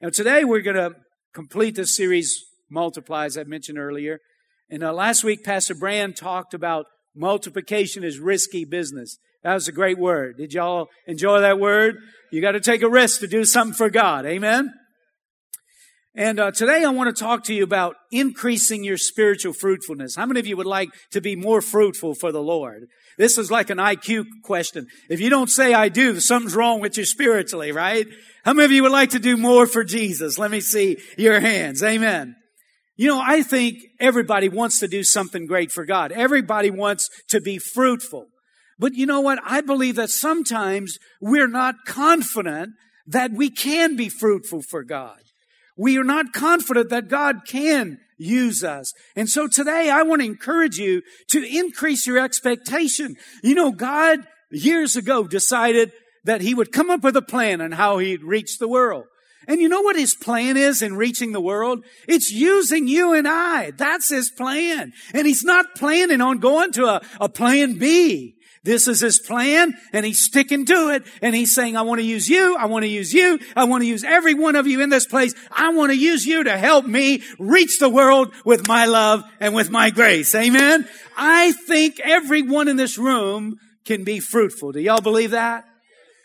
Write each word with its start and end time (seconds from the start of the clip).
Now, 0.00 0.10
today 0.10 0.44
we're 0.44 0.60
going 0.60 0.76
to 0.76 0.94
complete 1.34 1.74
this 1.74 1.96
series, 1.96 2.44
Multiply, 2.70 3.24
as 3.24 3.36
I 3.36 3.42
mentioned 3.42 3.78
earlier. 3.78 4.20
And 4.70 4.84
uh, 4.84 4.92
last 4.92 5.24
week, 5.24 5.42
Pastor 5.42 5.74
Brand 5.74 6.14
talked 6.14 6.54
about 6.54 6.86
multiplication 7.16 8.04
is 8.04 8.20
risky 8.20 8.64
business. 8.64 9.18
That 9.42 9.54
was 9.54 9.66
a 9.66 9.72
great 9.72 9.98
word. 9.98 10.36
Did 10.36 10.52
y'all 10.52 10.86
enjoy 11.08 11.40
that 11.40 11.58
word? 11.58 11.96
You 12.30 12.40
got 12.40 12.52
to 12.52 12.60
take 12.60 12.82
a 12.82 12.88
risk 12.88 13.18
to 13.20 13.26
do 13.26 13.44
something 13.44 13.74
for 13.74 13.90
God. 13.90 14.24
Amen? 14.24 14.72
And 16.18 16.40
uh, 16.40 16.50
today 16.50 16.82
I 16.82 16.90
want 16.90 17.16
to 17.16 17.22
talk 17.24 17.44
to 17.44 17.54
you 17.54 17.62
about 17.62 17.94
increasing 18.10 18.82
your 18.82 18.98
spiritual 18.98 19.52
fruitfulness. 19.52 20.16
How 20.16 20.26
many 20.26 20.40
of 20.40 20.48
you 20.48 20.56
would 20.56 20.66
like 20.66 20.88
to 21.12 21.20
be 21.20 21.36
more 21.36 21.62
fruitful 21.62 22.16
for 22.16 22.32
the 22.32 22.42
Lord? 22.42 22.88
This 23.18 23.38
is 23.38 23.52
like 23.52 23.70
an 23.70 23.78
IQ 23.78 24.24
question. 24.42 24.88
If 25.08 25.20
you 25.20 25.30
don't 25.30 25.48
say 25.48 25.74
I 25.74 25.88
do, 25.88 26.18
something's 26.18 26.56
wrong 26.56 26.80
with 26.80 26.98
you 26.98 27.04
spiritually, 27.04 27.70
right? 27.70 28.04
How 28.44 28.52
many 28.52 28.64
of 28.64 28.72
you 28.72 28.82
would 28.82 28.90
like 28.90 29.10
to 29.10 29.20
do 29.20 29.36
more 29.36 29.64
for 29.68 29.84
Jesus? 29.84 30.40
Let 30.40 30.50
me 30.50 30.60
see 30.60 30.98
your 31.16 31.38
hands. 31.38 31.84
Amen. 31.84 32.34
You 32.96 33.06
know, 33.06 33.22
I 33.24 33.44
think 33.44 33.76
everybody 34.00 34.48
wants 34.48 34.80
to 34.80 34.88
do 34.88 35.04
something 35.04 35.46
great 35.46 35.70
for 35.70 35.84
God. 35.84 36.10
Everybody 36.10 36.70
wants 36.70 37.10
to 37.28 37.40
be 37.40 37.58
fruitful. 37.58 38.26
But 38.76 38.94
you 38.94 39.06
know 39.06 39.20
what? 39.20 39.38
I 39.44 39.60
believe 39.60 39.94
that 39.94 40.10
sometimes 40.10 40.98
we're 41.20 41.46
not 41.46 41.76
confident 41.86 42.70
that 43.06 43.30
we 43.30 43.50
can 43.50 43.94
be 43.94 44.08
fruitful 44.08 44.62
for 44.62 44.82
God. 44.82 45.20
We 45.78 45.96
are 45.96 46.04
not 46.04 46.32
confident 46.32 46.90
that 46.90 47.08
God 47.08 47.42
can 47.46 47.98
use 48.18 48.64
us. 48.64 48.92
And 49.16 49.30
so 49.30 49.46
today 49.46 49.88
I 49.90 50.02
want 50.02 50.20
to 50.20 50.26
encourage 50.26 50.76
you 50.76 51.02
to 51.28 51.42
increase 51.42 52.06
your 52.06 52.18
expectation. 52.18 53.16
You 53.42 53.54
know, 53.54 53.70
God 53.70 54.26
years 54.50 54.96
ago 54.96 55.24
decided 55.24 55.92
that 56.24 56.40
he 56.40 56.52
would 56.52 56.72
come 56.72 56.90
up 56.90 57.04
with 57.04 57.16
a 57.16 57.22
plan 57.22 57.60
on 57.60 57.72
how 57.72 57.98
he'd 57.98 58.24
reach 58.24 58.58
the 58.58 58.68
world. 58.68 59.04
And 59.46 59.60
you 59.62 59.68
know 59.68 59.80
what 59.80 59.96
his 59.96 60.14
plan 60.14 60.58
is 60.58 60.82
in 60.82 60.96
reaching 60.96 61.32
the 61.32 61.40
world? 61.40 61.82
It's 62.06 62.30
using 62.30 62.86
you 62.86 63.14
and 63.14 63.26
I. 63.26 63.70
That's 63.70 64.10
his 64.10 64.30
plan. 64.30 64.92
And 65.14 65.26
he's 65.26 65.42
not 65.42 65.74
planning 65.74 66.20
on 66.20 66.38
going 66.38 66.72
to 66.72 66.84
a, 66.84 67.00
a 67.18 67.28
plan 67.30 67.78
B. 67.78 68.34
This 68.64 68.88
is 68.88 69.00
his 69.00 69.18
plan 69.18 69.74
and 69.92 70.04
he's 70.04 70.20
sticking 70.20 70.66
to 70.66 70.90
it 70.90 71.04
and 71.22 71.34
he's 71.34 71.54
saying, 71.54 71.76
I 71.76 71.82
want 71.82 72.00
to 72.00 72.06
use 72.06 72.28
you. 72.28 72.56
I 72.56 72.66
want 72.66 72.84
to 72.84 72.88
use 72.88 73.12
you. 73.12 73.38
I 73.56 73.64
want 73.64 73.82
to 73.82 73.88
use 73.88 74.04
every 74.04 74.34
one 74.34 74.56
of 74.56 74.66
you 74.66 74.80
in 74.80 74.90
this 74.90 75.06
place. 75.06 75.34
I 75.50 75.70
want 75.70 75.92
to 75.92 75.98
use 75.98 76.26
you 76.26 76.44
to 76.44 76.56
help 76.56 76.86
me 76.86 77.22
reach 77.38 77.78
the 77.78 77.88
world 77.88 78.34
with 78.44 78.66
my 78.66 78.86
love 78.86 79.22
and 79.40 79.54
with 79.54 79.70
my 79.70 79.90
grace. 79.90 80.34
Amen. 80.34 80.88
I 81.16 81.52
think 81.52 82.00
everyone 82.00 82.68
in 82.68 82.76
this 82.76 82.98
room 82.98 83.56
can 83.84 84.04
be 84.04 84.20
fruitful. 84.20 84.72
Do 84.72 84.80
y'all 84.80 85.00
believe 85.00 85.30
that? 85.30 85.64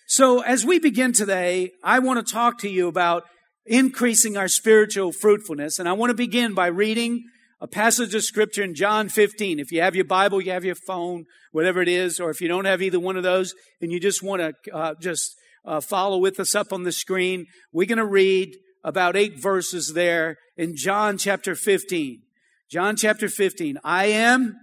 So 0.07 0.41
as 0.41 0.65
we 0.65 0.79
begin 0.79 1.13
today, 1.13 1.71
I 1.83 1.99
want 1.99 2.25
to 2.25 2.33
talk 2.33 2.59
to 2.59 2.69
you 2.69 2.87
about 2.87 3.23
increasing 3.65 4.37
our 4.37 4.47
spiritual 4.47 5.11
fruitfulness. 5.11 5.79
And 5.79 5.87
I 5.87 5.93
want 5.93 6.09
to 6.09 6.15
begin 6.15 6.53
by 6.53 6.67
reading 6.67 7.23
a 7.63 7.67
passage 7.67 8.13
of 8.13 8.25
scripture 8.25 8.61
in 8.61 8.75
John 8.75 9.07
15. 9.07 9.57
If 9.57 9.71
you 9.71 9.81
have 9.81 9.95
your 9.95 10.03
Bible, 10.03 10.41
you 10.41 10.51
have 10.51 10.65
your 10.65 10.75
phone, 10.75 11.23
whatever 11.53 11.81
it 11.81 11.87
is, 11.87 12.19
or 12.19 12.29
if 12.29 12.41
you 12.41 12.49
don't 12.49 12.65
have 12.65 12.81
either 12.81 12.99
one 12.99 13.15
of 13.15 13.23
those 13.23 13.55
and 13.81 13.89
you 13.89 14.01
just 14.01 14.21
want 14.21 14.41
to 14.41 14.75
uh, 14.75 14.95
just 14.99 15.33
uh, 15.63 15.79
follow 15.79 16.17
with 16.17 16.41
us 16.41 16.55
up 16.55 16.73
on 16.73 16.83
the 16.83 16.91
screen, 16.91 17.45
we're 17.71 17.87
going 17.87 17.99
to 17.99 18.05
read 18.05 18.57
about 18.83 19.15
eight 19.15 19.41
verses 19.41 19.93
there 19.93 20.35
in 20.57 20.75
John 20.75 21.17
chapter 21.17 21.55
15. 21.55 22.23
John 22.69 22.97
chapter 22.97 23.29
15. 23.29 23.79
I 23.81 24.07
am 24.07 24.57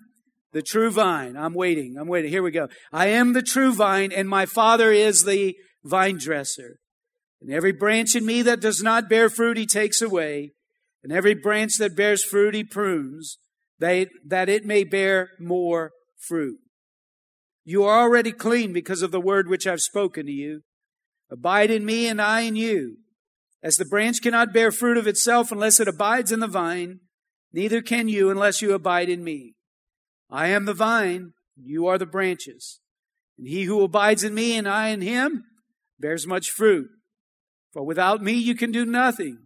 the 0.52 0.60
true 0.60 0.90
vine. 0.90 1.38
I'm 1.38 1.54
waiting. 1.54 1.96
I'm 1.98 2.06
waiting. 2.06 2.30
Here 2.30 2.42
we 2.42 2.50
go. 2.50 2.68
I 2.92 3.06
am 3.06 3.32
the 3.32 3.42
true 3.42 3.72
vine 3.72 4.12
and 4.12 4.28
my 4.28 4.44
father 4.44 4.92
is 4.92 5.24
the 5.24 5.56
vine 5.82 6.18
dresser. 6.18 6.76
And 7.40 7.50
every 7.50 7.72
branch 7.72 8.14
in 8.14 8.26
me 8.26 8.42
that 8.42 8.60
does 8.60 8.82
not 8.82 9.08
bear 9.08 9.30
fruit, 9.30 9.56
he 9.56 9.64
takes 9.64 10.02
away. 10.02 10.52
And 11.02 11.12
every 11.12 11.34
branch 11.34 11.78
that 11.78 11.96
bears 11.96 12.22
fruit, 12.22 12.54
he 12.54 12.64
prunes, 12.64 13.38
that, 13.78 14.08
that 14.24 14.48
it 14.48 14.64
may 14.64 14.84
bear 14.84 15.30
more 15.38 15.92
fruit. 16.18 16.58
You 17.64 17.84
are 17.84 18.00
already 18.00 18.32
clean 18.32 18.72
because 18.72 19.02
of 19.02 19.10
the 19.10 19.20
word 19.20 19.48
which 19.48 19.66
I've 19.66 19.80
spoken 19.80 20.26
to 20.26 20.32
you. 20.32 20.62
Abide 21.30 21.70
in 21.70 21.84
me 21.84 22.06
and 22.06 22.20
I 22.20 22.40
in 22.40 22.56
you. 22.56 22.96
As 23.62 23.76
the 23.76 23.84
branch 23.84 24.22
cannot 24.22 24.52
bear 24.52 24.72
fruit 24.72 24.96
of 24.96 25.06
itself 25.06 25.52
unless 25.52 25.80
it 25.80 25.88
abides 25.88 26.32
in 26.32 26.40
the 26.40 26.46
vine, 26.46 27.00
neither 27.52 27.82
can 27.82 28.08
you 28.08 28.30
unless 28.30 28.62
you 28.62 28.72
abide 28.72 29.08
in 29.08 29.22
me. 29.22 29.54
I 30.30 30.48
am 30.48 30.64
the 30.64 30.74
vine, 30.74 31.32
you 31.56 31.86
are 31.86 31.98
the 31.98 32.06
branches. 32.06 32.80
And 33.38 33.46
he 33.46 33.64
who 33.64 33.82
abides 33.82 34.24
in 34.24 34.34
me 34.34 34.56
and 34.56 34.68
I 34.68 34.88
in 34.88 35.02
him 35.02 35.44
bears 35.98 36.26
much 36.26 36.50
fruit. 36.50 36.88
For 37.72 37.84
without 37.84 38.22
me 38.22 38.32
you 38.32 38.54
can 38.54 38.72
do 38.72 38.84
nothing. 38.84 39.38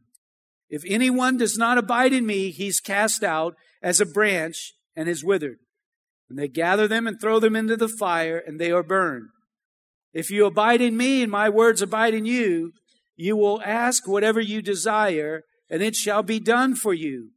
If 0.69 0.83
anyone 0.87 1.37
does 1.37 1.57
not 1.59 1.79
abide 1.79 2.13
in 2.13 2.27
me, 2.27 2.51
he's 2.51 2.81
cast 2.81 3.23
out 3.23 3.55
as 3.83 4.01
a 4.01 4.07
branch 4.07 4.75
and 4.97 5.09
is 5.09 5.25
withered. 5.25 5.59
And 6.29 6.39
they 6.39 6.49
gather 6.49 6.89
them 6.89 7.07
and 7.07 7.21
throw 7.21 7.39
them 7.39 7.55
into 7.55 7.77
the 7.77 7.89
fire, 7.89 8.39
and 8.39 8.59
they 8.59 8.71
are 8.71 8.83
burned. 8.83 9.29
If 10.13 10.31
you 10.31 10.47
abide 10.47 10.81
in 10.81 10.97
me 10.97 11.23
and 11.23 11.31
my 11.31 11.49
words 11.49 11.83
abide 11.83 12.15
in 12.15 12.25
you, 12.25 12.73
you 13.17 13.37
will 13.37 13.61
ask 13.63 14.09
whatever 14.09 14.41
you 14.41 14.63
desire, 14.63 15.43
and 15.69 15.83
it 15.83 15.95
shall 15.95 16.23
be 16.23 16.41
done 16.41 16.75
for 16.75 16.95
you. 16.95 17.31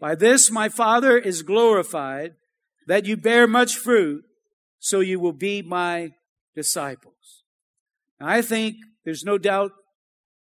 By 0.00 0.14
this 0.14 0.50
my 0.50 0.68
Father 0.68 1.18
is 1.18 1.42
glorified, 1.42 2.34
that 2.86 3.04
you 3.04 3.16
bear 3.16 3.46
much 3.46 3.76
fruit, 3.76 4.24
so 4.78 5.00
you 5.00 5.20
will 5.20 5.32
be 5.32 5.60
my 5.60 6.12
disciples. 6.54 7.42
Now, 8.20 8.28
I 8.28 8.42
think 8.42 8.76
there's 9.04 9.24
no 9.24 9.38
doubt 9.38 9.72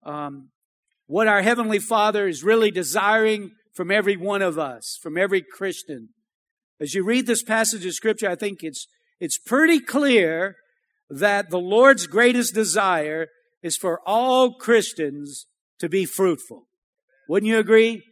um, 0.04 0.50
what 1.08 1.28
our 1.28 1.42
Heavenly 1.42 1.80
Father 1.80 2.28
is 2.28 2.44
really 2.44 2.70
desiring 2.70 3.52
from 3.74 3.92
every 3.92 4.18
one 4.18 4.42
of 4.42 4.60
us, 4.60 5.00
from 5.02 5.18
every 5.18 5.42
Christian. 5.42 6.10
As 6.80 6.94
you 6.94 7.04
read 7.04 7.26
this 7.26 7.44
passage 7.44 7.86
of 7.86 7.94
Scripture, 7.94 8.30
I 8.30 8.36
think 8.36 8.60
it's, 8.62 8.88
it's 9.20 9.38
pretty 9.38 9.80
clear 9.80 10.58
that 11.10 11.50
the 11.50 11.60
Lord's 11.60 12.06
greatest 12.08 12.54
desire 12.54 13.28
is 13.64 13.78
for 13.78 14.02
all 14.06 14.54
Christians 14.54 15.48
to 15.80 15.90
be 15.90 16.06
fruitful. 16.06 16.68
Wouldn't 17.28 17.50
you 17.50 17.58
agree? 17.58 18.04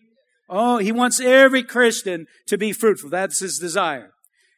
Oh, 0.50 0.78
He 0.78 0.92
wants 0.92 1.20
every 1.20 1.64
Christian 1.64 2.28
to 2.48 2.58
be 2.58 2.72
fruitful. 2.72 3.10
That's 3.10 3.40
His 3.40 3.58
desire. 3.60 4.12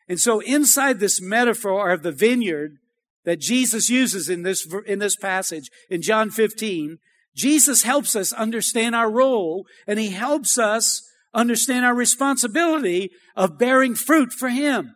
And 0.07 0.19
so 0.19 0.39
inside 0.41 0.99
this 0.99 1.21
metaphor 1.21 1.91
of 1.91 2.03
the 2.03 2.11
vineyard 2.11 2.77
that 3.25 3.39
Jesus 3.39 3.89
uses 3.89 4.29
in 4.29 4.43
this, 4.43 4.65
in 4.85 4.99
this 4.99 5.15
passage 5.15 5.69
in 5.89 6.01
John 6.01 6.29
15, 6.29 6.99
Jesus 7.37 7.83
helps 7.83 8.15
us 8.15 8.33
understand 8.33 8.95
our 8.95 9.09
role 9.09 9.65
and 9.85 9.99
he 9.99 10.09
helps 10.09 10.57
us 10.57 11.03
understand 11.33 11.85
our 11.85 11.93
responsibility 11.93 13.11
of 13.35 13.59
bearing 13.59 13.93
fruit 13.93 14.33
for 14.33 14.49
him. 14.49 14.95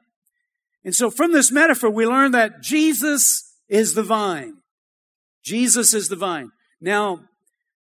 And 0.83 0.95
so 0.95 1.11
from 1.11 1.31
this 1.31 1.51
metaphor, 1.51 1.91
we 1.91 2.07
learn 2.07 2.31
that 2.31 2.61
Jesus 2.61 3.43
is 3.69 3.93
the 3.93 4.03
vine. 4.03 4.55
Jesus 5.45 5.93
is 5.93 6.09
the 6.09 6.15
vine. 6.15 6.49
Now, 6.81 7.19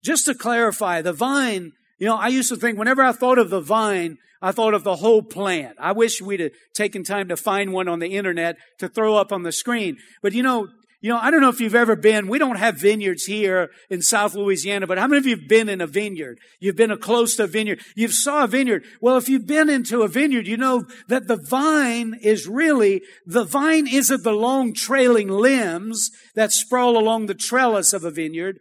just 0.05 0.27
to 0.27 0.35
clarify, 0.35 1.01
the 1.01 1.15
vine, 1.15 1.73
you 1.99 2.07
know, 2.07 2.17
I 2.17 2.29
used 2.29 2.51
to 2.51 2.57
think 2.57 2.79
whenever 2.79 3.03
I 3.03 3.13
thought 3.13 3.39
of 3.39 3.49
the 3.49 3.61
vine, 3.61 4.19
I 4.43 4.53
thought 4.53 4.75
of 4.75 4.85
the 4.85 4.97
whole 4.97 5.23
plant. 5.23 5.77
I 5.79 5.93
wish 5.93 6.21
we'd 6.21 6.41
have 6.41 6.53
taken 6.75 7.03
time 7.03 7.29
to 7.29 7.37
find 7.37 7.73
one 7.73 7.89
on 7.89 7.99
the 7.99 8.15
internet 8.17 8.57
to 8.79 8.89
throw 8.89 9.17
up 9.17 9.33
on 9.33 9.43
the 9.43 9.53
screen. 9.53 9.97
But 10.23 10.33
you 10.33 10.43
know, 10.43 10.69
you 11.03 11.11
know, 11.11 11.19
I 11.19 11.31
don't 11.31 11.41
know 11.41 11.49
if 11.49 11.61
you've 11.61 11.75
ever 11.75 11.97
been, 11.97 12.29
we 12.29 12.39
don't 12.39 12.59
have 12.59 12.77
vineyards 12.77 13.25
here 13.25 13.71
in 13.89 14.03
South 14.03 14.35
Louisiana, 14.35 14.87
but 14.87 14.99
how 14.99 15.07
many 15.07 15.19
of 15.19 15.27
you 15.27 15.37
have 15.37 15.49
been 15.49 15.71
in 15.71 15.81
a 15.81 15.87
vineyard? 15.87 16.39
You've 16.59 16.77
been 16.77 16.91
a 16.91 16.97
close 16.99 17.37
to 17.37 17.45
a 17.45 17.47
vineyard. 17.47 17.81
You've 17.97 18.13
saw 18.13 18.45
a 18.45 18.47
vineyard. 18.47 18.85
Well, 19.01 19.17
if 19.17 19.27
you've 19.27 19.47
been 19.47 19.71
into 19.71 20.03
a 20.03 20.09
vineyard, 20.09 20.47
you 20.47 20.59
know 20.59 20.85
that 21.09 21.27
the 21.27 21.37
vine 21.37 22.19
is 22.21 22.47
really, 22.47 23.01
the 23.25 23.45
vine 23.45 23.87
isn't 23.87 24.25
the 24.25 24.33
long 24.33 24.75
trailing 24.75 25.29
limbs 25.29 26.11
that 26.35 26.53
sprawl 26.53 26.99
along 26.99 27.27
the 27.27 27.35
trellis 27.35 27.95
of 27.95 28.05
a 28.05 28.11
vineyard, 28.11 28.59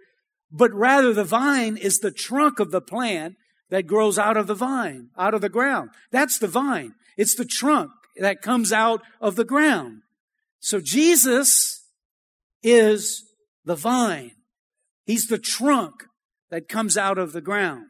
but 0.49 0.73
rather 0.73 1.13
the 1.13 1.25
vine 1.25 1.75
is 1.75 1.99
the 1.99 2.11
trunk 2.11 2.61
of 2.61 2.71
the 2.71 2.81
plant 2.81 3.35
that 3.69 3.85
grows 3.85 4.17
out 4.17 4.37
of 4.37 4.47
the 4.47 4.55
vine, 4.55 5.09
out 5.17 5.33
of 5.33 5.41
the 5.41 5.49
ground. 5.49 5.89
That's 6.11 6.39
the 6.39 6.47
vine. 6.47 6.93
It's 7.17 7.35
the 7.35 7.45
trunk 7.45 7.91
that 8.17 8.41
comes 8.41 8.71
out 8.71 9.01
of 9.19 9.35
the 9.35 9.43
ground. 9.43 10.03
So 10.61 10.79
Jesus 10.79 11.78
is 12.63 13.23
the 13.65 13.75
vine. 13.75 14.31
He's 15.05 15.27
the 15.27 15.39
trunk 15.39 15.93
that 16.49 16.67
comes 16.67 16.97
out 16.97 17.17
of 17.17 17.31
the 17.31 17.41
ground. 17.41 17.85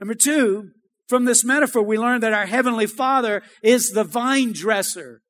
Number 0.00 0.14
two, 0.14 0.70
from 1.08 1.24
this 1.24 1.44
metaphor, 1.44 1.82
we 1.82 1.98
learn 1.98 2.20
that 2.20 2.32
our 2.32 2.46
Heavenly 2.46 2.86
Father 2.86 3.42
is 3.62 3.90
the 3.90 4.04
vine 4.04 4.52
dresser 4.52 5.20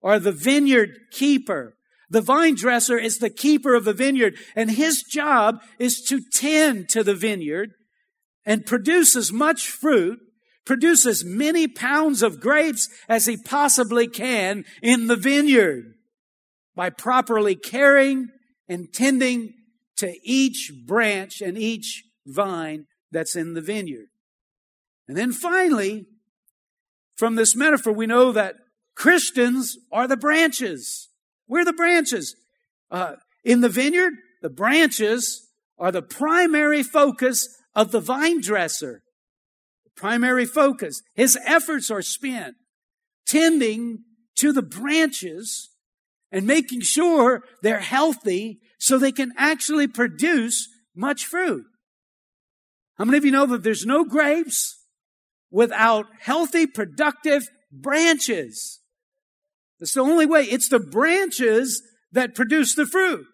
or 0.00 0.18
the 0.18 0.32
vineyard 0.32 0.90
keeper. 1.10 1.74
The 2.08 2.20
vine 2.20 2.54
dresser 2.54 2.98
is 2.98 3.18
the 3.18 3.30
keeper 3.30 3.74
of 3.74 3.84
the 3.84 3.92
vineyard 3.92 4.36
and 4.54 4.70
his 4.70 5.02
job 5.02 5.56
is 5.78 6.00
to 6.08 6.20
tend 6.32 6.88
to 6.90 7.02
the 7.02 7.14
vineyard 7.14 7.70
and 8.44 8.66
produce 8.66 9.16
as 9.16 9.32
much 9.32 9.68
fruit, 9.68 10.18
produce 10.64 11.06
as 11.06 11.24
many 11.24 11.66
pounds 11.66 12.22
of 12.22 12.40
grapes 12.40 12.88
as 13.08 13.26
he 13.26 13.36
possibly 13.36 14.06
can 14.06 14.64
in 14.82 15.06
the 15.06 15.16
vineyard 15.16 15.94
by 16.74 16.90
properly 16.90 17.54
caring 17.54 18.28
and 18.68 18.92
tending 18.92 19.54
to 19.96 20.16
each 20.22 20.72
branch 20.86 21.40
and 21.40 21.58
each 21.58 22.04
vine 22.26 22.86
that's 23.10 23.36
in 23.36 23.54
the 23.54 23.60
vineyard. 23.60 24.06
And 25.06 25.16
then 25.16 25.32
finally, 25.32 26.06
from 27.16 27.34
this 27.34 27.54
metaphor, 27.54 27.92
we 27.92 28.06
know 28.06 28.32
that 28.32 28.54
Christians 28.94 29.76
are 29.90 30.08
the 30.08 30.16
branches. 30.16 31.08
We're 31.46 31.64
the 31.64 31.72
branches. 31.72 32.34
Uh, 32.90 33.14
in 33.44 33.60
the 33.60 33.68
vineyard, 33.68 34.14
the 34.40 34.50
branches 34.50 35.48
are 35.78 35.92
the 35.92 36.02
primary 36.02 36.82
focus 36.82 37.48
of 37.74 37.90
the 37.90 38.00
vine 38.00 38.40
dresser. 38.40 39.02
Primary 39.96 40.46
focus. 40.46 41.02
His 41.14 41.38
efforts 41.44 41.90
are 41.90 42.02
spent 42.02 42.56
tending 43.26 44.04
to 44.36 44.52
the 44.52 44.62
branches 44.62 45.68
and 46.32 46.46
making 46.46 46.80
sure 46.80 47.44
they're 47.62 47.80
healthy 47.80 48.58
so 48.78 48.98
they 48.98 49.12
can 49.12 49.32
actually 49.36 49.86
produce 49.86 50.66
much 50.96 51.26
fruit. 51.26 51.64
How 52.96 53.04
many 53.04 53.18
of 53.18 53.24
you 53.24 53.30
know 53.30 53.46
that 53.46 53.62
there's 53.62 53.86
no 53.86 54.04
grapes 54.04 54.76
without 55.50 56.06
healthy, 56.20 56.66
productive 56.66 57.48
branches? 57.70 58.80
That's 59.78 59.94
the 59.94 60.00
only 60.00 60.26
way. 60.26 60.44
It's 60.44 60.68
the 60.68 60.80
branches 60.80 61.82
that 62.12 62.34
produce 62.34 62.74
the 62.74 62.86
fruit. 62.86 63.26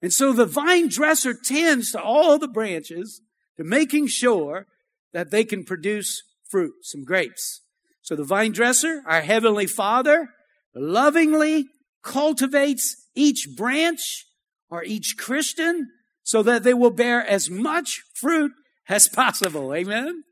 And 0.00 0.12
so 0.12 0.32
the 0.32 0.46
vine 0.46 0.88
dresser 0.88 1.34
tends 1.34 1.92
to 1.92 2.02
all 2.02 2.38
the 2.38 2.48
branches 2.48 3.20
to 3.56 3.64
making 3.64 4.08
sure 4.08 4.66
that 5.12 5.30
they 5.30 5.44
can 5.44 5.64
produce 5.64 6.22
fruit, 6.48 6.72
some 6.82 7.04
grapes. 7.04 7.60
So 8.00 8.16
the 8.16 8.24
vine 8.24 8.52
dresser, 8.52 9.02
our 9.06 9.20
heavenly 9.20 9.66
father, 9.66 10.30
lovingly 10.74 11.66
cultivates 12.02 12.96
each 13.14 13.48
branch 13.56 14.26
or 14.70 14.82
each 14.84 15.16
Christian 15.18 15.90
so 16.22 16.42
that 16.42 16.62
they 16.62 16.74
will 16.74 16.90
bear 16.90 17.24
as 17.24 17.50
much 17.50 18.02
fruit 18.14 18.52
as 18.88 19.08
possible. 19.08 19.74
Amen. 19.74 20.24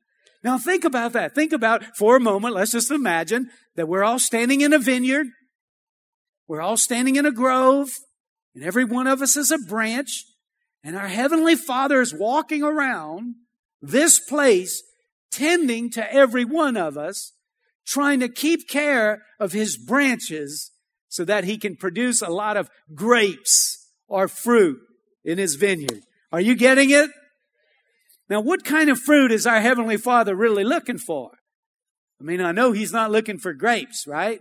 Now 0.43 0.59
think 0.59 0.85
about 0.85 1.13
that. 1.13 1.35
Think 1.35 1.53
about 1.53 1.97
for 1.97 2.17
a 2.17 2.21
moment. 2.21 2.55
Let's 2.55 2.73
just 2.73 2.91
imagine 2.91 3.51
that 3.77 3.89
we're 3.89 4.05
all 4.05 4.19
standing 4.19 4.63
in 4.63 4.73
a 4.73 4.79
vineyard. 4.79 5.27
We're 6.49 6.63
all 6.63 6.77
standing 6.77 7.17
in 7.17 7.27
a 7.27 7.33
grove 7.33 7.91
and 8.55 8.65
every 8.65 8.85
one 8.85 9.07
of 9.07 9.23
us 9.23 9.37
is 9.37 9.51
a 9.51 9.59
branch 9.59 10.25
and 10.83 10.97
our 10.97 11.09
heavenly 11.09 11.57
father 11.57 12.01
is 12.01 12.15
walking 12.15 12.63
around 12.63 13.35
this 13.83 14.19
place 14.19 14.83
tending 15.31 15.91
to 15.91 16.13
every 16.13 16.45
one 16.45 16.77
of 16.77 16.97
us, 16.97 17.33
trying 17.87 18.21
to 18.21 18.29
keep 18.29 18.69
care 18.69 19.23
of 19.39 19.53
his 19.53 19.77
branches 19.77 20.71
so 21.09 21.25
that 21.25 21.45
he 21.45 21.59
can 21.59 21.77
produce 21.77 22.23
a 22.23 22.29
lot 22.29 22.57
of 22.57 22.71
grapes 22.95 23.89
or 24.09 24.29
fruit 24.29 24.79
in 25.25 25.39
his 25.39 25.57
vineyard. 25.57 26.01
Are 26.33 26.41
you 26.41 26.55
getting 26.55 26.91
it? 26.91 27.11
Now, 28.29 28.41
what 28.41 28.65
kind 28.65 28.89
of 28.89 29.01
fruit 29.01 29.33
is 29.33 29.47
our 29.47 29.61
Heavenly 29.61 29.97
Father 29.97 30.37
really 30.37 30.63
looking 30.63 30.99
for? 30.99 31.31
I 32.21 32.25
mean, 32.25 32.41
I 32.41 32.53
know 32.53 32.71
He's 32.71 32.93
not 32.93 33.11
looking 33.11 33.39
for 33.39 33.53
grapes, 33.53 34.07
right? 34.07 34.41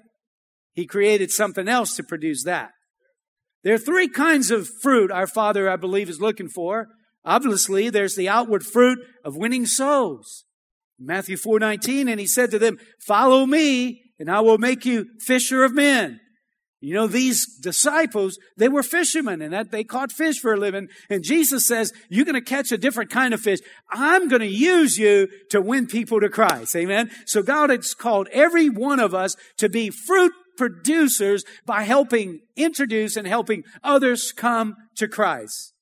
He 0.73 0.85
created 0.85 1.31
something 1.31 1.67
else 1.67 1.95
to 1.95 2.03
produce 2.03 2.43
that. 2.43 2.69
There 3.63 3.73
are 3.73 3.79
three 3.79 4.07
kinds 4.07 4.51
of 4.51 4.69
fruit 4.81 5.11
our 5.11 5.27
Father, 5.27 5.69
I 5.69 5.75
believe, 5.75 6.09
is 6.09 6.21
looking 6.21 6.49
for. 6.49 6.87
Obviously, 7.25 7.89
there's 7.89 8.15
the 8.15 8.29
outward 8.29 8.65
fruit 8.65 8.99
of 9.25 9.35
winning 9.35 9.65
souls. 9.65 10.45
Matthew 10.99 11.37
4:19 11.37 12.09
and 12.09 12.19
he 12.19 12.27
said 12.27 12.51
to 12.51 12.59
them, 12.59 12.77
"Follow 12.99 13.45
me, 13.45 14.01
and 14.19 14.29
I 14.29 14.41
will 14.41 14.57
make 14.57 14.85
you 14.85 15.07
fisher 15.19 15.63
of 15.63 15.73
men." 15.73 16.19
You 16.81 16.93
know, 16.93 17.07
these 17.07 17.45
disciples, 17.57 18.39
they 18.55 18.69
were 18.69 18.83
fishermen 18.83 19.41
and 19.41 19.51
that 19.51 19.69
they 19.69 19.83
caught 19.83 20.13
fish 20.13 20.39
for 20.39 20.53
a 20.53 20.57
living. 20.57 20.87
And 21.09 21.25
Jesus 21.25 21.67
says, 21.67 21.91
you're 22.07 22.23
going 22.23 22.35
to 22.35 22.41
catch 22.41 22.71
a 22.71 22.77
different 22.77 23.09
kind 23.09 23.33
of 23.33 23.41
fish. 23.41 23.59
I'm 23.91 24.29
going 24.29 24.41
to 24.41 24.47
use 24.47 24.97
you 24.97 25.27
to 25.49 25.59
win 25.59 25.87
people 25.87 26.21
to 26.21 26.29
Christ. 26.29 26.73
Amen. 26.77 27.11
So 27.25 27.43
God 27.43 27.69
has 27.69 27.93
called 27.93 28.29
every 28.31 28.69
one 28.69 29.01
of 29.01 29.13
us 29.13 29.35
to 29.57 29.67
be 29.67 29.89
fruit 29.89 30.31
producers 30.55 31.43
by 31.65 31.83
helping 31.83 32.39
introduce 32.55 33.17
and 33.17 33.27
helping 33.27 33.63
others 33.83 34.31
come 34.31 34.75
to 34.95 35.09
Christ. 35.09 35.73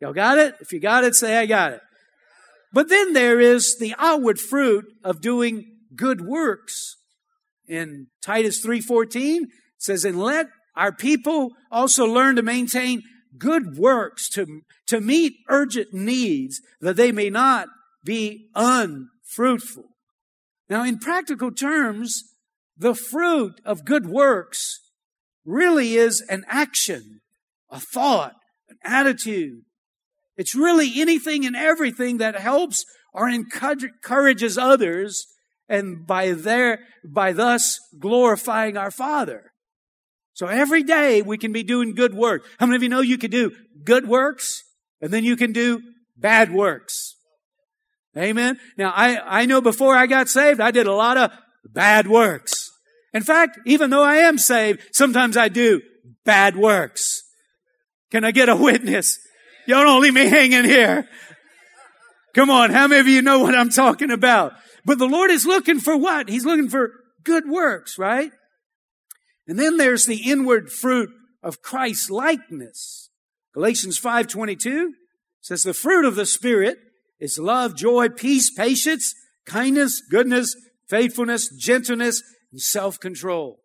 Y'all 0.00 0.14
got 0.14 0.38
it? 0.38 0.54
If 0.60 0.72
you 0.72 0.80
got 0.80 1.04
it, 1.04 1.14
say 1.14 1.36
I 1.36 1.44
got 1.44 1.72
it. 1.74 1.80
But 2.72 2.88
then 2.88 3.12
there 3.12 3.40
is 3.40 3.78
the 3.78 3.94
outward 3.98 4.38
fruit 4.38 4.86
of 5.02 5.20
doing 5.20 5.76
good 5.94 6.20
works. 6.20 6.96
In 7.66 8.08
Titus 8.22 8.64
3:14 8.64 9.48
says, 9.78 10.04
and 10.04 10.20
let 10.20 10.48
our 10.76 10.92
people 10.92 11.52
also 11.70 12.04
learn 12.04 12.36
to 12.36 12.42
maintain 12.42 13.02
good 13.38 13.76
works 13.76 14.28
to, 14.30 14.62
to 14.86 15.00
meet 15.00 15.34
urgent 15.48 15.92
needs 15.92 16.60
that 16.80 16.96
they 16.96 17.12
may 17.12 17.30
not 17.30 17.68
be 18.04 18.48
unfruitful. 18.54 19.84
Now, 20.68 20.84
in 20.84 20.98
practical 20.98 21.50
terms, 21.50 22.24
the 22.76 22.94
fruit 22.94 23.60
of 23.64 23.84
good 23.84 24.06
works 24.06 24.80
really 25.44 25.96
is 25.96 26.20
an 26.22 26.44
action, 26.48 27.20
a 27.68 27.80
thought, 27.80 28.34
an 28.68 28.78
attitude. 28.84 29.62
It's 30.40 30.54
really 30.54 30.98
anything 31.02 31.44
and 31.44 31.54
everything 31.54 32.16
that 32.16 32.34
helps 32.34 32.86
or 33.12 33.28
encourages 33.28 34.56
others 34.56 35.26
and 35.68 36.06
by 36.06 36.32
their, 36.32 36.78
by 37.04 37.32
thus 37.32 37.78
glorifying 37.98 38.78
our 38.78 38.90
Father. 38.90 39.52
So 40.32 40.46
every 40.46 40.82
day 40.82 41.20
we 41.20 41.36
can 41.36 41.52
be 41.52 41.62
doing 41.62 41.94
good 41.94 42.14
work. 42.14 42.46
How 42.58 42.64
many 42.64 42.76
of 42.76 42.82
you 42.82 42.88
know 42.88 43.02
you 43.02 43.18
can 43.18 43.30
do 43.30 43.52
good 43.84 44.08
works 44.08 44.62
and 45.02 45.12
then 45.12 45.24
you 45.24 45.36
can 45.36 45.52
do 45.52 45.82
bad 46.16 46.50
works? 46.50 47.16
Amen. 48.16 48.58
Now 48.78 48.94
I, 48.96 49.42
I 49.42 49.44
know 49.44 49.60
before 49.60 49.94
I 49.94 50.06
got 50.06 50.30
saved, 50.30 50.58
I 50.58 50.70
did 50.70 50.86
a 50.86 50.94
lot 50.94 51.18
of 51.18 51.32
bad 51.66 52.06
works. 52.06 52.70
In 53.12 53.24
fact, 53.24 53.58
even 53.66 53.90
though 53.90 54.04
I 54.04 54.16
am 54.16 54.38
saved, 54.38 54.80
sometimes 54.92 55.36
I 55.36 55.48
do 55.48 55.82
bad 56.24 56.56
works. 56.56 57.24
Can 58.10 58.24
I 58.24 58.30
get 58.30 58.48
a 58.48 58.56
witness? 58.56 59.18
Y'all 59.70 59.84
don't 59.84 60.02
leave 60.02 60.14
me 60.14 60.26
hanging 60.26 60.64
here. 60.64 61.08
Come 62.34 62.50
on. 62.50 62.70
How 62.70 62.88
many 62.88 63.00
of 63.02 63.06
you 63.06 63.22
know 63.22 63.38
what 63.38 63.54
I'm 63.54 63.70
talking 63.70 64.10
about? 64.10 64.52
But 64.84 64.98
the 64.98 65.06
Lord 65.06 65.30
is 65.30 65.46
looking 65.46 65.78
for 65.78 65.96
what? 65.96 66.28
He's 66.28 66.44
looking 66.44 66.68
for 66.68 66.90
good 67.22 67.48
works, 67.48 67.96
right? 67.96 68.32
And 69.46 69.56
then 69.56 69.76
there's 69.76 70.06
the 70.06 70.28
inward 70.28 70.72
fruit 70.72 71.10
of 71.40 71.62
Christ's 71.62 72.10
likeness. 72.10 73.10
Galatians 73.54 73.96
5:22 73.96 74.94
says 75.40 75.62
the 75.62 75.72
fruit 75.72 76.04
of 76.04 76.16
the 76.16 76.26
spirit 76.26 76.76
is 77.20 77.38
love, 77.38 77.76
joy, 77.76 78.08
peace, 78.08 78.50
patience, 78.50 79.14
kindness, 79.46 80.02
goodness, 80.10 80.56
faithfulness, 80.88 81.48
gentleness, 81.56 82.24
and 82.50 82.60
self-control. 82.60 83.60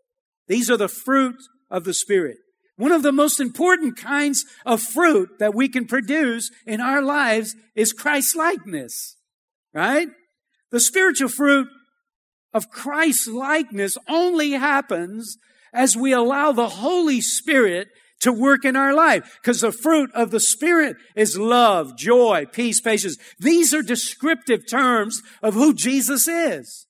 These 0.47 0.69
are 0.69 0.77
the 0.77 0.87
fruit 0.87 1.41
of 1.71 1.83
the 1.83 1.95
spirit. 1.95 2.37
One 2.77 2.91
of 2.91 3.03
the 3.03 3.11
most 3.11 3.39
important 3.39 3.97
kinds 3.97 4.45
of 4.65 4.81
fruit 4.81 5.39
that 5.39 5.55
we 5.55 5.69
can 5.69 5.85
produce 5.85 6.51
in 6.65 6.81
our 6.81 7.01
lives 7.01 7.55
is 7.73 7.93
Christ 7.93 8.35
likeness. 8.35 9.15
Right? 9.73 10.09
The 10.71 10.79
spiritual 10.79 11.29
fruit 11.29 11.67
of 12.53 12.69
Christ 12.69 13.27
likeness 13.27 13.97
only 14.07 14.51
happens 14.51 15.37
as 15.73 15.95
we 15.95 16.13
allow 16.13 16.51
the 16.51 16.69
Holy 16.69 17.21
Spirit 17.21 17.89
to 18.21 18.31
work 18.31 18.65
in 18.65 18.75
our 18.75 18.93
life. 18.93 19.39
Because 19.41 19.61
the 19.61 19.71
fruit 19.71 20.09
of 20.13 20.31
the 20.31 20.39
Spirit 20.39 20.97
is 21.15 21.37
love, 21.37 21.97
joy, 21.97 22.45
peace, 22.51 22.81
patience. 22.81 23.17
These 23.39 23.73
are 23.73 23.81
descriptive 23.81 24.67
terms 24.69 25.21
of 25.41 25.53
who 25.53 25.73
Jesus 25.73 26.27
is. 26.27 26.87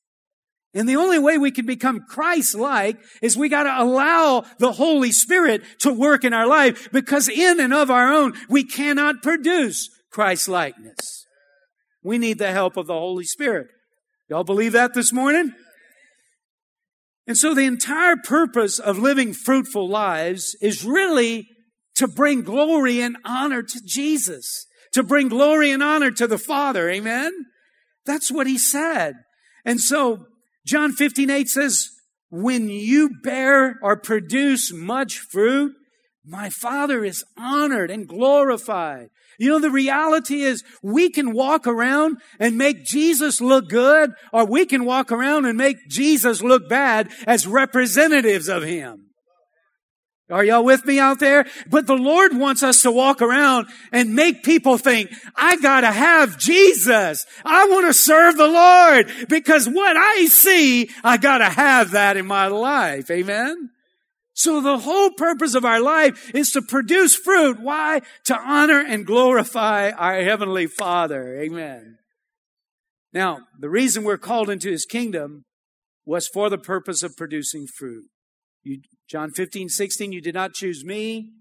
And 0.75 0.89
the 0.89 0.98
only 0.98 1.17
way 1.17 1.38
we 1.38 1.51
can 1.51 1.65
become 1.65 2.05
Christ-like 2.08 2.98
is 3.22 3.38
we 3.38 3.48
gotta 3.48 3.82
allow 3.82 4.44
the 4.60 4.74
Holy 4.74 5.13
Spirit 5.13 5.63
to 5.79 5.94
work 5.94 6.25
in 6.25 6.34
our 6.34 6.46
life 6.46 6.91
because 6.91 7.29
in 7.29 7.62
and 7.62 7.74
of 7.74 7.89
our 7.89 8.13
own, 8.13 8.34
we 8.50 8.65
cannot 8.65 9.24
produce 9.24 9.89
Christ-likeness. 10.12 11.25
We 12.03 12.17
need 12.17 12.39
the 12.39 12.51
help 12.51 12.75
of 12.75 12.88
the 12.88 12.94
Holy 12.94 13.24
Spirit. 13.24 13.67
Y'all 14.29 14.44
believe 14.44 14.74
that 14.74 14.94
this 14.94 15.13
morning? 15.13 15.53
And 17.25 17.38
so 17.38 17.53
the 17.53 17.65
entire 17.65 18.17
purpose 18.17 18.77
of 18.77 19.00
living 19.00 19.34
fruitful 19.34 19.88
lives 19.88 20.58
is 20.62 20.84
really 20.84 21.48
to 21.96 22.08
bring 22.08 22.41
glory 22.41 23.00
and 23.00 23.17
honor 23.24 23.63
to 23.63 23.82
Jesus, 23.86 24.67
to 24.91 25.03
bring 25.03 25.29
glory 25.29 25.72
and 25.72 25.82
honor 25.82 26.12
to 26.12 26.27
the 26.27 26.38
Father. 26.38 26.89
Amen. 26.89 27.32
That's 28.05 28.29
what 28.29 28.46
he 28.46 28.58
said. 28.58 29.15
And 29.63 29.79
so 29.79 30.25
John 30.65 30.91
15, 30.93 31.29
8 31.29 31.48
says, 31.50 31.89
when 32.29 32.69
you 32.69 33.12
bear 33.24 33.77
or 33.81 33.95
produce 33.95 34.74
much 34.74 35.19
fruit, 35.19 35.74
my 36.25 36.50
Father 36.50 37.05
is 37.05 37.24
honored 37.38 37.91
and 37.91 38.07
glorified. 38.07 39.10
You 39.38 39.50
know, 39.50 39.60
the 39.60 39.69
reality 39.69 40.41
is 40.41 40.63
we 40.81 41.10
can 41.10 41.34
walk 41.34 41.67
around 41.67 42.17
and 42.39 42.57
make 42.57 42.84
Jesus 42.84 43.41
look 43.41 43.69
good, 43.69 44.12
or 44.34 44.45
we 44.45 44.65
can 44.65 44.86
walk 44.86 45.12
around 45.12 45.45
and 45.45 45.57
make 45.57 45.77
Jesus 45.88 46.41
look 46.41 46.67
bad 46.67 47.12
as 47.27 47.45
representatives 47.45 48.48
of 48.48 48.63
Him. 48.63 49.12
Are 50.29 50.44
y'all 50.44 50.65
with 50.65 50.86
me 50.86 50.98
out 50.98 51.20
there? 51.20 51.46
But 51.70 51.86
the 51.86 51.96
Lord 51.96 52.36
wants 52.36 52.63
us 52.63 52.82
to 52.82 52.91
walk 52.91 53.22
around 53.22 53.67
and 53.91 54.15
make 54.15 54.41
people 54.44 54.77
think, 54.77 55.12
I 55.36 55.58
gotta 55.58 55.91
have 55.91 56.39
Jesus. 56.39 57.25
I 57.44 57.67
want 57.67 57.86
to 57.86 57.94
serve 57.94 58.36
the 58.36 58.48
Lord 58.48 59.29
because 59.29 59.70
what 59.70 59.96
I 59.96 60.25
see, 60.25 60.89
I 61.03 61.17
gotta 61.17 61.46
have 61.46 61.91
that 61.91 62.17
in 62.17 62.25
my 62.25 62.48
life. 62.48 63.12
Amen? 63.12 63.70
So 64.34 64.62
the 64.62 64.79
whole 64.79 65.12
purpose 65.12 65.53
of 65.53 65.63
our 65.63 65.79
life 65.79 66.34
is 66.34 66.51
to 66.51 66.62
produce 66.62 67.15
fruit. 67.15 67.60
Why? 67.62 68.01
To 68.25 68.38
honor 68.38 68.84
and 68.86 69.05
glorify 69.05 69.91
our 69.91 70.22
Heavenly 70.22 70.65
Father. 70.67 71.39
Amen. 71.39 72.00
Now, 73.13 73.41
the 73.58 73.70
reason 73.70 74.03
we're 74.03 74.17
called 74.17 74.50
into 74.50 74.70
His 74.70 74.86
kingdom 74.86 75.46
was 76.03 76.27
for 76.27 76.50
the 76.50 76.58
purpose 76.58 77.01
of 77.01 77.15
producing 77.15 77.65
fruit. 77.65 78.05
You, 78.63 78.82
John 79.09 79.31
15, 79.31 79.69
16, 79.69 80.12
you 80.12 80.21
did 80.21 80.33
not 80.33 80.53
choose 80.53 80.83
me, 80.83 81.31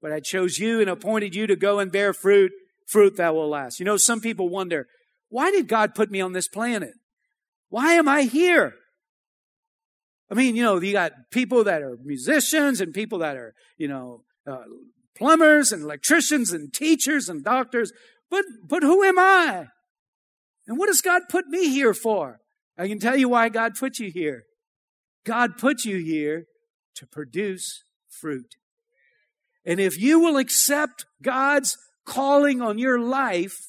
but 0.00 0.12
I 0.12 0.20
chose 0.20 0.58
you 0.58 0.80
and 0.80 0.90
appointed 0.90 1.34
you 1.34 1.46
to 1.46 1.56
go 1.56 1.78
and 1.78 1.92
bear 1.92 2.12
fruit, 2.12 2.52
fruit 2.88 3.16
that 3.16 3.34
will 3.34 3.48
last. 3.48 3.78
You 3.78 3.86
know, 3.86 3.96
some 3.96 4.20
people 4.20 4.48
wonder, 4.48 4.86
why 5.28 5.50
did 5.50 5.68
God 5.68 5.94
put 5.94 6.10
me 6.10 6.20
on 6.20 6.32
this 6.32 6.48
planet? 6.48 6.94
Why 7.68 7.94
am 7.94 8.08
I 8.08 8.22
here? 8.22 8.74
I 10.30 10.34
mean, 10.34 10.56
you 10.56 10.62
know, 10.62 10.80
you 10.80 10.92
got 10.92 11.12
people 11.30 11.64
that 11.64 11.82
are 11.82 11.96
musicians 12.02 12.80
and 12.80 12.92
people 12.92 13.18
that 13.18 13.36
are, 13.36 13.54
you 13.76 13.86
know, 13.86 14.24
uh, 14.46 14.64
plumbers 15.16 15.72
and 15.72 15.82
electricians 15.82 16.52
and 16.52 16.72
teachers 16.72 17.28
and 17.28 17.44
doctors. 17.44 17.92
But, 18.30 18.44
but 18.66 18.82
who 18.82 19.04
am 19.04 19.18
I? 19.18 19.66
And 20.66 20.78
what 20.78 20.86
does 20.86 21.00
God 21.00 21.22
put 21.28 21.46
me 21.48 21.68
here 21.68 21.94
for? 21.94 22.40
I 22.78 22.88
can 22.88 22.98
tell 22.98 23.16
you 23.16 23.28
why 23.28 23.48
God 23.48 23.74
put 23.78 23.98
you 23.98 24.10
here. 24.10 24.44
God 25.24 25.58
put 25.58 25.84
you 25.84 25.98
here 25.98 26.46
to 26.96 27.06
produce 27.06 27.84
fruit. 28.08 28.56
And 29.64 29.80
if 29.80 30.00
you 30.00 30.20
will 30.20 30.36
accept 30.36 31.06
God's 31.22 31.76
calling 32.04 32.60
on 32.60 32.78
your 32.78 32.98
life, 32.98 33.68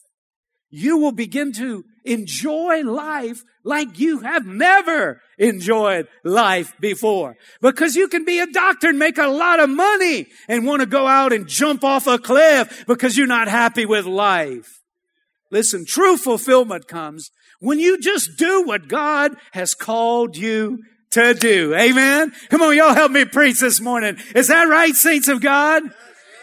you 0.70 0.98
will 0.98 1.12
begin 1.12 1.54
to 1.54 1.86
enjoy 2.04 2.82
life 2.82 3.44
like 3.64 4.00
you 4.00 4.20
have 4.20 4.46
never 4.46 5.22
enjoyed 5.38 6.08
life 6.24 6.74
before. 6.80 7.38
Because 7.62 7.96
you 7.96 8.08
can 8.08 8.26
be 8.26 8.40
a 8.40 8.48
doctor 8.48 8.90
and 8.90 8.98
make 8.98 9.20
a 9.20 9.28
lot 9.28 9.60
of 9.60 9.70
money 9.70 10.26
and 10.48 10.66
want 10.66 10.82
to 10.82 10.88
go 10.88 11.06
out 11.06 11.32
and 11.32 11.48
jump 11.48 11.84
off 11.84 12.08
a 12.08 12.18
cliff 12.18 12.86
because 12.88 13.16
you're 13.16 13.28
not 13.28 13.48
happy 13.48 13.86
with 13.86 14.06
life. 14.06 14.82
Listen, 15.52 15.86
true 15.86 16.18
fulfillment 16.18 16.88
comes 16.88 17.30
when 17.60 17.80
you 17.80 18.00
just 18.00 18.38
do 18.38 18.64
what 18.64 18.88
God 18.88 19.36
has 19.52 19.76
called 19.76 20.36
you 20.36 20.80
to 21.14 21.34
do. 21.34 21.74
Amen. 21.74 22.32
Come 22.50 22.62
on, 22.62 22.76
y'all 22.76 22.94
help 22.94 23.12
me 23.12 23.26
preach 23.26 23.60
this 23.60 23.80
morning. 23.80 24.18
Is 24.36 24.48
that 24.48 24.64
right, 24.64 24.94
saints 24.94 25.28
of 25.28 25.42
God? 25.42 25.84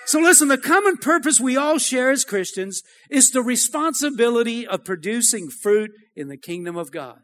So 0.06 0.18
listen, 0.18 0.48
the 0.48 0.58
common 0.58 0.96
purpose 0.96 1.40
we 1.40 1.56
all 1.56 1.78
share 1.78 2.10
as 2.10 2.24
Christians 2.24 2.82
is 3.10 3.30
the 3.30 3.42
responsibility 3.42 4.66
of 4.66 4.84
producing 4.84 5.50
fruit 5.50 5.90
in 6.16 6.28
the 6.28 6.36
kingdom 6.36 6.76
of 6.76 6.90
God. 6.90 7.18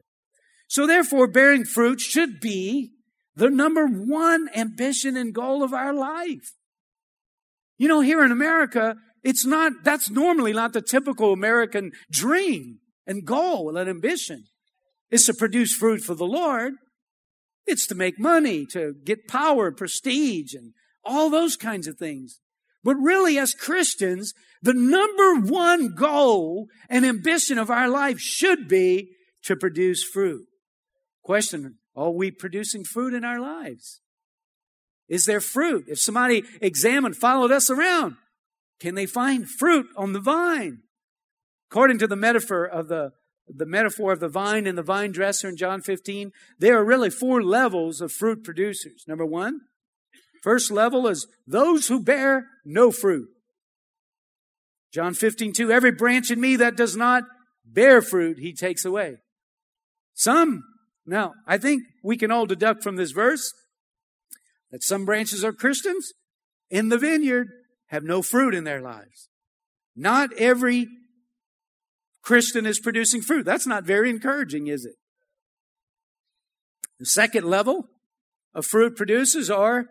So 0.69 0.87
therefore, 0.87 1.27
bearing 1.27 1.65
fruit 1.65 2.01
should 2.01 2.41
be 2.41 2.93
the 3.35 3.51
number 3.51 3.87
one 3.87 4.49
ambition 4.55 5.17
and 5.17 5.35
goal 5.35 5.63
of 5.63 5.73
our 5.73 5.95
life. 5.95 6.53
You 7.79 7.89
know, 7.89 8.01
here 8.01 8.25
in 8.25 8.33
America, 8.33 8.97
it's 9.23 9.45
not, 9.45 9.73
that's 9.85 10.11
normally 10.11 10.53
not 10.53 10.73
the 10.73 10.83
typical 10.83 11.33
American 11.33 11.93
dream 12.11 12.79
and 13.07 13.25
goal 13.25 13.77
and 13.77 13.89
ambition. 13.89 14.45
Is 15.09 15.27
to 15.27 15.35
produce 15.35 15.73
fruit 15.73 16.01
for 16.01 16.15
the 16.15 16.27
Lord. 16.27 16.73
It's 17.67 17.87
to 17.89 17.95
make 17.95 18.19
money, 18.19 18.67
to 18.67 18.95
get 19.05 19.29
power, 19.29 19.73
prestige, 19.73 20.55
and 20.55 20.73
all 21.05 21.31
those 21.31 21.57
kinds 21.57 21.87
of 21.87 21.99
things. 21.99 22.41
But 22.85 22.97
really, 22.97 23.39
as 23.39 23.53
Christians, 23.53 24.33
the 24.63 24.75
number 24.75 25.41
one 25.41 25.95
goal 25.95 26.67
and 26.89 27.05
ambition 27.05 27.59
of 27.59 27.71
our 27.71 27.89
life 27.89 28.21
should 28.21 28.69
be 28.69 29.11
to 29.43 29.57
produce 29.57 30.05
fruit. 30.05 30.47
Question, 31.23 31.79
are 31.97 32.11
we 32.11 32.31
producing 32.31 32.85
fruit 32.85 33.15
in 33.15 33.25
our 33.25 33.41
lives? 33.41 34.01
Is 35.09 35.25
there 35.25 35.41
fruit? 35.41 35.87
If 35.89 35.99
somebody 35.99 36.45
examined, 36.61 37.17
followed 37.17 37.51
us 37.51 37.71
around, 37.71 38.17
can 38.81 38.95
they 38.95 39.07
find 39.07 39.49
fruit 39.49 39.87
on 39.97 40.13
the 40.13 40.21
vine? 40.21 40.83
According 41.71 41.99
to 41.99 42.07
the 42.07 42.17
metaphor 42.17 42.65
of 42.65 42.89
the 42.89 43.13
the 43.49 43.67
metaphor 43.67 44.13
of 44.13 44.21
the 44.21 44.29
vine 44.29 44.67
and 44.67 44.77
the 44.77 44.83
vine 44.83 45.13
dresser 45.13 45.49
in 45.49 45.57
John 45.57 45.81
15, 45.81 46.33
there 46.59 46.79
are 46.79 46.85
really 46.85 47.11
four 47.11 47.43
levels 47.43 48.01
of 48.01 48.13
fruit 48.13 48.43
producers. 48.43 49.05
Number 49.07 49.27
one, 49.27 49.61
first 50.43 50.71
level 50.71 51.07
is 51.07 51.27
those 51.47 51.89
who 51.89 52.03
bear 52.03 52.47
no 52.65 52.91
fruit. 52.91 53.29
John 54.93 55.15
15, 55.15 55.53
2, 55.53 55.71
every 55.71 55.93
branch 55.93 56.31
in 56.31 56.41
me 56.41 56.57
that 56.57 56.77
does 56.77 56.97
not 56.97 57.25
bear 57.65 58.01
fruit, 58.01 58.39
he 58.39 58.53
takes 58.53 58.85
away. 58.85 59.17
Some, 60.15 60.65
now, 61.05 61.35
I 61.47 61.59
think 61.59 61.83
we 62.03 62.17
can 62.17 62.31
all 62.31 62.47
deduct 62.47 62.83
from 62.83 62.97
this 62.97 63.11
verse 63.11 63.53
that 64.71 64.83
some 64.83 65.05
branches 65.05 65.45
are 65.45 65.53
Christians 65.53 66.13
in 66.71 66.89
the 66.89 66.99
vineyard 66.99 67.49
have 67.89 68.03
no 68.03 68.23
fruit 68.23 68.55
in 68.55 68.65
their 68.65 68.81
lives. 68.81 69.29
Not 69.95 70.33
every 70.37 70.89
Christian 72.27 72.67
is 72.67 72.81
producing 72.81 73.23
fruit. 73.23 73.47
That's 73.47 73.69
not 73.69 73.85
very 73.85 74.11
encouraging, 74.11 74.67
is 74.67 74.85
it? 74.85 74.97
The 76.99 77.07
second 77.07 77.45
level 77.45 77.85
of 78.53 78.67
fruit 78.67 78.97
producers 78.97 79.49
are 79.49 79.87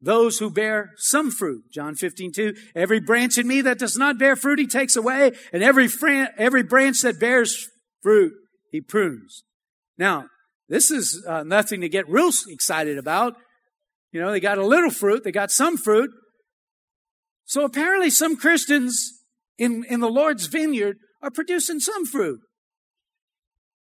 those 0.00 0.38
who 0.38 0.50
bear 0.50 0.92
some 0.96 1.30
fruit. 1.30 1.64
John 1.70 1.94
15, 1.94 2.32
2. 2.32 2.54
Every 2.74 3.00
branch 3.00 3.36
in 3.36 3.46
me 3.46 3.60
that 3.60 3.78
does 3.78 3.98
not 3.98 4.18
bear 4.18 4.34
fruit, 4.34 4.58
he 4.58 4.66
takes 4.66 4.96
away, 4.96 5.32
and 5.52 5.62
every, 5.62 5.88
fran- 5.88 6.30
every 6.38 6.62
branch 6.62 7.02
that 7.02 7.20
bears 7.20 7.68
fruit, 8.02 8.32
he 8.70 8.80
prunes. 8.80 9.44
Now, 9.98 10.28
this 10.70 10.90
is 10.90 11.22
uh, 11.28 11.42
nothing 11.42 11.82
to 11.82 11.88
get 11.90 12.08
real 12.08 12.30
excited 12.48 12.96
about. 12.96 13.34
You 14.10 14.22
know, 14.22 14.30
they 14.30 14.40
got 14.40 14.56
a 14.56 14.66
little 14.66 14.90
fruit, 14.90 15.22
they 15.22 15.32
got 15.32 15.50
some 15.50 15.76
fruit. 15.76 16.10
So 17.44 17.62
apparently 17.62 18.08
some 18.08 18.36
Christians 18.36 19.12
in, 19.58 19.84
in 19.84 20.00
the 20.00 20.08
Lord's 20.08 20.46
vineyard 20.46 20.96
are 21.22 21.30
producing 21.30 21.80
some 21.80 22.06
fruit. 22.06 22.40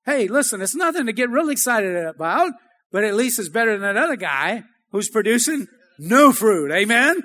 Hey, 0.05 0.27
listen, 0.27 0.61
it's 0.61 0.75
nothing 0.75 1.05
to 1.07 1.13
get 1.13 1.29
really 1.29 1.51
excited 1.51 1.95
about, 1.95 2.53
but 2.91 3.03
at 3.03 3.15
least 3.15 3.39
it's 3.39 3.49
better 3.49 3.71
than 3.71 3.81
that 3.81 4.01
other 4.01 4.15
guy 4.15 4.63
who's 4.91 5.09
producing 5.09 5.67
no 5.99 6.31
fruit. 6.31 6.71
Amen? 6.71 7.23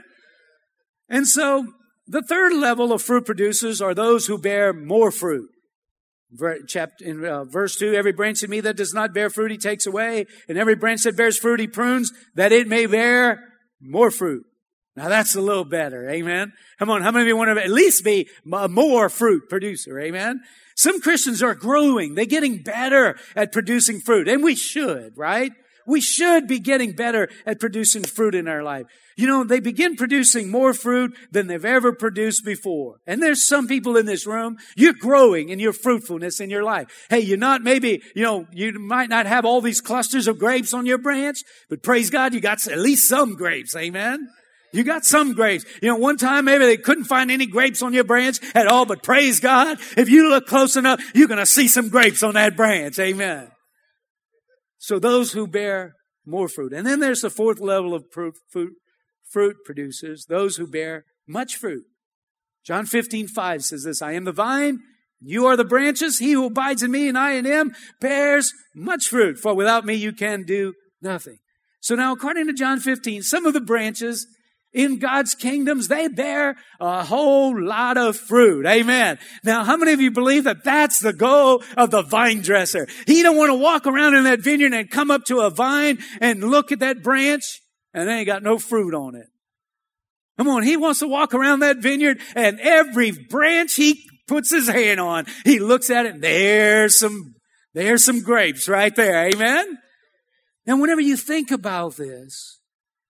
And 1.09 1.27
so 1.29 1.67
the 2.07 2.23
third 2.23 2.55
level 2.55 2.93
of 2.93 3.03
fruit 3.03 3.25
producers 3.25 3.81
are 3.81 3.95
those 3.95 4.27
who 4.27 4.39
bear 4.39 4.73
more 4.73 5.11
fruit. 5.11 5.49
Chapter, 6.67 7.05
in 7.05 7.25
uh, 7.25 7.45
verse 7.45 7.77
2, 7.77 7.93
every 7.93 8.13
branch 8.13 8.43
in 8.43 8.51
me 8.51 8.61
that 8.61 8.77
does 8.77 8.95
not 8.95 9.13
bear 9.13 9.29
fruit, 9.29 9.51
he 9.51 9.59
takes 9.59 9.87
away, 9.87 10.25
and 10.49 10.57
every 10.57 10.75
branch 10.75 11.03
that 11.03 11.17
bears 11.17 11.39
fruit, 11.39 11.61
he 11.61 11.67
prunes, 11.67 12.11
that 12.35 12.53
it 12.53 12.67
may 12.67 12.87
bear 12.87 13.45
more 13.81 14.11
fruit. 14.11 14.45
Now 14.95 15.09
that's 15.09 15.35
a 15.35 15.41
little 15.41 15.65
better. 15.65 16.09
Amen. 16.11 16.53
Come 16.79 16.91
on. 16.91 17.03
How 17.03 17.11
many 17.11 17.23
of 17.23 17.29
you 17.29 17.37
want 17.37 17.57
to 17.57 17.63
at 17.63 17.71
least 17.71 18.05
be 18.05 18.29
a 18.53 18.69
more 18.69 19.09
fruit 19.09 19.49
producer? 19.49 19.99
Amen. 19.99 20.41
Some 20.77 21.01
Christians 21.01 21.43
are 21.43 21.55
growing. 21.55 22.15
They're 22.15 22.25
getting 22.27 22.63
better 22.63 23.17
at 23.35 23.53
producing 23.53 24.01
fruit 24.01 24.29
and 24.29 24.43
we 24.43 24.55
should, 24.55 25.17
right? 25.17 25.53
We 25.87 26.01
should 26.01 26.47
be 26.47 26.59
getting 26.61 26.93
better 26.93 27.29
at 27.45 27.59
producing 27.59 28.05
fruit 28.05 28.35
in 28.35 28.47
our 28.47 28.63
life. 28.63 28.87
You 29.17 29.27
know, 29.27 29.45
they 29.45 29.61
begin 29.61 29.97
producing 29.97 30.51
more 30.51 30.73
fruit 30.73 31.17
than 31.31 31.47
they've 31.47 31.65
ever 31.65 31.93
produced 31.93 32.45
before. 32.45 32.97
And 33.07 33.23
there's 33.23 33.45
some 33.45 33.67
people 33.67 33.97
in 33.97 34.07
this 34.07 34.27
room, 34.27 34.59
you're 34.77 34.95
growing 34.95 35.49
in 35.49 35.59
your 35.59 35.73
fruitfulness 35.73 36.41
in 36.41 36.51
your 36.51 36.63
life. 36.63 37.07
Hey, 37.11 37.21
you're 37.21 37.37
not 37.37 37.63
maybe, 37.63 38.03
you 38.15 38.23
know, 38.23 38.47
you 38.53 38.73
might 38.79 39.09
not 39.09 39.27
have 39.27 39.45
all 39.45 39.61
these 39.61 39.81
clusters 39.81 40.29
of 40.29 40.39
grapes 40.39 40.73
on 40.73 40.87
your 40.87 40.99
branch, 40.99 41.39
but 41.69 41.83
praise 41.83 42.11
God, 42.11 42.33
you 42.33 42.41
got 42.41 42.67
at 42.67 42.79
least 42.79 43.09
some 43.09 43.35
grapes. 43.35 43.75
Amen. 43.77 44.29
You 44.73 44.85
got 44.85 45.05
some 45.05 45.35
grapes. 45.35 45.65
You 45.83 45.89
know, 45.89 45.97
one 45.97 46.17
time 46.17 46.47
maybe 46.47 46.65
they 46.65 46.77
couldn't 46.77 47.05
find 47.05 47.31
any 47.31 47.47
grapes 47.47 47.83
on 47.83 47.93
your 47.93 48.05
branch 48.05 48.39
at 48.55 48.67
all, 48.67 48.87
but 48.87 49.03
praise 49.03 49.39
God, 49.39 49.79
if 49.97 50.09
you 50.09 50.31
look 50.31 50.47
close 50.47 50.77
enough, 50.77 51.01
you're 51.15 51.29
going 51.29 51.39
to 51.39 51.47
see 51.47 51.69
some 51.69 51.89
grapes 51.89 52.23
on 52.23 52.35
that 52.35 52.57
branch. 52.57 52.99
Amen. 52.99 53.51
So 54.79 54.99
those 54.99 55.33
who 55.33 55.47
bear 55.47 55.95
more 56.25 56.49
fruit. 56.49 56.73
And 56.73 56.87
then 56.87 57.01
there's 57.01 57.21
the 57.21 57.31
fourth 57.31 57.61
level 57.61 57.95
of 57.95 58.05
fruit, 58.13 58.35
fruit, 59.29 59.57
producers, 59.65 60.27
those 60.29 60.57
who 60.57 60.67
bear 60.67 61.05
much 61.29 61.57
fruit. 61.57 61.85
John 62.65 62.87
15, 62.87 63.29
5 63.29 63.65
says 63.65 63.85
this, 63.85 64.01
I 64.03 64.13
am 64.13 64.25
the 64.25 64.33
vine, 64.33 64.81
you 65.21 65.47
are 65.47 65.57
the 65.57 65.65
branches. 65.65 66.19
He 66.19 66.33
who 66.33 66.47
abides 66.47 66.83
in 66.83 66.91
me 66.91 67.09
and 67.09 67.17
I 67.17 67.33
in 67.33 67.45
him 67.45 67.75
bears 68.01 68.53
much 68.75 69.09
fruit, 69.09 69.39
for 69.39 69.55
without 69.55 69.85
me 69.85 69.95
you 69.95 70.13
can 70.13 70.43
do 70.43 70.75
nothing. 71.01 71.39
So 71.81 71.95
now, 71.95 72.13
according 72.13 72.47
to 72.47 72.53
John 72.53 72.81
15, 72.81 73.23
some 73.23 73.47
of 73.47 73.55
the 73.55 73.61
branches 73.61 74.27
in 74.73 74.99
God's 74.99 75.35
kingdoms, 75.35 75.89
they 75.89 76.09
bear 76.09 76.57
a 76.81 77.05
whole 77.05 77.61
lot 77.61 77.99
of 77.99 78.17
fruit. 78.17 78.67
Amen. 78.67 79.19
Now, 79.45 79.65
how 79.65 79.77
many 79.77 79.93
of 79.93 80.01
you 80.01 80.11
believe 80.11 80.45
that 80.45 80.65
that's 80.65 80.99
the 80.99 81.13
goal 81.13 81.63
of 81.77 81.91
the 81.91 82.03
vine 82.03 82.41
dresser? 82.41 82.87
He 83.07 83.23
don't 83.23 83.37
want 83.37 83.51
to 83.51 83.55
walk 83.55 83.87
around 83.87 84.15
in 84.15 84.25
that 84.25 84.41
vineyard 84.41 84.73
and 84.73 84.91
come 84.91 85.11
up 85.11 85.25
to 85.27 85.41
a 85.41 85.51
vine 85.51 85.99
and 86.21 86.43
look 86.43 86.73
at 86.73 86.81
that 86.81 87.03
branch 87.03 87.61
and 87.93 88.09
they 88.09 88.15
ain't 88.15 88.27
got 88.27 88.43
no 88.43 88.59
fruit 88.59 88.95
on 88.95 89.15
it. 89.15 89.27
Come 90.39 90.49
on, 90.49 90.63
he 90.63 90.77
wants 90.77 91.01
to 91.01 91.09
walk 91.09 91.35
around 91.35 91.61
that 91.61 91.79
vineyard 91.79 92.19
and 92.35 92.59
every 92.61 93.11
branch 93.11 93.75
he 93.75 94.07
puts 94.27 94.51
his 94.51 94.69
hand 94.69 94.99
on, 94.99 95.27
he 95.45 95.59
looks 95.59 95.91
at 95.91 96.07
it 96.07 96.15
and 96.15 96.25
there's 96.25 96.97
some, 96.97 97.35
there's 97.75 98.03
some 98.03 98.23
grapes 98.23 98.69
right 98.69 98.95
there. 98.97 99.29
Amen? 99.29 99.79
Now, 100.67 100.81
whenever 100.81 101.01
you 101.01 101.17
think 101.17 101.51
about 101.51 101.97
this, 101.97 102.61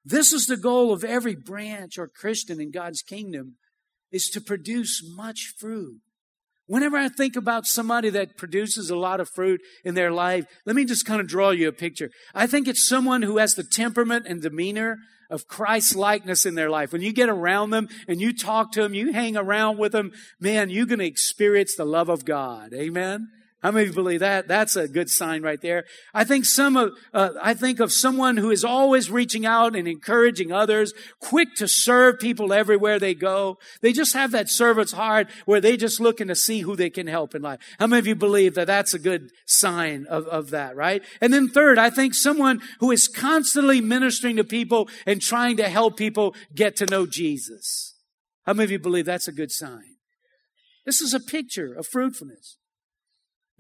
this 0.05 0.33
is 0.33 0.47
the 0.47 0.57
goal 0.57 0.93
of 0.93 1.05
every 1.05 1.35
branch 1.35 1.99
or 1.99 2.09
Christian 2.09 2.61
in 2.61 2.71
God's 2.71 3.03
kingdom 3.03 3.57
is 4.11 4.29
to 4.31 4.41
produce 4.41 5.03
much 5.17 5.55
fruit. 5.59 6.01
Whenever 6.67 6.97
I 6.97 7.09
think 7.09 7.37
about 7.37 7.67
somebody 7.67 8.09
that 8.11 8.37
produces 8.37 8.89
a 8.89 8.97
lot 8.97 9.21
of 9.21 9.29
fruit 9.29 9.61
in 9.85 9.95
their 9.95 10.13
life, 10.13 10.47
let 10.65 10.77
me 10.77 10.85
just 10.85 11.05
kind 11.05 11.21
of 11.21 11.27
draw 11.27 11.51
you 11.51 11.69
a 11.69 11.73
picture. 11.73 12.11
I 12.35 12.47
think 12.47 12.69
it's 12.69 12.87
someone 12.87 13.23
who 13.23 13.39
has 13.39 13.55
the 13.55 13.65
temperament 13.65 14.27
and 14.29 14.41
demeanor 14.41 14.99
of 15.29 15.49
Christ 15.49 15.97
likeness 15.97 16.47
in 16.47 16.55
their 16.55 16.71
life. 16.71 16.93
When 16.93 17.03
you 17.03 17.13
get 17.13 17.29
around 17.29 17.71
them 17.71 17.89
and 18.07 18.21
you 18.21 18.33
talk 18.33 18.73
to 18.73 18.83
them, 18.83 18.95
you 18.95 19.13
hang 19.13 19.37
around 19.37 19.79
with 19.79 19.93
them, 19.93 20.13
man, 20.39 20.71
you're 20.71 20.87
going 20.87 20.99
to 21.01 21.07
experience 21.07 21.75
the 21.75 21.85
love 21.85 22.09
of 22.09 22.25
God. 22.25 22.73
Amen. 22.75 23.29
How 23.63 23.71
many 23.71 23.85
of 23.85 23.91
you 23.91 23.95
believe 23.95 24.21
that? 24.21 24.49
That's 24.49 24.75
a 24.75 24.89
good 24.89 25.09
sign 25.09 25.43
right 25.43 25.61
there. 25.61 25.85
I 26.13 26.25
think 26.25 26.47
some 26.47 26.77
of, 26.77 26.95
uh, 27.15 27.31
I 27.41 27.55
think 27.55 27.79
of 27.79 27.93
someone 27.93 28.37
who 28.37 28.51
is 28.51 28.65
always 28.65 29.09
reaching 29.09 29.47
out 29.47 29.77
and 29.77 29.87
encouraging 29.87 30.51
others, 30.51 30.93
quick 31.21 31.55
to 31.57 31.69
serve 31.69 32.19
people 32.19 32.53
everywhere 32.53 32.99
they 32.99 33.15
go. 33.15 33.59
They 33.81 33.93
just 33.93 34.15
have 34.15 34.33
that 34.33 34.51
servant's 34.51 34.91
heart 34.91 35.29
where 35.45 35.61
they 35.61 35.77
just 35.77 36.01
looking 36.01 36.27
to 36.27 36.35
see 36.35 36.63
who 36.63 36.75
they 36.75 36.91
can 36.91 37.07
help 37.07 37.37
in 37.37 37.43
life. 37.43 37.61
How 37.79 37.87
many 37.87 38.01
of 38.01 38.07
you 38.09 38.17
believe 38.17 38.57
that 38.57 38.67
that's 38.67 38.95
a 38.95 38.99
good 38.99 39.31
sign 39.47 40.07
of, 40.07 40.27
of 40.27 40.51
that, 40.51 40.75
right? 40.75 41.05
And 41.21 41.33
then 41.33 41.49
third, 41.49 41.79
I 41.79 41.89
think 41.89 42.15
someone 42.15 42.61
who 42.81 42.91
is 42.91 43.07
constantly 43.07 43.81
ministering 43.81 44.37
to 44.37 44.45
people 44.45 44.89
and 45.07 45.23
trying 45.23 45.57
to 45.59 45.69
help 45.69 45.97
people 45.97 46.35
get 46.53 46.75
to 46.77 46.87
know 46.87 47.07
Jesus. 47.07 47.95
How 48.45 48.55
many 48.55 48.65
of 48.65 48.71
you 48.73 48.81
believe 48.81 49.05
that's 49.05 49.29
a 49.29 49.33
good 49.33 49.53
sign? 49.53 49.99
This 50.85 51.01
is 51.01 51.15
a 51.15 51.21
picture 51.21 51.73
of 51.73 51.87
fruitfulness. 51.87 52.57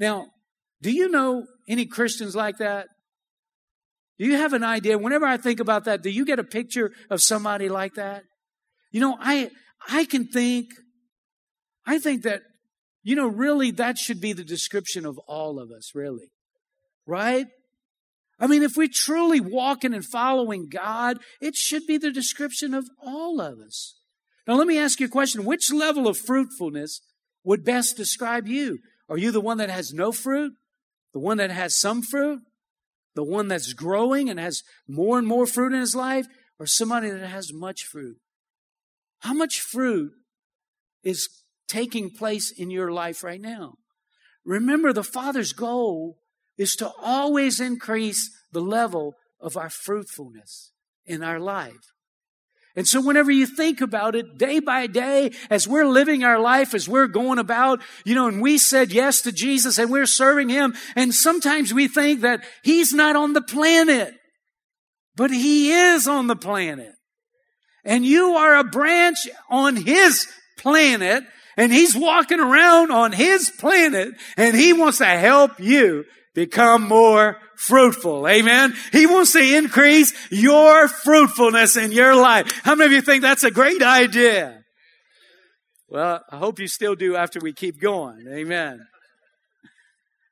Now, 0.02 0.26
do 0.82 0.90
you 0.90 1.08
know 1.08 1.46
any 1.68 1.86
Christians 1.86 2.34
like 2.34 2.58
that? 2.58 2.88
Do 4.18 4.26
you 4.26 4.36
have 4.36 4.52
an 4.52 4.64
idea? 4.64 4.98
Whenever 4.98 5.24
I 5.24 5.36
think 5.36 5.60
about 5.60 5.84
that, 5.84 6.02
do 6.02 6.10
you 6.10 6.24
get 6.24 6.40
a 6.40 6.44
picture 6.44 6.90
of 7.08 7.22
somebody 7.22 7.68
like 7.68 7.94
that? 7.94 8.24
You 8.90 9.00
know, 9.00 9.16
I, 9.20 9.50
I 9.88 10.04
can 10.04 10.26
think, 10.26 10.66
I 11.86 12.00
think 12.00 12.24
that, 12.24 12.42
you 13.04 13.14
know, 13.14 13.28
really 13.28 13.70
that 13.70 13.96
should 13.96 14.20
be 14.20 14.32
the 14.32 14.42
description 14.42 15.06
of 15.06 15.18
all 15.28 15.60
of 15.60 15.70
us, 15.70 15.92
really. 15.94 16.32
Right? 17.06 17.46
I 18.40 18.48
mean, 18.48 18.64
if 18.64 18.72
we're 18.76 18.88
truly 18.92 19.38
walking 19.38 19.94
and 19.94 20.04
following 20.04 20.68
God, 20.68 21.18
it 21.40 21.54
should 21.54 21.86
be 21.86 21.96
the 21.96 22.10
description 22.10 22.74
of 22.74 22.88
all 23.00 23.40
of 23.40 23.60
us. 23.60 23.94
Now, 24.48 24.54
let 24.54 24.66
me 24.66 24.78
ask 24.78 24.98
you 24.98 25.06
a 25.06 25.10
question. 25.10 25.44
Which 25.44 25.72
level 25.72 26.08
of 26.08 26.18
fruitfulness 26.18 27.02
would 27.44 27.64
best 27.64 27.96
describe 27.96 28.48
you? 28.48 28.80
Are 29.08 29.18
you 29.18 29.30
the 29.30 29.40
one 29.40 29.58
that 29.58 29.70
has 29.70 29.92
no 29.92 30.12
fruit? 30.12 30.54
The 31.12 31.18
one 31.18 31.36
that 31.38 31.50
has 31.50 31.78
some 31.78 32.02
fruit? 32.02 32.40
The 33.14 33.24
one 33.24 33.48
that's 33.48 33.72
growing 33.72 34.30
and 34.30 34.40
has 34.40 34.62
more 34.88 35.18
and 35.18 35.26
more 35.26 35.46
fruit 35.46 35.72
in 35.72 35.80
his 35.80 35.94
life? 35.94 36.26
Or 36.58 36.66
somebody 36.66 37.10
that 37.10 37.26
has 37.26 37.52
much 37.52 37.84
fruit? 37.84 38.16
How 39.20 39.34
much 39.34 39.60
fruit 39.60 40.12
is 41.02 41.28
taking 41.68 42.10
place 42.10 42.50
in 42.50 42.70
your 42.70 42.92
life 42.92 43.22
right 43.22 43.40
now? 43.40 43.74
Remember, 44.44 44.92
the 44.92 45.04
Father's 45.04 45.52
goal 45.52 46.18
is 46.56 46.74
to 46.76 46.90
always 47.00 47.60
increase 47.60 48.30
the 48.52 48.60
level 48.60 49.14
of 49.40 49.56
our 49.56 49.70
fruitfulness 49.70 50.72
in 51.04 51.22
our 51.22 51.40
life. 51.40 51.92
And 52.74 52.88
so 52.88 53.02
whenever 53.02 53.30
you 53.30 53.46
think 53.46 53.80
about 53.80 54.14
it, 54.14 54.38
day 54.38 54.58
by 54.58 54.86
day, 54.86 55.32
as 55.50 55.68
we're 55.68 55.86
living 55.86 56.24
our 56.24 56.40
life, 56.40 56.74
as 56.74 56.88
we're 56.88 57.06
going 57.06 57.38
about, 57.38 57.82
you 58.04 58.14
know, 58.14 58.28
and 58.28 58.40
we 58.40 58.56
said 58.56 58.92
yes 58.92 59.20
to 59.22 59.32
Jesus 59.32 59.78
and 59.78 59.90
we're 59.90 60.06
serving 60.06 60.48
Him, 60.48 60.74
and 60.96 61.14
sometimes 61.14 61.74
we 61.74 61.86
think 61.86 62.22
that 62.22 62.42
He's 62.62 62.94
not 62.94 63.14
on 63.14 63.34
the 63.34 63.42
planet, 63.42 64.14
but 65.16 65.30
He 65.30 65.70
is 65.70 66.08
on 66.08 66.28
the 66.28 66.36
planet. 66.36 66.94
And 67.84 68.06
you 68.06 68.36
are 68.36 68.56
a 68.56 68.64
branch 68.64 69.28
on 69.50 69.76
His 69.76 70.26
planet, 70.56 71.24
and 71.58 71.72
He's 71.72 71.94
walking 71.94 72.40
around 72.40 72.90
on 72.90 73.12
His 73.12 73.50
planet, 73.58 74.14
and 74.38 74.56
He 74.56 74.72
wants 74.72 74.98
to 74.98 75.04
help 75.04 75.60
you 75.60 76.04
become 76.34 76.88
more 76.88 77.36
fruitful. 77.62 78.26
Amen. 78.26 78.74
He 78.90 79.06
wants 79.06 79.32
to 79.32 79.56
increase 79.56 80.12
your 80.30 80.88
fruitfulness 80.88 81.76
in 81.76 81.92
your 81.92 82.14
life. 82.14 82.60
How 82.64 82.74
many 82.74 82.86
of 82.86 82.92
you 82.92 83.00
think 83.00 83.22
that's 83.22 83.44
a 83.44 83.50
great 83.50 83.82
idea? 83.82 84.64
Well, 85.88 86.24
I 86.30 86.38
hope 86.38 86.58
you 86.58 86.68
still 86.68 86.94
do 86.94 87.16
after 87.16 87.38
we 87.40 87.52
keep 87.52 87.80
going. 87.80 88.26
Amen. 88.28 88.86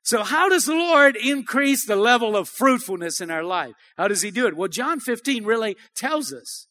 So 0.03 0.23
how 0.23 0.49
does 0.49 0.65
the 0.65 0.73
Lord 0.73 1.15
increase 1.15 1.85
the 1.85 1.95
level 1.95 2.35
of 2.35 2.49
fruitfulness 2.49 3.21
in 3.21 3.31
our 3.31 3.43
life? 3.43 3.73
How 3.97 4.07
does 4.07 4.23
he 4.23 4.31
do 4.31 4.47
it? 4.47 4.57
Well, 4.57 4.67
John 4.67 4.99
15 4.99 5.45
really 5.45 5.77
tells 5.95 6.33
us. 6.33 6.67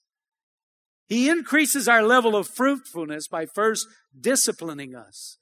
He 1.08 1.28
increases 1.28 1.88
our 1.88 2.02
level 2.02 2.36
of 2.36 2.48
fruitfulness 2.48 3.28
by 3.28 3.46
first 3.46 3.86
disciplining 4.18 4.94
us. 4.94 5.38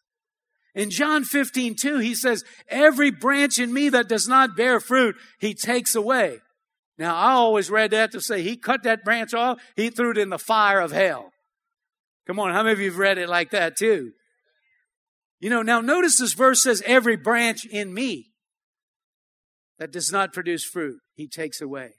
In 0.78 0.90
John 0.90 1.24
15, 1.24 1.74
2, 1.74 1.98
he 1.98 2.14
says, 2.14 2.44
every 2.68 3.10
branch 3.10 3.58
in 3.58 3.72
me 3.72 3.88
that 3.88 4.08
does 4.08 4.28
not 4.28 4.56
bear 4.56 4.78
fruit, 4.78 5.16
he 5.40 5.52
takes 5.52 5.96
away. 5.96 6.38
Now, 6.96 7.16
I 7.16 7.32
always 7.32 7.68
read 7.68 7.90
that 7.90 8.12
to 8.12 8.20
say 8.20 8.42
he 8.42 8.56
cut 8.56 8.84
that 8.84 9.02
branch 9.02 9.34
off, 9.34 9.58
he 9.74 9.90
threw 9.90 10.12
it 10.12 10.18
in 10.18 10.30
the 10.30 10.38
fire 10.38 10.78
of 10.78 10.92
hell. 10.92 11.32
Come 12.28 12.38
on, 12.38 12.52
how 12.52 12.62
many 12.62 12.74
of 12.74 12.78
you 12.78 12.90
have 12.90 12.98
read 12.98 13.18
it 13.18 13.28
like 13.28 13.50
that 13.50 13.76
too? 13.76 14.12
You 15.40 15.50
know, 15.50 15.62
now 15.62 15.80
notice 15.80 16.16
this 16.16 16.32
verse 16.34 16.62
says, 16.62 16.80
every 16.86 17.16
branch 17.16 17.66
in 17.66 17.92
me 17.92 18.26
that 19.80 19.90
does 19.90 20.12
not 20.12 20.32
produce 20.32 20.62
fruit, 20.64 21.00
he 21.16 21.26
takes 21.26 21.60
away. 21.60 21.94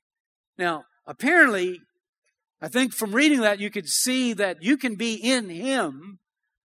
Now, 0.57 0.85
apparently, 1.05 1.81
I 2.61 2.69
think 2.69 2.93
from 2.93 3.11
reading 3.11 3.41
that, 3.41 3.59
you 3.59 3.69
could 3.69 3.89
see 3.89 4.31
that 4.31 4.63
you 4.63 4.77
can 4.77 4.95
be 4.95 5.15
in 5.15 5.49
him, 5.49 6.19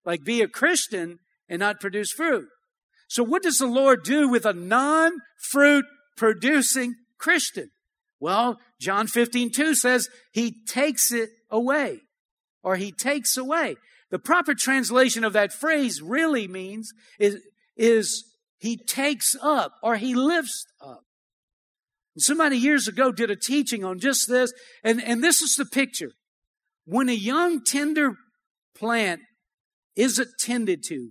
like 0.05 0.23
be 0.23 0.41
a 0.41 0.47
Christian, 0.47 1.19
and 1.49 1.59
not 1.59 1.79
produce 1.79 2.11
fruit. 2.11 2.47
So 3.07 3.23
what 3.23 3.43
does 3.43 3.59
the 3.59 3.67
Lord 3.67 4.03
do 4.03 4.27
with 4.27 4.45
a 4.45 4.53
non-fruit 4.53 5.85
producing 6.17 6.95
Christian? 7.19 7.69
Well, 8.19 8.57
John 8.79 9.07
15, 9.07 9.51
2 9.51 9.75
says 9.75 10.09
he 10.31 10.63
takes 10.65 11.11
it 11.11 11.29
away 11.51 11.99
or 12.63 12.75
he 12.75 12.91
takes 12.91 13.37
away. 13.37 13.75
The 14.09 14.19
proper 14.19 14.53
translation 14.55 15.23
of 15.23 15.33
that 15.33 15.53
phrase 15.53 16.01
really 16.01 16.47
means 16.47 16.91
is, 17.19 17.37
is 17.75 18.23
he 18.57 18.77
takes 18.77 19.35
up 19.41 19.73
or 19.83 19.97
he 19.97 20.15
lifts 20.15 20.65
up. 20.81 21.01
Somebody 22.17 22.57
years 22.57 22.87
ago 22.87 23.11
did 23.11 23.29
a 23.29 23.35
teaching 23.35 23.83
on 23.83 23.99
just 23.99 24.29
this, 24.29 24.53
and, 24.83 25.03
and 25.03 25.21
this 25.23 25.41
is 25.41 25.55
the 25.55 25.65
picture. 25.65 26.11
When 26.85 27.09
a 27.09 27.13
young 27.13 27.63
tender 27.63 28.13
plant 28.75 29.21
is 29.95 30.17
attended 30.17 30.81
to, 30.83 31.09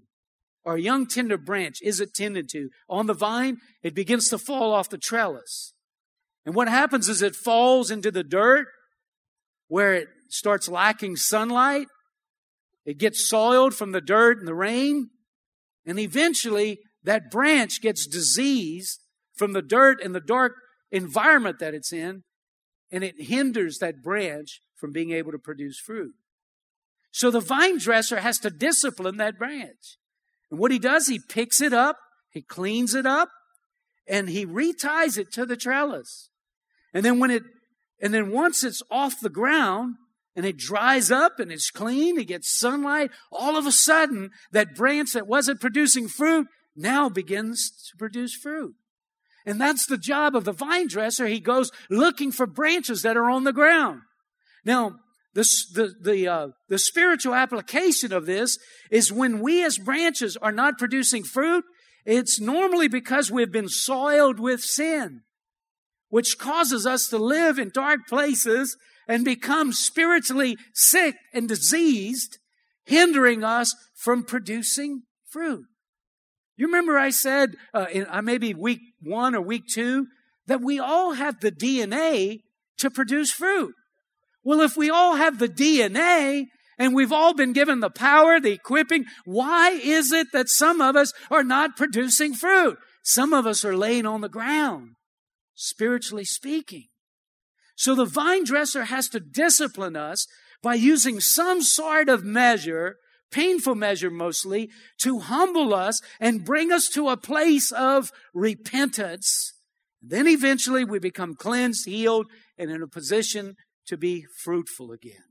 or 0.65 0.77
a 0.77 0.81
young 0.81 1.07
tender 1.07 1.37
branch 1.37 1.79
is 1.83 2.01
attended 2.01 2.49
to 2.51 2.71
on 2.89 3.07
the 3.07 3.15
vine, 3.15 3.59
it 3.83 3.95
begins 3.95 4.29
to 4.29 4.39
fall 4.39 4.73
off 4.73 4.89
the 4.89 4.99
trellis. 4.99 5.75
And 6.47 6.55
what 6.55 6.69
happens 6.69 7.09
is 7.09 7.23
it 7.23 7.35
falls 7.35 7.91
into 7.91 8.11
the 8.11 8.25
dirt 8.25 8.67
where 9.69 9.95
it 9.95 10.09
starts 10.29 10.69
lacking 10.69 11.17
sunlight. 11.17 11.87
It 12.85 12.99
gets 12.99 13.29
soiled 13.29 13.75
from 13.75 13.93
the 13.93 14.01
dirt 14.01 14.39
and 14.39 14.49
the 14.49 14.55
rain. 14.55 15.11
And 15.87 15.99
eventually 15.99 16.79
that 17.03 17.31
branch 17.31 17.81
gets 17.81 18.07
diseased 18.07 19.01
from 19.35 19.53
the 19.53 19.63
dirt 19.63 20.03
and 20.03 20.15
the 20.15 20.21
dark 20.21 20.53
environment 20.91 21.59
that 21.61 21.75
it's 21.75 21.93
in. 21.93 22.25
And 22.91 23.03
it 23.03 23.23
hinders 23.23 23.79
that 23.79 24.03
branch 24.03 24.61
from 24.77 24.93
being 24.93 25.13
able 25.13 25.33
to 25.33 25.39
produce 25.39 25.79
fruit. 25.79 26.13
So 27.11 27.31
the 27.31 27.41
vine 27.41 27.79
dresser 27.79 28.21
has 28.21 28.39
to 28.41 28.51
discipline 28.51 29.17
that 29.17 29.39
branch. 29.39 29.99
And 30.55 30.61
what 30.61 30.71
he 30.71 30.79
does, 30.79 31.09
he 31.09 31.19
picks 31.19 31.61
it 31.61 31.73
up, 31.73 31.99
he 32.31 32.41
cleans 32.41 32.95
it 32.95 33.07
up, 33.07 33.29
and 34.07 34.29
he 34.29 34.47
reties 34.47 35.19
it 35.19 35.33
to 35.33 35.45
the 35.45 35.57
trellis. 35.57 36.31
And 36.93 37.05
then 37.05 37.19
when 37.19 37.33
it, 37.33 37.43
and 38.01 38.15
then 38.15 38.31
once 38.31 38.63
it's 38.63 38.81
off 38.89 39.19
the 39.19 39.29
ground 39.29 39.97
and 40.37 40.47
it 40.47 40.57
dries 40.57 41.11
up 41.11 41.41
and 41.41 41.51
it's 41.51 41.73
clean, 41.73 42.21
it 42.21 42.29
gets 42.29 42.57
sunlight, 42.57 43.11
all 43.33 43.59
of 43.59 43.67
a 43.67 43.73
sudden 43.73 44.31
that 44.53 44.77
branch 44.77 45.13
that 45.15 45.27
wasn't 45.27 45.61
producing 45.61 46.07
fruit 46.07 46.47
now 46.77 47.09
begins 47.09 47.73
to 47.91 47.97
produce 47.97 48.33
fruit. 48.33 48.77
And 49.45 49.61
that's 49.61 49.87
the 49.87 49.99
job 49.99 50.37
of 50.37 50.45
the 50.45 50.53
vine 50.53 50.87
dresser. 50.87 51.27
He 51.27 51.41
goes 51.41 51.73
looking 51.91 52.31
for 52.31 52.47
branches 52.47 53.03
that 53.03 53.17
are 53.17 53.29
on 53.29 53.43
the 53.43 53.53
ground. 53.53 54.03
Now, 54.65 55.01
the, 55.35 55.43
the, 55.75 55.95
the, 56.01 56.29
uh, 56.29 56.49
the 56.69 56.79
spiritual 56.79 57.35
application 57.35 58.13
of 58.13 58.27
this 58.27 58.59
is 58.91 59.13
when 59.13 59.41
we 59.41 59.65
as 59.65 59.79
branches 59.79 60.37
are 60.37 60.53
not 60.53 60.79
producing 60.79 61.25
fruit, 61.25 61.65
it's 62.05 62.41
normally 62.41 62.89
because 62.89 63.31
we've 63.31 63.53
been 63.53 63.69
soiled 63.69 64.39
with 64.39 64.61
sin, 64.61 65.23
which 66.09 66.39
causes 66.39 66.87
us 66.87 67.09
to 67.09 67.19
live 67.19 67.59
in 67.59 67.71
dark 67.71 68.01
places 68.09 68.77
and 69.09 69.25
become 69.25 69.73
spiritually 69.73 70.57
sick 70.73 71.17
and 71.33 71.49
diseased, 71.49 72.39
hindering 72.85 73.43
us 73.43 73.75
from 73.95 74.23
producing 74.23 75.03
fruit. 75.29 75.65
You 76.57 76.67
remember 76.67 76.97
I 76.97 77.11
said, 77.11 77.57
uh, 77.73 77.87
in 77.93 78.07
uh, 78.09 78.23
maybe 78.23 78.55
week 78.55 78.81
one 79.03 79.35
or 79.35 79.41
week 79.41 79.65
two, 79.69 80.07
that 80.47 80.61
we 80.61 80.79
all 80.79 81.15
have 81.15 81.41
the 81.41 81.51
DNA 81.51 82.41
to 82.79 82.91
produce 82.91 83.33
fruit. 83.33 83.75
Well, 84.45 84.61
if 84.61 84.77
we 84.77 84.91
all 84.91 85.17
have 85.17 85.39
the 85.39 85.49
DNA 85.49 86.47
and 86.79 86.95
we've 86.95 87.13
all 87.13 87.35
been 87.35 87.53
given 87.53 87.81
the 87.81 87.91
power, 87.91 88.39
the 88.39 88.53
equipping, 88.53 89.07
why 89.25 89.71
is 89.71 90.13
it 90.13 90.29
that 90.33 90.49
some 90.49 90.81
of 90.81 90.97
us 90.97 91.13
are 91.31 91.45
not 91.45 91.77
producing 91.77 92.35
fruit? 92.35 92.79
Some 93.03 93.33
of 93.33 93.47
us 93.47 93.65
are 93.65 93.77
laying 93.77 94.07
on 94.07 94.21
the 94.21 94.29
ground, 94.29 94.97
spiritually 95.55 96.25
speaking. 96.25 96.89
So 97.77 97.95
the 97.95 98.05
vine 98.05 98.45
dresser 98.45 98.85
has 98.85 99.09
to 99.11 99.21
discipline 99.21 99.97
us 99.97 100.27
by 100.63 100.75
using 100.75 101.21
some 101.21 101.63
sort 101.63 102.09
of 102.09 102.25
measure, 102.25 102.97
painful 103.31 103.75
measure 103.75 104.11
mostly, 104.11 104.71
to 105.03 105.21
humble 105.21 105.75
us 105.75 106.01
and 106.21 106.45
bring 106.45 106.71
us 106.71 106.89
to 106.91 107.09
a 107.09 107.17
place 107.17 107.73
of 107.73 108.11
repentance. 108.33 109.53
Then 110.03 110.29
eventually 110.29 110.85
we 110.85 110.99
become 110.99 111.35
cleansed, 111.35 111.87
healed, 111.87 112.27
and 112.57 112.71
in 112.71 112.83
a 112.83 112.89
position 112.89 113.57
to 113.87 113.97
be 113.97 114.27
fruitful 114.43 114.93
again. 114.93 115.25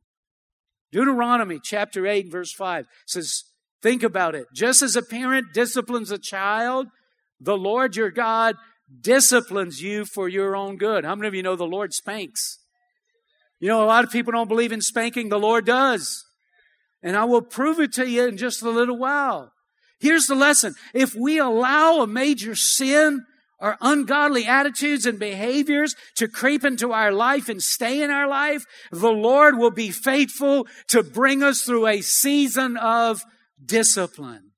Deuteronomy 0.91 1.59
chapter 1.61 2.05
8 2.05 2.31
verse 2.31 2.53
5 2.53 2.85
says, 3.07 3.43
think 3.81 4.03
about 4.03 4.35
it. 4.35 4.47
Just 4.53 4.81
as 4.81 4.95
a 4.95 5.01
parent 5.01 5.47
disciplines 5.53 6.11
a 6.11 6.17
child, 6.17 6.87
the 7.39 7.57
Lord 7.57 7.95
your 7.95 8.11
God 8.11 8.55
disciplines 9.01 9.81
you 9.81 10.05
for 10.05 10.29
your 10.29 10.55
own 10.55 10.77
good. 10.77 11.03
How 11.03 11.15
many 11.15 11.27
of 11.27 11.33
you 11.33 11.43
know 11.43 11.55
the 11.55 11.65
Lord 11.65 11.93
spanks? 11.93 12.59
You 13.59 13.67
know, 13.67 13.83
a 13.83 13.85
lot 13.85 14.03
of 14.03 14.11
people 14.11 14.33
don't 14.33 14.47
believe 14.47 14.71
in 14.71 14.81
spanking. 14.81 15.29
The 15.29 15.39
Lord 15.39 15.65
does. 15.65 16.25
And 17.01 17.17
I 17.17 17.25
will 17.25 17.41
prove 17.41 17.79
it 17.79 17.93
to 17.93 18.07
you 18.07 18.27
in 18.27 18.37
just 18.37 18.61
a 18.61 18.69
little 18.69 18.97
while. 18.97 19.51
Here's 19.99 20.25
the 20.25 20.35
lesson. 20.35 20.75
If 20.93 21.15
we 21.15 21.39
allow 21.39 22.01
a 22.01 22.07
major 22.07 22.55
sin 22.55 23.25
or 23.63 23.77
ungodly 23.79 24.45
attitudes 24.45 25.05
and 25.05 25.17
behaviors 25.17 25.95
to 26.15 26.27
creep 26.27 26.65
into 26.65 26.91
our 26.91 27.13
life 27.13 27.47
and 27.47 27.63
stay 27.63 28.01
in 28.03 28.11
our 28.11 28.27
life, 28.27 28.65
the 28.91 29.09
Lord 29.09 29.57
will 29.57 29.71
be 29.71 29.89
faithful 29.89 30.67
to 30.89 31.01
bring 31.01 31.41
us 31.41 31.61
through 31.61 31.87
a 31.87 32.01
season 32.01 32.75
of 32.75 33.23
discipline. 33.63 34.51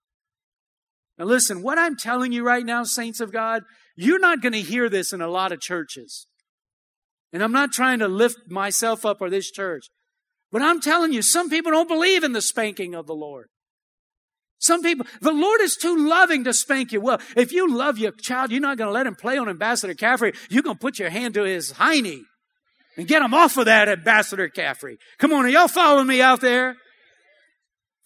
Now 1.20 1.26
listen, 1.26 1.62
what 1.62 1.78
I'm 1.78 1.96
telling 1.96 2.32
you 2.32 2.44
right 2.44 2.66
now, 2.66 2.84
saints 2.84 3.20
of 3.20 3.32
God, 3.32 3.62
you're 3.96 4.20
not 4.20 4.42
going 4.42 4.54
to 4.54 4.62
hear 4.62 4.90
this 4.90 5.14
in 5.14 5.22
a 5.22 5.30
lot 5.30 5.52
of 5.52 5.62
churches. 5.62 6.26
And 7.32 7.44
I'm 7.44 7.52
not 7.52 7.72
trying 7.72 8.00
to 8.00 8.08
lift 8.08 8.50
myself 8.50 9.06
up 9.06 9.22
or 9.22 9.30
this 9.30 9.52
church. 9.52 9.86
But 10.52 10.64
I'm 10.64 10.82
telling 10.82 11.14
you, 11.14 11.22
some 11.22 11.52
people 11.52 11.72
don't 11.72 11.88
believe 11.88 12.24
in 12.24 12.32
the 12.32 12.42
spanking 12.42 12.96
of 12.96 13.06
the 13.06 13.14
Lord. 13.14 13.50
Some 14.60 14.82
people, 14.82 15.06
the 15.22 15.34
Lord 15.34 15.62
is 15.62 15.76
too 15.76 15.96
loving 16.08 16.44
to 16.46 16.54
spank 16.54 16.92
you. 16.92 17.02
Well, 17.02 17.20
if 17.36 17.52
you 17.52 17.76
love 17.76 17.98
your 17.98 18.12
child, 18.12 18.52
you're 18.52 18.62
not 18.62 18.78
going 18.78 18.88
to 18.88 18.94
let 18.94 19.08
him 19.08 19.16
play 19.16 19.38
on 19.38 19.50
Ambassador 19.50 19.94
Caffery. 19.94 20.34
You're 20.50 20.64
going 20.64 20.78
to 20.78 20.82
put 20.82 20.98
your 20.98 21.10
hand 21.10 21.34
to 21.36 21.44
his 21.44 21.74
hiney 21.74 22.22
and 22.98 23.08
get 23.08 23.22
him 23.22 23.34
off 23.34 23.58
of 23.58 23.66
that 23.66 23.90
Ambassador 23.90 24.50
Caffery. 24.50 24.98
Come 25.20 25.34
on, 25.34 25.46
are 25.46 25.50
y'all 25.50 25.68
following 25.68 26.08
me 26.08 26.22
out 26.22 26.42
there? 26.42 26.76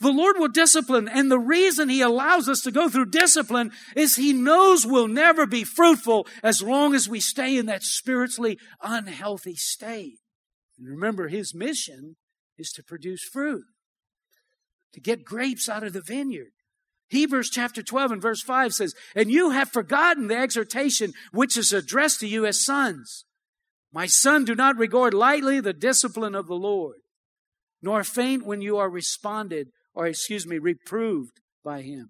The 0.02 0.12
Lord 0.12 0.38
will 0.40 0.48
discipline, 0.48 1.10
and 1.10 1.30
the 1.30 1.40
reason 1.40 1.90
He 1.90 2.02
allows 2.02 2.48
us 2.48 2.62
to 2.62 2.72
go 2.72 2.88
through 2.88 3.08
discipline 3.08 3.72
is 3.98 4.16
He 4.16 4.32
knows 4.32 4.86
we'll 4.86 5.10
never 5.10 5.46
be 5.46 5.66
fruitful 5.66 6.26
as 6.42 6.62
long 6.62 6.96
as 6.96 7.10
we 7.10 7.20
stay 7.20 7.58
in 7.58 7.66
that 7.66 7.84
spiritually 7.84 8.58
unhealthy 8.82 9.56
state. 9.56 10.20
And 10.78 10.88
remember, 10.88 11.28
His 11.28 11.54
mission 11.54 12.16
is 12.58 12.72
to 12.72 12.84
produce 12.84 13.24
fruit 13.24 13.66
to 14.94 15.00
get 15.00 15.26
grapes 15.26 15.70
out 15.70 15.84
of 15.84 15.94
the 15.94 16.02
vineyard. 16.02 16.52
Hebrews 17.10 17.50
chapter 17.50 17.82
12 17.82 18.12
and 18.12 18.22
verse 18.22 18.42
5 18.42 18.74
says, 18.74 18.94
And 19.16 19.32
you 19.32 19.50
have 19.50 19.70
forgotten 19.70 20.28
the 20.28 20.38
exhortation 20.38 21.14
which 21.32 21.58
is 21.58 21.74
addressed 21.74 22.20
to 22.20 22.28
you 22.28 22.46
as 22.46 22.64
sons. 22.64 23.26
My 23.92 24.06
son, 24.06 24.46
do 24.46 24.54
not 24.54 24.78
regard 24.78 25.14
lightly 25.14 25.60
the 25.60 25.74
discipline 25.74 26.36
of 26.36 26.48
the 26.48 26.56
Lord, 26.56 26.98
nor 27.82 28.04
faint 28.04 28.46
when 28.46 28.62
you 28.62 28.78
are 28.78 28.90
responded, 28.90 29.70
or 29.96 30.06
excuse 30.06 30.46
me, 30.46 30.60
reproved 30.60 31.40
by 31.64 31.82
him. 31.82 32.10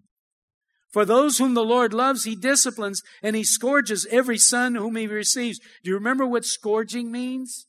For 0.91 1.05
those 1.05 1.37
whom 1.37 1.53
the 1.53 1.63
Lord 1.63 1.93
loves, 1.93 2.25
he 2.25 2.35
disciplines, 2.35 3.01
and 3.21 3.35
he 3.35 3.43
scourges 3.43 4.07
every 4.11 4.37
son 4.37 4.75
whom 4.75 4.95
he 4.95 5.07
receives. 5.07 5.59
Do 5.83 5.91
you 5.91 5.93
remember 5.93 6.25
what 6.25 6.43
scourging 6.43 7.11
means? 7.11 7.67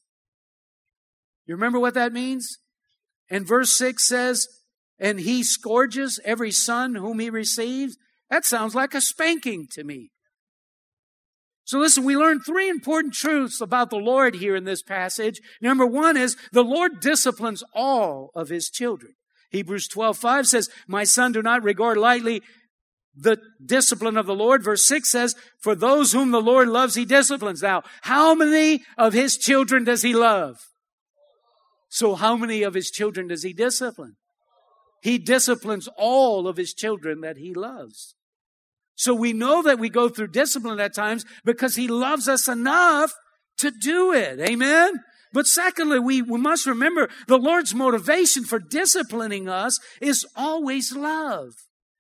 You 1.47 1.55
remember 1.55 1.79
what 1.79 1.95
that 1.95 2.13
means? 2.13 2.59
And 3.29 3.47
verse 3.47 3.77
6 3.77 4.07
says, 4.07 4.49
and 5.01 5.21
he 5.21 5.43
scourges 5.43 6.21
every 6.25 6.51
son 6.51 6.95
whom 6.95 7.19
he 7.19 7.31
receives. 7.31 7.97
That 8.29 8.45
sounds 8.45 8.75
like 8.75 8.95
a 8.95 9.01
spanking 9.01 9.67
to 9.73 9.83
me. 9.83 10.11
So 11.65 11.79
listen, 11.79 12.05
we 12.05 12.17
learn 12.17 12.41
three 12.41 12.69
important 12.69 13.15
truths 13.15 13.61
about 13.61 13.91
the 13.91 13.97
Lord 13.97 14.35
here 14.35 14.57
in 14.57 14.65
this 14.65 14.83
passage. 14.83 15.41
Number 15.61 15.87
one 15.87 16.17
is 16.17 16.37
the 16.53 16.65
Lord 16.65 17.01
disciplines 17.01 17.63
all 17.75 18.31
of 18.35 18.49
his 18.49 18.69
children. 18.69 19.15
Hebrews 19.51 19.89
12, 19.89 20.17
5 20.17 20.47
says, 20.47 20.69
My 20.87 21.05
son, 21.05 21.33
do 21.33 21.43
not 21.43 21.63
regard 21.63 21.97
lightly 21.97 22.43
the 23.17 23.39
discipline 23.65 24.17
of 24.17 24.27
the 24.27 24.35
Lord. 24.35 24.63
Verse 24.63 24.85
6 24.85 25.11
says, 25.11 25.35
For 25.61 25.75
those 25.75 26.13
whom 26.13 26.31
the 26.31 26.41
Lord 26.41 26.69
loves, 26.69 26.95
he 26.95 27.05
disciplines. 27.05 27.63
Now, 27.63 27.83
how 28.03 28.35
many 28.35 28.83
of 28.97 29.13
his 29.13 29.37
children 29.37 29.85
does 29.85 30.03
he 30.03 30.13
love? 30.13 30.57
So 31.89 32.15
how 32.15 32.37
many 32.37 32.63
of 32.63 32.75
his 32.75 32.91
children 32.91 33.29
does 33.29 33.43
he 33.43 33.53
discipline? 33.53 34.17
He 35.03 35.19
disciplines 35.19 35.89
all 35.97 36.47
of 36.47 36.57
his 36.57 36.75
children 36.75 37.21
that 37.23 37.39
he 37.39 37.55
loves. 37.55 38.15
So 38.95 39.15
we 39.15 39.33
know 39.33 39.63
that 39.63 39.79
we 39.79 39.89
go 39.89 40.09
through 40.09 40.29
discipline 40.29 40.79
at 40.79 40.95
times 40.95 41.25
because 41.45 41.77
he 41.77 41.89
loves 41.89 42.29
us 42.29 42.49
enough 42.49 43.13
to 43.59 43.71
do 43.71 44.13
it. 44.13 44.41
Amen? 44.41 45.01
But 45.33 45.47
secondly, 45.47 45.99
we, 45.99 46.23
we 46.23 46.39
must 46.39 46.67
remember 46.67 47.09
the 47.27 47.39
Lord's 47.39 47.75
motivation 47.75 48.45
for 48.45 48.59
disciplining 48.59 49.49
us 49.49 49.79
is 50.01 50.27
always 50.37 50.95
love. 50.95 51.53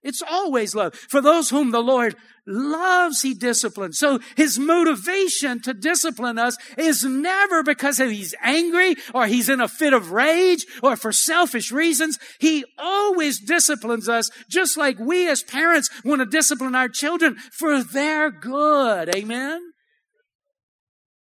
It's 0.02 0.22
always 0.22 0.74
love. 0.74 0.94
For 0.94 1.20
those 1.20 1.50
whom 1.50 1.70
the 1.70 1.82
Lord 1.82 2.16
loves, 2.50 3.22
He 3.22 3.34
disciplines. 3.34 3.98
So 3.98 4.18
His 4.36 4.58
motivation 4.58 5.60
to 5.62 5.74
discipline 5.74 6.38
us 6.38 6.56
is 6.76 7.04
never 7.04 7.62
because 7.62 7.98
He's 7.98 8.34
angry 8.42 8.96
or 9.14 9.26
He's 9.26 9.48
in 9.48 9.60
a 9.60 9.68
fit 9.68 9.92
of 9.92 10.12
rage 10.12 10.66
or 10.82 10.96
for 10.96 11.12
selfish 11.12 11.72
reasons. 11.72 12.18
He 12.38 12.64
always 12.78 13.40
disciplines 13.40 14.08
us 14.08 14.30
just 14.48 14.76
like 14.76 14.98
we 14.98 15.28
as 15.28 15.42
parents 15.42 15.88
want 16.04 16.20
to 16.20 16.26
discipline 16.26 16.74
our 16.74 16.88
children 16.88 17.36
for 17.52 17.82
their 17.82 18.30
good. 18.30 19.14
Amen? 19.14 19.72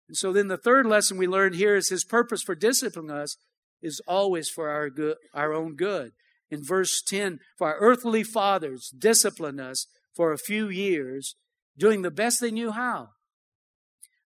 And 0.09 0.17
so 0.17 0.33
then 0.33 0.49
the 0.49 0.57
third 0.59 0.87
lesson 0.87 1.17
we 1.17 1.27
learned 1.27 1.55
here 1.55 1.77
is 1.77 1.89
His 1.89 2.05
purpose 2.05 2.43
for 2.43 2.55
disciplining 2.55 3.11
us 3.11 3.37
is 3.83 4.01
always 4.07 4.49
for 4.49 4.69
our 4.71 4.91
good, 4.91 5.17
our 5.33 5.53
own 5.53 5.77
good 5.77 6.13
in 6.51 6.65
verse 6.65 7.03
10 7.03 7.41
For 7.59 7.69
our 7.69 7.79
earthly 7.79 8.23
fathers 8.23 8.91
disciplined 8.97 9.61
us 9.61 9.87
for 10.15 10.33
a 10.33 10.39
few 10.39 10.69
years, 10.69 11.35
doing 11.77 12.03
the 12.03 12.11
best 12.11 12.41
they 12.41 12.51
knew 12.51 12.73
how. 12.73 13.09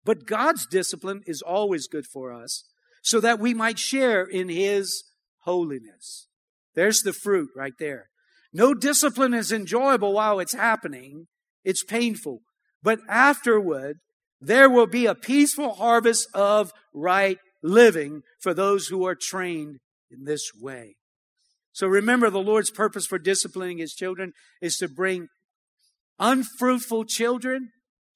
But 0.05 0.27
God's 0.27 0.66
discipline 0.66 1.23
is 1.27 1.42
always 1.42 1.87
good 1.87 2.07
for 2.07 2.33
us, 2.33 2.64
so 3.03 3.20
that 3.20 3.38
we 3.38 3.55
might 3.55 3.79
share 3.79 4.25
in 4.25 4.49
His 4.49 5.05
holiness. 5.40 6.27
There's 6.75 7.03
the 7.03 7.12
fruit 7.12 7.51
right 7.57 7.75
there. 7.79 8.09
No 8.53 8.75
discipline 8.75 9.35
is 9.35 9.53
enjoyable 9.53 10.12
while 10.12 10.40
it's 10.40 10.55
happening, 10.55 11.27
it's 11.64 11.83
painful. 11.83 12.40
But 12.83 13.01
afterward, 13.09 13.99
there 14.40 14.68
will 14.68 14.87
be 14.87 15.07
a 15.07 15.14
peaceful 15.14 15.75
harvest 15.75 16.29
of 16.35 16.73
right 16.92 17.38
living 17.62 18.23
for 18.40 18.53
those 18.53 18.88
who 18.88 19.07
are 19.07 19.14
trained 19.14 19.79
in 20.11 20.25
this 20.25 20.51
way. 20.61 20.97
So 21.73 21.87
remember, 21.88 22.31
the 22.31 22.38
Lord's 22.38 22.70
purpose 22.70 23.07
for 23.07 23.18
disciplining 23.18 23.79
his 23.79 23.94
children 23.94 24.33
is 24.61 24.77
to 24.77 24.88
bring 24.88 25.29
unfruitful 26.18 27.05
children 27.05 27.70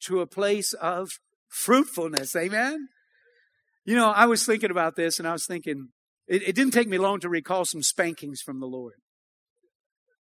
to 0.04 0.20
a 0.20 0.26
place 0.26 0.72
of 0.74 1.08
fruitfulness. 1.48 2.34
Amen? 2.37 2.88
You 3.84 3.96
know, 3.96 4.11
I 4.11 4.26
was 4.26 4.44
thinking 4.44 4.70
about 4.70 4.96
this 4.96 5.18
and 5.18 5.26
I 5.26 5.32
was 5.32 5.46
thinking, 5.46 5.88
it, 6.26 6.42
it 6.42 6.54
didn't 6.54 6.72
take 6.72 6.88
me 6.88 6.98
long 6.98 7.20
to 7.20 7.28
recall 7.28 7.64
some 7.64 7.82
spankings 7.82 8.40
from 8.40 8.61
the 8.61 8.66
Lord. 8.66 8.94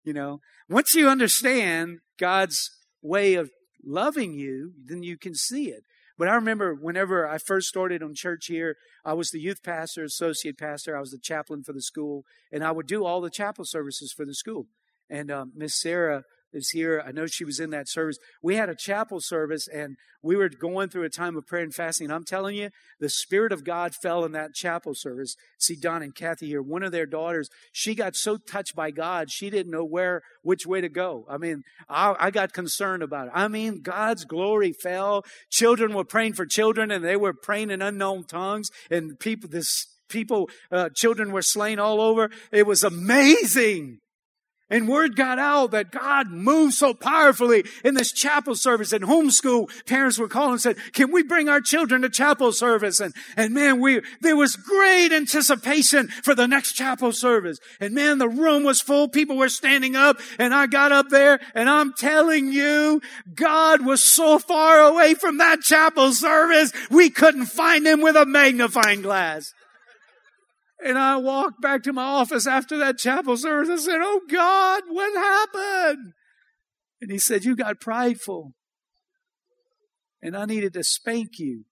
You 0.03 0.13
know, 0.13 0.39
once 0.69 0.95
you 0.95 1.09
understand 1.09 1.99
God's 2.17 2.69
way 3.01 3.33
of 3.33 3.49
loving 3.83 4.33
you, 4.33 4.71
then 4.85 5.03
you 5.03 5.17
can 5.17 5.35
see 5.35 5.65
it. 5.69 5.83
But 6.17 6.29
I 6.29 6.35
remember 6.35 6.73
whenever 6.73 7.27
I 7.27 7.37
first 7.37 7.67
started 7.67 8.01
on 8.01 8.13
church 8.15 8.45
here, 8.47 8.75
I 9.05 9.13
was 9.13 9.29
the 9.29 9.39
youth 9.39 9.61
pastor, 9.63 10.03
associate 10.03 10.57
pastor. 10.57 10.97
I 10.97 10.99
was 10.99 11.11
the 11.11 11.19
chaplain 11.21 11.63
for 11.63 11.73
the 11.73 11.81
school, 11.81 12.23
and 12.51 12.63
I 12.63 12.71
would 12.71 12.87
do 12.87 13.05
all 13.05 13.21
the 13.21 13.29
chapel 13.29 13.65
services 13.65 14.13
for 14.15 14.25
the 14.25 14.33
school. 14.33 14.65
And 15.09 15.29
um, 15.29 15.51
Miss 15.55 15.79
Sarah 15.79 16.23
is 16.57 16.71
here. 16.71 17.01
I 17.05 17.11
know 17.11 17.27
she 17.27 17.45
was 17.45 17.59
in 17.59 17.69
that 17.69 17.87
service. 17.87 18.17
We 18.41 18.55
had 18.55 18.69
a 18.69 18.75
chapel 18.75 19.21
service 19.21 19.67
and 19.67 19.95
we 20.21 20.35
were 20.35 20.49
going 20.49 20.89
through 20.89 21.03
a 21.03 21.09
time 21.09 21.37
of 21.37 21.45
prayer 21.45 21.63
and 21.63 21.73
fasting. 21.73 22.11
I'm 22.11 22.25
telling 22.25 22.55
you, 22.57 22.69
the 22.99 23.09
Spirit 23.09 23.51
of 23.51 23.63
God 23.63 23.93
fell 23.95 24.25
in 24.25 24.33
that 24.33 24.53
chapel 24.53 24.93
service. 24.93 25.35
See 25.57 25.75
Don 25.75 26.01
and 26.01 26.13
Kathy 26.13 26.47
here. 26.47 26.61
One 26.61 26.83
of 26.83 26.91
their 26.91 27.05
daughters, 27.05 27.49
she 27.71 27.95
got 27.95 28.15
so 28.15 28.37
touched 28.37 28.75
by 28.75 28.91
God, 28.91 29.31
she 29.31 29.49
didn't 29.49 29.71
know 29.71 29.85
where, 29.85 30.23
which 30.41 30.65
way 30.65 30.81
to 30.81 30.89
go. 30.89 31.25
I 31.29 31.37
mean, 31.37 31.63
I, 31.87 32.15
I 32.19 32.31
got 32.31 32.51
concerned 32.51 33.03
about 33.03 33.27
it. 33.27 33.33
I 33.35 33.47
mean, 33.47 33.81
God's 33.81 34.25
glory 34.25 34.73
fell. 34.73 35.23
Children 35.49 35.93
were 35.93 36.03
praying 36.03 36.33
for 36.33 36.45
children 36.45 36.91
and 36.91 37.05
they 37.05 37.15
were 37.15 37.33
praying 37.33 37.71
in 37.71 37.81
unknown 37.81 38.25
tongues 38.25 38.69
and 38.89 39.19
people, 39.19 39.49
this 39.49 39.85
people, 40.09 40.49
uh, 40.71 40.89
children 40.95 41.31
were 41.31 41.41
slain 41.41 41.79
all 41.79 42.01
over. 42.01 42.29
It 42.51 42.65
was 42.65 42.83
amazing. 42.83 43.99
And 44.69 44.89
word 44.89 45.15
got 45.15 45.39
out 45.39 45.71
that 45.71 45.91
God 45.91 46.29
moved 46.29 46.73
so 46.73 46.93
powerfully 46.93 47.63
in 47.85 47.93
this 47.93 48.11
chapel 48.11 48.53
service 48.53 48.91
and 48.91 49.05
homeschool 49.05 49.69
parents 49.85 50.19
were 50.19 50.27
calling 50.27 50.53
and 50.53 50.61
said, 50.61 50.77
can 50.91 51.11
we 51.11 51.23
bring 51.23 51.47
our 51.47 51.61
children 51.61 52.01
to 52.01 52.09
chapel 52.09 52.51
service? 52.51 52.99
And, 52.99 53.13
and 53.37 53.53
man, 53.53 53.79
we, 53.79 54.01
there 54.19 54.35
was 54.35 54.57
great 54.57 55.13
anticipation 55.13 56.09
for 56.09 56.35
the 56.35 56.47
next 56.47 56.73
chapel 56.73 57.13
service. 57.13 57.59
And 57.79 57.95
man, 57.95 58.17
the 58.17 58.27
room 58.27 58.63
was 58.63 58.81
full. 58.81 59.07
People 59.07 59.37
were 59.37 59.47
standing 59.47 59.95
up 59.95 60.19
and 60.37 60.53
I 60.53 60.67
got 60.67 60.91
up 60.91 61.07
there 61.09 61.39
and 61.55 61.69
I'm 61.69 61.93
telling 61.93 62.51
you, 62.51 63.01
God 63.33 63.85
was 63.85 64.03
so 64.03 64.37
far 64.37 64.79
away 64.79 65.13
from 65.13 65.37
that 65.37 65.61
chapel 65.61 66.11
service. 66.11 66.73
We 66.89 67.09
couldn't 67.09 67.45
find 67.45 67.87
him 67.87 68.01
with 68.01 68.17
a 68.17 68.25
magnifying 68.25 69.01
glass. 69.01 69.53
And 70.83 70.97
I 70.97 71.17
walked 71.17 71.61
back 71.61 71.83
to 71.83 71.93
my 71.93 72.03
office 72.03 72.45
after 72.45 72.77
that 72.77 72.97
chapel 72.97 73.35
service 73.35 73.69
and 73.69 73.79
said, 73.79 73.99
Oh 74.01 74.21
God, 74.29 74.83
what 74.89 75.15
happened? 75.15 76.13
And 77.01 77.11
he 77.11 77.17
said, 77.17 77.45
You 77.45 77.55
got 77.55 77.79
prideful. 77.79 78.53
And 80.21 80.35
I 80.35 80.45
needed 80.45 80.73
to 80.73 80.83
spank 80.83 81.39
you 81.39 81.65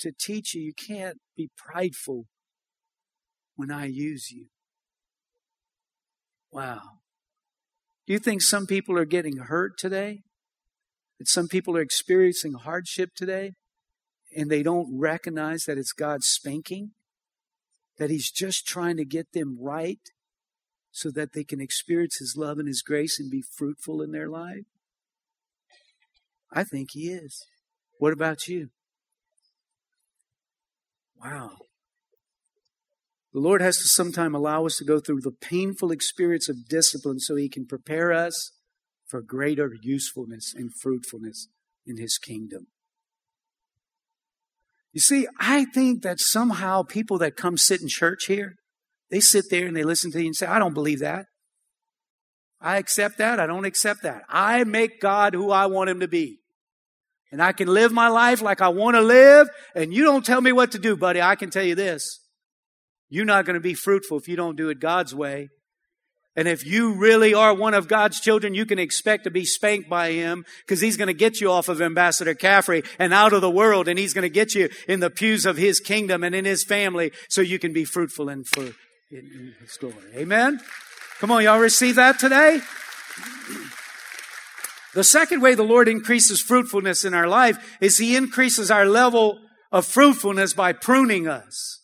to 0.00 0.12
teach 0.12 0.54
you 0.54 0.62
you 0.62 0.72
can't 0.74 1.18
be 1.36 1.50
prideful 1.56 2.26
when 3.56 3.70
I 3.70 3.86
use 3.86 4.30
you. 4.30 4.46
Wow. 6.50 6.80
Do 8.06 8.12
you 8.12 8.18
think 8.18 8.42
some 8.42 8.66
people 8.66 8.98
are 8.98 9.04
getting 9.04 9.38
hurt 9.38 9.78
today? 9.78 10.22
That 11.18 11.28
some 11.28 11.48
people 11.48 11.76
are 11.76 11.80
experiencing 11.80 12.54
hardship 12.54 13.10
today 13.16 13.52
and 14.36 14.50
they 14.50 14.62
don't 14.62 14.98
recognize 14.98 15.64
that 15.64 15.78
it's 15.78 15.92
God's 15.92 16.26
spanking? 16.26 16.90
That 17.98 18.10
He's 18.10 18.30
just 18.30 18.66
trying 18.66 18.96
to 18.96 19.04
get 19.04 19.32
them 19.32 19.56
right 19.60 20.00
so 20.90 21.10
that 21.10 21.32
they 21.32 21.44
can 21.44 21.60
experience 21.60 22.18
His 22.18 22.34
love 22.36 22.58
and 22.58 22.68
His 22.68 22.82
grace 22.82 23.18
and 23.18 23.30
be 23.30 23.42
fruitful 23.42 24.02
in 24.02 24.12
their 24.12 24.28
life? 24.28 24.64
I 26.52 26.64
think 26.64 26.90
He 26.92 27.08
is. 27.08 27.46
What 27.98 28.12
about 28.12 28.48
you? 28.48 28.68
Wow. 31.22 31.52
The 33.32 33.40
Lord 33.40 33.60
has 33.62 33.78
to 33.78 33.88
sometime 33.88 34.34
allow 34.34 34.66
us 34.66 34.76
to 34.76 34.84
go 34.84 35.00
through 35.00 35.22
the 35.22 35.32
painful 35.32 35.90
experience 35.90 36.48
of 36.48 36.68
discipline 36.68 37.18
so 37.18 37.34
He 37.34 37.48
can 37.48 37.66
prepare 37.66 38.12
us 38.12 38.52
for 39.06 39.20
greater 39.22 39.72
usefulness 39.82 40.54
and 40.54 40.70
fruitfulness 40.80 41.48
in 41.86 41.96
His 41.96 42.18
kingdom. 42.18 42.68
You 44.94 45.00
see, 45.00 45.26
I 45.40 45.64
think 45.66 46.02
that 46.04 46.20
somehow 46.20 46.84
people 46.84 47.18
that 47.18 47.36
come 47.36 47.58
sit 47.58 47.82
in 47.82 47.88
church 47.88 48.26
here, 48.26 48.54
they 49.10 49.18
sit 49.18 49.46
there 49.50 49.66
and 49.66 49.76
they 49.76 49.82
listen 49.82 50.12
to 50.12 50.20
you 50.20 50.26
and 50.26 50.36
say, 50.36 50.46
I 50.46 50.60
don't 50.60 50.72
believe 50.72 51.00
that. 51.00 51.26
I 52.60 52.78
accept 52.78 53.18
that. 53.18 53.40
I 53.40 53.46
don't 53.46 53.64
accept 53.64 54.04
that. 54.04 54.22
I 54.28 54.62
make 54.62 55.00
God 55.00 55.34
who 55.34 55.50
I 55.50 55.66
want 55.66 55.90
him 55.90 55.98
to 56.00 56.08
be. 56.08 56.38
And 57.32 57.42
I 57.42 57.50
can 57.50 57.66
live 57.66 57.92
my 57.92 58.06
life 58.06 58.40
like 58.40 58.62
I 58.62 58.68
want 58.68 58.94
to 58.94 59.02
live. 59.02 59.48
And 59.74 59.92
you 59.92 60.04
don't 60.04 60.24
tell 60.24 60.40
me 60.40 60.52
what 60.52 60.70
to 60.72 60.78
do, 60.78 60.96
buddy. 60.96 61.20
I 61.20 61.34
can 61.34 61.50
tell 61.50 61.64
you 61.64 61.74
this. 61.74 62.20
You're 63.08 63.24
not 63.24 63.44
going 63.44 63.54
to 63.54 63.60
be 63.60 63.74
fruitful 63.74 64.18
if 64.18 64.28
you 64.28 64.36
don't 64.36 64.56
do 64.56 64.68
it 64.68 64.78
God's 64.78 65.12
way. 65.12 65.48
And 66.36 66.48
if 66.48 66.66
you 66.66 66.94
really 66.94 67.32
are 67.32 67.54
one 67.54 67.74
of 67.74 67.86
God's 67.86 68.20
children, 68.20 68.54
you 68.54 68.66
can 68.66 68.78
expect 68.78 69.24
to 69.24 69.30
be 69.30 69.44
spanked 69.44 69.88
by 69.88 70.12
Him 70.12 70.44
because 70.66 70.80
He's 70.80 70.96
going 70.96 71.08
to 71.08 71.14
get 71.14 71.40
you 71.40 71.50
off 71.50 71.68
of 71.68 71.80
Ambassador 71.80 72.34
Caffery 72.34 72.84
and 72.98 73.14
out 73.14 73.32
of 73.32 73.40
the 73.40 73.50
world 73.50 73.86
and 73.86 73.98
He's 73.98 74.14
going 74.14 74.22
to 74.22 74.28
get 74.28 74.54
you 74.54 74.68
in 74.88 75.00
the 75.00 75.10
pews 75.10 75.46
of 75.46 75.56
His 75.56 75.78
kingdom 75.78 76.24
and 76.24 76.34
in 76.34 76.44
His 76.44 76.64
family 76.64 77.12
so 77.28 77.40
you 77.40 77.58
can 77.58 77.72
be 77.72 77.84
fruitful 77.84 78.28
and 78.28 78.46
for 78.46 78.64
in, 79.10 79.54
His 79.60 79.76
glory. 79.78 79.94
Amen? 80.16 80.60
Come 81.20 81.30
on, 81.30 81.44
y'all 81.44 81.60
receive 81.60 81.94
that 81.96 82.18
today? 82.18 82.60
The 84.94 85.04
second 85.04 85.40
way 85.40 85.54
the 85.54 85.62
Lord 85.62 85.88
increases 85.88 86.40
fruitfulness 86.40 87.04
in 87.04 87.14
our 87.14 87.28
life 87.28 87.76
is 87.80 87.98
He 87.98 88.16
increases 88.16 88.70
our 88.70 88.86
level 88.86 89.38
of 89.70 89.86
fruitfulness 89.86 90.52
by 90.52 90.72
pruning 90.72 91.28
us. 91.28 91.80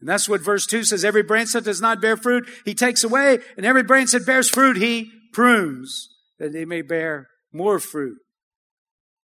And 0.00 0.08
that's 0.08 0.28
what 0.28 0.42
verse 0.42 0.66
2 0.66 0.84
says. 0.84 1.04
Every 1.04 1.22
branch 1.22 1.52
that 1.52 1.64
does 1.64 1.80
not 1.80 2.02
bear 2.02 2.16
fruit, 2.16 2.48
he 2.64 2.74
takes 2.74 3.02
away, 3.02 3.38
and 3.56 3.64
every 3.64 3.82
branch 3.82 4.12
that 4.12 4.26
bears 4.26 4.50
fruit, 4.50 4.76
he 4.76 5.10
prunes, 5.32 6.08
that 6.38 6.52
they 6.52 6.64
may 6.64 6.82
bear 6.82 7.28
more 7.52 7.78
fruit. 7.78 8.18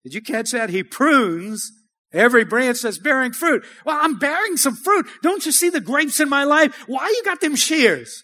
Did 0.03 0.15
you 0.15 0.23
catch 0.23 0.51
that? 0.53 0.71
He 0.71 0.83
prunes 0.83 1.71
every 2.13 2.45
branch 2.45 2.83
that's 2.83 2.99
bearing 2.99 3.33
fruit. 3.33 3.65
Well, 3.85 3.99
I'm 4.01 4.19
bearing 4.19 4.57
some 4.57 4.77
fruit. 4.77 5.07
Don't 5.23 5.45
you 5.47 5.53
see 5.53 5.69
the 5.69 5.81
grapes 5.81 6.21
in 6.21 6.29
my 6.29 6.45
life? 6.45 6.75
Why 6.87 7.07
you 7.09 7.23
got 7.25 7.41
them 7.41 7.55
shears? 7.55 8.23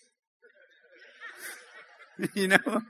you 2.34 2.48
know? 2.48 2.82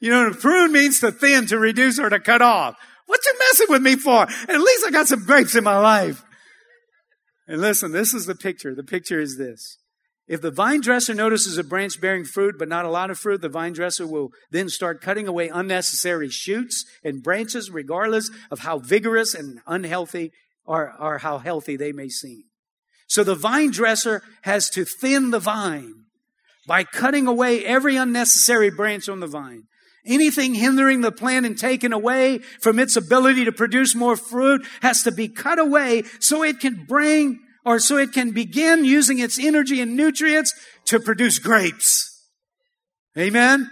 You 0.00 0.10
know, 0.10 0.32
prune 0.32 0.72
means 0.72 1.00
to 1.00 1.12
thin, 1.12 1.46
to 1.46 1.58
reduce, 1.58 1.98
or 1.98 2.08
to 2.08 2.18
cut 2.18 2.42
off. 2.42 2.76
What 3.06 3.20
you 3.24 3.38
messing 3.38 3.66
with 3.70 3.82
me 3.82 3.96
for? 3.96 4.22
At 4.22 4.60
least 4.60 4.84
I 4.86 4.90
got 4.90 5.08
some 5.08 5.24
grapes 5.24 5.54
in 5.54 5.64
my 5.64 5.78
life. 5.78 6.24
And 7.50 7.60
listen, 7.60 7.90
this 7.90 8.14
is 8.14 8.26
the 8.26 8.36
picture. 8.36 8.76
The 8.76 8.84
picture 8.84 9.18
is 9.18 9.36
this. 9.36 9.78
If 10.28 10.40
the 10.40 10.52
vine 10.52 10.82
dresser 10.82 11.14
notices 11.14 11.58
a 11.58 11.64
branch 11.64 12.00
bearing 12.00 12.24
fruit, 12.24 12.54
but 12.56 12.68
not 12.68 12.84
a 12.84 12.90
lot 12.90 13.10
of 13.10 13.18
fruit, 13.18 13.40
the 13.40 13.48
vine 13.48 13.72
dresser 13.72 14.06
will 14.06 14.30
then 14.52 14.68
start 14.68 15.00
cutting 15.00 15.26
away 15.26 15.48
unnecessary 15.48 16.28
shoots 16.28 16.84
and 17.02 17.24
branches, 17.24 17.68
regardless 17.68 18.30
of 18.52 18.60
how 18.60 18.78
vigorous 18.78 19.34
and 19.34 19.58
unhealthy 19.66 20.30
or, 20.64 20.94
or 21.00 21.18
how 21.18 21.38
healthy 21.38 21.76
they 21.76 21.90
may 21.90 22.08
seem. 22.08 22.44
So 23.08 23.24
the 23.24 23.34
vine 23.34 23.72
dresser 23.72 24.22
has 24.42 24.70
to 24.70 24.84
thin 24.84 25.32
the 25.32 25.40
vine 25.40 26.04
by 26.68 26.84
cutting 26.84 27.26
away 27.26 27.64
every 27.64 27.96
unnecessary 27.96 28.70
branch 28.70 29.08
on 29.08 29.18
the 29.18 29.26
vine. 29.26 29.64
Anything 30.06 30.54
hindering 30.54 31.02
the 31.02 31.12
plant 31.12 31.44
and 31.44 31.58
taken 31.58 31.92
away 31.92 32.38
from 32.60 32.78
its 32.78 32.96
ability 32.96 33.44
to 33.44 33.52
produce 33.52 33.94
more 33.94 34.16
fruit 34.16 34.66
has 34.80 35.02
to 35.02 35.12
be 35.12 35.28
cut 35.28 35.58
away 35.58 36.04
so 36.20 36.42
it 36.42 36.60
can 36.60 36.86
bring 36.86 37.38
or 37.64 37.78
so 37.78 37.98
it 37.98 38.12
can 38.12 38.30
begin 38.30 38.84
using 38.84 39.18
its 39.18 39.38
energy 39.38 39.80
and 39.80 39.96
nutrients 39.96 40.54
to 40.86 40.98
produce 40.98 41.38
grapes. 41.38 42.26
Amen. 43.18 43.70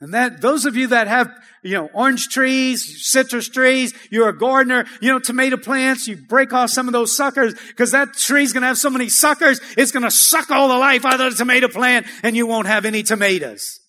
And 0.00 0.12
that, 0.12 0.42
those 0.42 0.66
of 0.66 0.76
you 0.76 0.88
that 0.88 1.08
have, 1.08 1.32
you 1.62 1.72
know, 1.72 1.88
orange 1.94 2.28
trees, 2.28 3.10
citrus 3.10 3.48
trees, 3.48 3.94
you're 4.10 4.28
a 4.28 4.38
gardener, 4.38 4.84
you 5.00 5.10
know, 5.10 5.18
tomato 5.18 5.56
plants, 5.56 6.06
you 6.06 6.16
break 6.16 6.52
off 6.52 6.70
some 6.70 6.86
of 6.86 6.92
those 6.92 7.16
suckers 7.16 7.54
because 7.68 7.92
that 7.92 8.12
tree's 8.12 8.52
going 8.52 8.60
to 8.60 8.68
have 8.68 8.78
so 8.78 8.90
many 8.90 9.08
suckers, 9.08 9.58
it's 9.76 9.92
going 9.92 10.02
to 10.02 10.10
suck 10.10 10.50
all 10.50 10.68
the 10.68 10.76
life 10.76 11.04
out 11.06 11.20
of 11.20 11.32
the 11.32 11.36
tomato 11.36 11.68
plant 11.68 12.06
and 12.22 12.36
you 12.36 12.46
won't 12.46 12.66
have 12.66 12.84
any 12.84 13.02
tomatoes. 13.02 13.80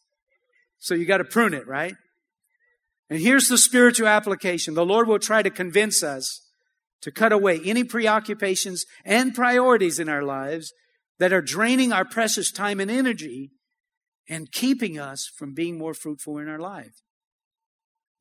So 0.79 0.93
you 0.93 1.05
got 1.05 1.17
to 1.17 1.23
prune 1.23 1.53
it, 1.53 1.67
right? 1.67 1.95
And 3.09 3.19
here's 3.19 3.47
the 3.47 3.57
spiritual 3.57 4.07
application. 4.07 4.73
The 4.73 4.85
Lord 4.85 5.07
will 5.07 5.19
try 5.19 5.41
to 5.41 5.49
convince 5.49 6.03
us 6.03 6.41
to 7.01 7.11
cut 7.11 7.31
away 7.31 7.61
any 7.63 7.83
preoccupations 7.83 8.85
and 9.05 9.33
priorities 9.33 9.99
in 9.99 10.09
our 10.09 10.23
lives 10.23 10.73
that 11.19 11.33
are 11.33 11.41
draining 11.41 11.93
our 11.93 12.05
precious 12.05 12.51
time 12.51 12.79
and 12.79 12.91
energy 12.91 13.51
and 14.29 14.51
keeping 14.51 14.99
us 14.99 15.29
from 15.37 15.53
being 15.53 15.77
more 15.77 15.93
fruitful 15.93 16.37
in 16.37 16.49
our 16.49 16.59
life. 16.59 17.01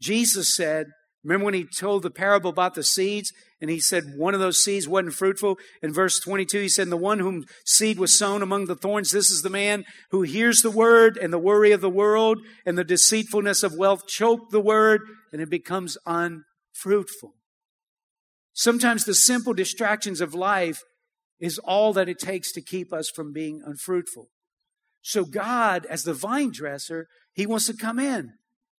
Jesus 0.00 0.54
said, 0.54 0.86
Remember 1.26 1.46
when 1.46 1.54
he 1.54 1.64
told 1.64 2.04
the 2.04 2.10
parable 2.10 2.50
about 2.50 2.74
the 2.74 2.84
seeds 2.84 3.32
and 3.60 3.68
he 3.68 3.80
said 3.80 4.16
one 4.16 4.32
of 4.32 4.38
those 4.38 4.62
seeds 4.62 4.86
wasn't 4.86 5.14
fruitful? 5.14 5.58
In 5.82 5.92
verse 5.92 6.20
22, 6.20 6.60
he 6.60 6.68
said, 6.68 6.88
the 6.88 6.96
one 6.96 7.18
whom 7.18 7.46
seed 7.64 7.98
was 7.98 8.16
sown 8.16 8.42
among 8.42 8.66
the 8.66 8.76
thorns, 8.76 9.10
this 9.10 9.28
is 9.28 9.42
the 9.42 9.50
man 9.50 9.84
who 10.12 10.22
hears 10.22 10.62
the 10.62 10.70
word 10.70 11.16
and 11.16 11.32
the 11.32 11.38
worry 11.38 11.72
of 11.72 11.80
the 11.80 11.90
world 11.90 12.38
and 12.64 12.78
the 12.78 12.84
deceitfulness 12.84 13.64
of 13.64 13.74
wealth 13.74 14.06
choke 14.06 14.50
the 14.50 14.60
word 14.60 15.00
and 15.32 15.42
it 15.42 15.50
becomes 15.50 15.98
unfruitful. 16.06 17.34
Sometimes 18.52 19.04
the 19.04 19.12
simple 19.12 19.52
distractions 19.52 20.20
of 20.20 20.32
life 20.32 20.84
is 21.40 21.58
all 21.58 21.92
that 21.94 22.08
it 22.08 22.20
takes 22.20 22.52
to 22.52 22.62
keep 22.62 22.92
us 22.92 23.10
from 23.10 23.32
being 23.32 23.62
unfruitful. 23.66 24.28
So 25.02 25.24
God, 25.24 25.86
as 25.86 26.04
the 26.04 26.14
vine 26.14 26.52
dresser, 26.52 27.08
he 27.32 27.46
wants 27.46 27.66
to 27.66 27.74
come 27.74 27.98
in 27.98 28.34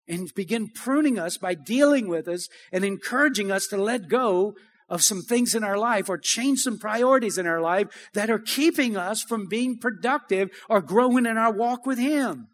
and 0.07 0.33
begin 0.35 0.69
pruning 0.69 1.19
us 1.19 1.37
by 1.37 1.53
dealing 1.53 2.07
with 2.07 2.27
us 2.27 2.47
and 2.71 2.83
encouraging 2.83 3.51
us 3.51 3.67
to 3.67 3.77
let 3.77 4.07
go 4.07 4.55
of 4.89 5.03
some 5.03 5.21
things 5.21 5.53
in 5.53 5.63
our 5.63 5.77
life 5.77 6.09
or 6.09 6.17
change 6.17 6.59
some 6.59 6.79
priorities 6.79 7.37
in 7.37 7.45
our 7.45 7.59
life 7.59 8.09
that 8.13 8.29
are 8.29 8.39
keeping 8.39 8.95
us 8.95 9.21
from 9.21 9.47
being 9.47 9.77
productive 9.77 10.49
or 10.69 10.81
growing 10.81 11.25
in 11.25 11.37
our 11.37 11.51
walk 11.51 11.85
with 11.85 11.97
Him. 11.97 12.47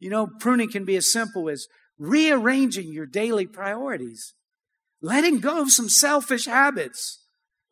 You 0.00 0.10
know, 0.10 0.26
pruning 0.26 0.70
can 0.70 0.84
be 0.84 0.96
as 0.96 1.12
simple 1.12 1.48
as 1.48 1.68
rearranging 1.98 2.92
your 2.92 3.06
daily 3.06 3.46
priorities, 3.46 4.34
letting 5.00 5.38
go 5.38 5.62
of 5.62 5.70
some 5.70 5.88
selfish 5.88 6.46
habits, 6.46 7.20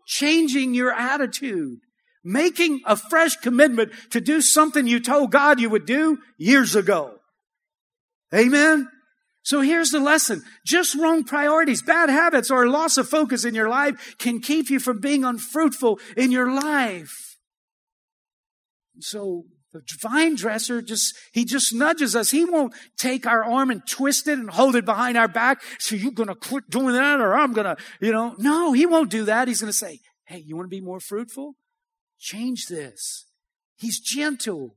changing 0.06 0.74
your 0.74 0.92
attitude, 0.92 1.80
making 2.22 2.80
a 2.86 2.94
fresh 2.94 3.34
commitment 3.36 3.90
to 4.10 4.20
do 4.20 4.40
something 4.40 4.86
you 4.86 5.00
told 5.00 5.32
God 5.32 5.58
you 5.58 5.70
would 5.70 5.86
do 5.86 6.18
years 6.38 6.76
ago. 6.76 7.16
Amen. 8.32 8.88
So 9.50 9.62
here's 9.62 9.90
the 9.90 9.98
lesson. 9.98 10.44
Just 10.64 10.94
wrong 10.94 11.24
priorities, 11.24 11.82
bad 11.82 12.08
habits, 12.08 12.52
or 12.52 12.68
loss 12.68 12.96
of 12.96 13.08
focus 13.08 13.44
in 13.44 13.52
your 13.52 13.68
life 13.68 14.14
can 14.16 14.38
keep 14.38 14.70
you 14.70 14.78
from 14.78 15.00
being 15.00 15.24
unfruitful 15.24 15.98
in 16.16 16.30
your 16.30 16.54
life. 16.54 17.36
So 19.00 19.46
the 19.72 19.82
vine 20.00 20.36
dresser 20.36 20.80
just, 20.80 21.16
he 21.32 21.44
just 21.44 21.74
nudges 21.74 22.14
us. 22.14 22.30
He 22.30 22.44
won't 22.44 22.74
take 22.96 23.26
our 23.26 23.42
arm 23.42 23.72
and 23.72 23.84
twist 23.88 24.28
it 24.28 24.38
and 24.38 24.50
hold 24.50 24.76
it 24.76 24.84
behind 24.84 25.18
our 25.18 25.26
back. 25.26 25.62
So 25.80 25.96
you're 25.96 26.12
going 26.12 26.28
to 26.28 26.36
quit 26.36 26.70
doing 26.70 26.94
that 26.94 27.20
or 27.20 27.34
I'm 27.34 27.52
going 27.52 27.74
to, 27.74 27.82
you 28.00 28.12
know, 28.12 28.36
no, 28.38 28.72
he 28.72 28.86
won't 28.86 29.10
do 29.10 29.24
that. 29.24 29.48
He's 29.48 29.60
going 29.60 29.72
to 29.72 29.76
say, 29.76 29.98
Hey, 30.26 30.44
you 30.46 30.54
want 30.54 30.66
to 30.66 30.76
be 30.76 30.80
more 30.80 31.00
fruitful? 31.00 31.56
Change 32.20 32.66
this. 32.66 33.26
He's 33.76 33.98
gentle. 33.98 34.76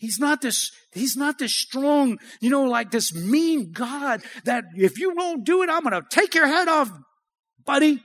He's 0.00 0.18
not 0.18 0.40
this, 0.40 0.72
he's 0.92 1.14
not 1.14 1.38
this 1.38 1.54
strong, 1.54 2.18
you 2.40 2.48
know, 2.48 2.64
like 2.64 2.90
this 2.90 3.14
mean 3.14 3.70
God 3.70 4.22
that 4.44 4.64
if 4.74 4.98
you 4.98 5.14
won't 5.14 5.44
do 5.44 5.62
it, 5.62 5.68
I'm 5.68 5.82
going 5.82 5.92
to 5.92 6.02
take 6.10 6.34
your 6.34 6.46
head 6.46 6.68
off, 6.68 6.90
buddy. 7.66 8.02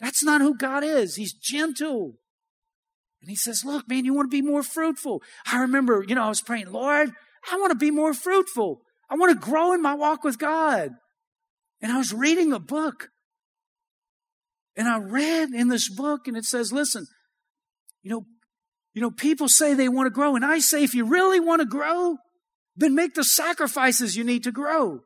That's 0.00 0.24
not 0.24 0.40
who 0.40 0.56
God 0.56 0.82
is. 0.82 1.14
He's 1.14 1.32
gentle. 1.32 2.14
And 3.22 3.30
he 3.30 3.36
says, 3.36 3.64
look, 3.64 3.88
man, 3.88 4.04
you 4.04 4.14
want 4.14 4.32
to 4.32 4.36
be 4.36 4.42
more 4.42 4.64
fruitful. 4.64 5.22
I 5.46 5.60
remember, 5.60 6.04
you 6.08 6.16
know, 6.16 6.24
I 6.24 6.28
was 6.28 6.42
praying, 6.42 6.72
Lord, 6.72 7.12
I 7.52 7.56
want 7.56 7.70
to 7.70 7.78
be 7.78 7.92
more 7.92 8.12
fruitful. 8.12 8.80
I 9.08 9.14
want 9.14 9.32
to 9.32 9.46
grow 9.46 9.74
in 9.74 9.80
my 9.80 9.94
walk 9.94 10.24
with 10.24 10.40
God. 10.40 10.90
And 11.80 11.92
I 11.92 11.98
was 11.98 12.12
reading 12.12 12.52
a 12.52 12.58
book. 12.58 13.10
And 14.74 14.88
I 14.88 14.98
read 14.98 15.50
in 15.50 15.68
this 15.68 15.88
book 15.88 16.26
and 16.26 16.36
it 16.36 16.44
says, 16.44 16.72
listen, 16.72 17.06
you 18.02 18.10
know, 18.10 18.24
you 18.94 19.02
know, 19.02 19.10
people 19.10 19.48
say 19.48 19.74
they 19.74 19.88
want 19.88 20.06
to 20.06 20.10
grow, 20.10 20.36
and 20.36 20.44
I 20.44 20.60
say 20.60 20.84
if 20.84 20.94
you 20.94 21.04
really 21.04 21.40
want 21.40 21.60
to 21.60 21.66
grow, 21.66 22.16
then 22.76 22.94
make 22.94 23.14
the 23.14 23.24
sacrifices 23.24 24.16
you 24.16 24.24
need 24.24 24.44
to 24.44 24.52
grow. 24.52 25.00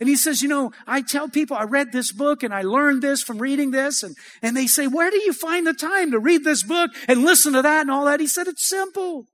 And 0.00 0.08
he 0.08 0.16
says, 0.16 0.42
you 0.42 0.48
know, 0.48 0.72
I 0.84 1.02
tell 1.02 1.28
people 1.28 1.56
I 1.56 1.62
read 1.62 1.92
this 1.92 2.10
book 2.10 2.42
and 2.42 2.52
I 2.52 2.62
learned 2.62 3.02
this 3.02 3.22
from 3.22 3.38
reading 3.38 3.70
this. 3.70 4.02
And, 4.02 4.16
and 4.42 4.56
they 4.56 4.66
say, 4.66 4.88
where 4.88 5.12
do 5.12 5.22
you 5.22 5.32
find 5.32 5.64
the 5.64 5.74
time 5.74 6.10
to 6.10 6.18
read 6.18 6.42
this 6.42 6.64
book 6.64 6.90
and 7.06 7.22
listen 7.22 7.52
to 7.52 7.62
that 7.62 7.82
and 7.82 7.90
all 7.90 8.06
that? 8.06 8.18
He 8.18 8.26
said, 8.26 8.48
it's 8.48 8.68
simple. 8.68 9.26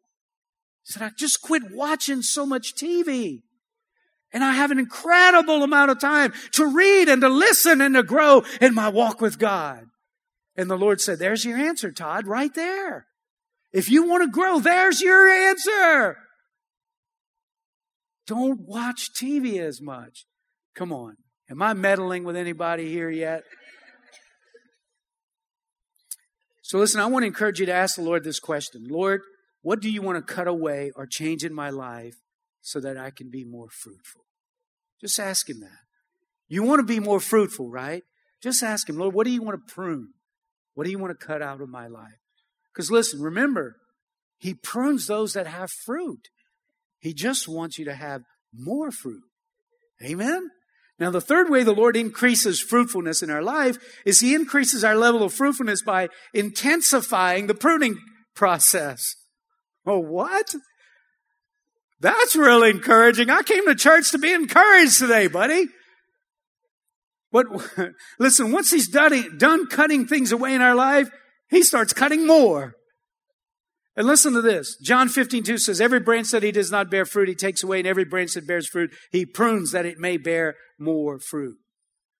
He 0.84 0.92
said, 0.92 1.02
I 1.02 1.10
just 1.16 1.40
quit 1.40 1.62
watching 1.72 2.20
so 2.20 2.44
much 2.44 2.74
TV. 2.74 3.40
And 4.30 4.44
I 4.44 4.52
have 4.52 4.70
an 4.70 4.78
incredible 4.78 5.62
amount 5.62 5.90
of 5.90 6.00
time 6.00 6.34
to 6.52 6.66
read 6.66 7.08
and 7.08 7.22
to 7.22 7.30
listen 7.30 7.80
and 7.80 7.94
to 7.94 8.02
grow 8.02 8.44
in 8.60 8.74
my 8.74 8.90
walk 8.90 9.22
with 9.22 9.38
God. 9.38 9.84
And 10.54 10.70
the 10.70 10.76
Lord 10.76 11.00
said, 11.00 11.18
there's 11.18 11.46
your 11.46 11.56
answer, 11.56 11.90
Todd, 11.92 12.26
right 12.26 12.54
there. 12.54 13.07
If 13.78 13.88
you 13.88 14.08
want 14.08 14.24
to 14.24 14.28
grow, 14.28 14.58
there's 14.58 15.00
your 15.00 15.28
answer. 15.28 16.16
Don't 18.26 18.62
watch 18.66 19.10
TV 19.14 19.60
as 19.60 19.80
much. 19.80 20.26
Come 20.74 20.92
on. 20.92 21.14
Am 21.48 21.62
I 21.62 21.74
meddling 21.74 22.24
with 22.24 22.34
anybody 22.34 22.90
here 22.90 23.08
yet? 23.08 23.44
So 26.60 26.78
listen, 26.78 27.00
I 27.00 27.06
want 27.06 27.22
to 27.22 27.28
encourage 27.28 27.60
you 27.60 27.66
to 27.66 27.72
ask 27.72 27.94
the 27.94 28.02
Lord 28.02 28.24
this 28.24 28.40
question. 28.40 28.84
Lord, 28.90 29.20
what 29.62 29.80
do 29.80 29.88
you 29.88 30.02
want 30.02 30.26
to 30.26 30.34
cut 30.34 30.48
away 30.48 30.90
or 30.96 31.06
change 31.06 31.44
in 31.44 31.54
my 31.54 31.70
life 31.70 32.16
so 32.60 32.80
that 32.80 32.96
I 32.96 33.10
can 33.10 33.30
be 33.30 33.44
more 33.44 33.68
fruitful? 33.70 34.22
Just 35.00 35.20
ask 35.20 35.48
him 35.48 35.60
that. 35.60 35.84
You 36.48 36.64
want 36.64 36.80
to 36.80 36.84
be 36.84 36.98
more 36.98 37.20
fruitful, 37.20 37.70
right? 37.70 38.02
Just 38.42 38.60
ask 38.64 38.88
him, 38.88 38.98
Lord, 38.98 39.14
what 39.14 39.24
do 39.24 39.30
you 39.30 39.40
want 39.40 39.68
to 39.68 39.72
prune? 39.72 40.14
What 40.74 40.82
do 40.82 40.90
you 40.90 40.98
want 40.98 41.16
to 41.16 41.26
cut 41.26 41.42
out 41.42 41.60
of 41.60 41.68
my 41.68 41.86
life? 41.86 42.18
Because 42.78 42.92
listen, 42.92 43.20
remember, 43.20 43.74
He 44.38 44.54
prunes 44.54 45.08
those 45.08 45.32
that 45.32 45.48
have 45.48 45.68
fruit. 45.84 46.28
He 47.00 47.12
just 47.12 47.48
wants 47.48 47.76
you 47.76 47.84
to 47.86 47.94
have 47.94 48.22
more 48.54 48.92
fruit. 48.92 49.24
Amen? 50.00 50.50
Now, 51.00 51.10
the 51.10 51.20
third 51.20 51.50
way 51.50 51.64
the 51.64 51.72
Lord 51.74 51.96
increases 51.96 52.60
fruitfulness 52.60 53.20
in 53.20 53.30
our 53.30 53.42
life 53.42 53.78
is 54.06 54.20
He 54.20 54.32
increases 54.32 54.84
our 54.84 54.94
level 54.94 55.24
of 55.24 55.34
fruitfulness 55.34 55.82
by 55.82 56.08
intensifying 56.32 57.48
the 57.48 57.54
pruning 57.54 57.98
process. 58.36 59.16
Oh, 59.84 59.98
what? 59.98 60.54
That's 61.98 62.36
really 62.36 62.70
encouraging. 62.70 63.28
I 63.28 63.42
came 63.42 63.66
to 63.66 63.74
church 63.74 64.12
to 64.12 64.18
be 64.18 64.32
encouraged 64.32 65.00
today, 65.00 65.26
buddy. 65.26 65.66
But 67.32 67.46
listen, 68.20 68.52
once 68.52 68.70
He's 68.70 68.88
done, 68.88 69.36
done 69.36 69.66
cutting 69.66 70.06
things 70.06 70.30
away 70.30 70.54
in 70.54 70.62
our 70.62 70.76
life, 70.76 71.10
he 71.50 71.62
starts 71.62 71.92
cutting 71.92 72.26
more. 72.26 72.74
And 73.96 74.06
listen 74.06 74.32
to 74.34 74.42
this. 74.42 74.76
John 74.76 75.08
15, 75.08 75.42
2 75.42 75.58
says, 75.58 75.80
Every 75.80 75.98
branch 75.98 76.30
that 76.30 76.44
he 76.44 76.52
does 76.52 76.70
not 76.70 76.90
bear 76.90 77.04
fruit, 77.04 77.28
he 77.28 77.34
takes 77.34 77.64
away, 77.64 77.78
and 77.78 77.88
every 77.88 78.04
branch 78.04 78.34
that 78.34 78.46
bears 78.46 78.68
fruit, 78.68 78.94
he 79.10 79.26
prunes 79.26 79.72
that 79.72 79.86
it 79.86 79.98
may 79.98 80.16
bear 80.16 80.54
more 80.78 81.18
fruit. 81.18 81.56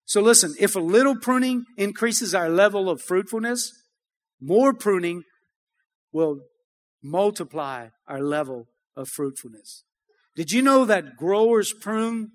So 0.04 0.20
listen, 0.20 0.54
if 0.58 0.74
a 0.74 0.80
little 0.80 1.16
pruning 1.16 1.64
increases 1.76 2.34
our 2.34 2.48
level 2.48 2.90
of 2.90 3.00
fruitfulness, 3.00 3.70
more 4.40 4.72
pruning 4.72 5.22
will 6.12 6.40
multiply 7.02 7.88
our 8.08 8.22
level 8.22 8.66
of 8.96 9.08
fruitfulness. 9.08 9.84
Did 10.34 10.50
you 10.50 10.62
know 10.62 10.84
that 10.84 11.16
growers 11.16 11.72
prune 11.72 12.30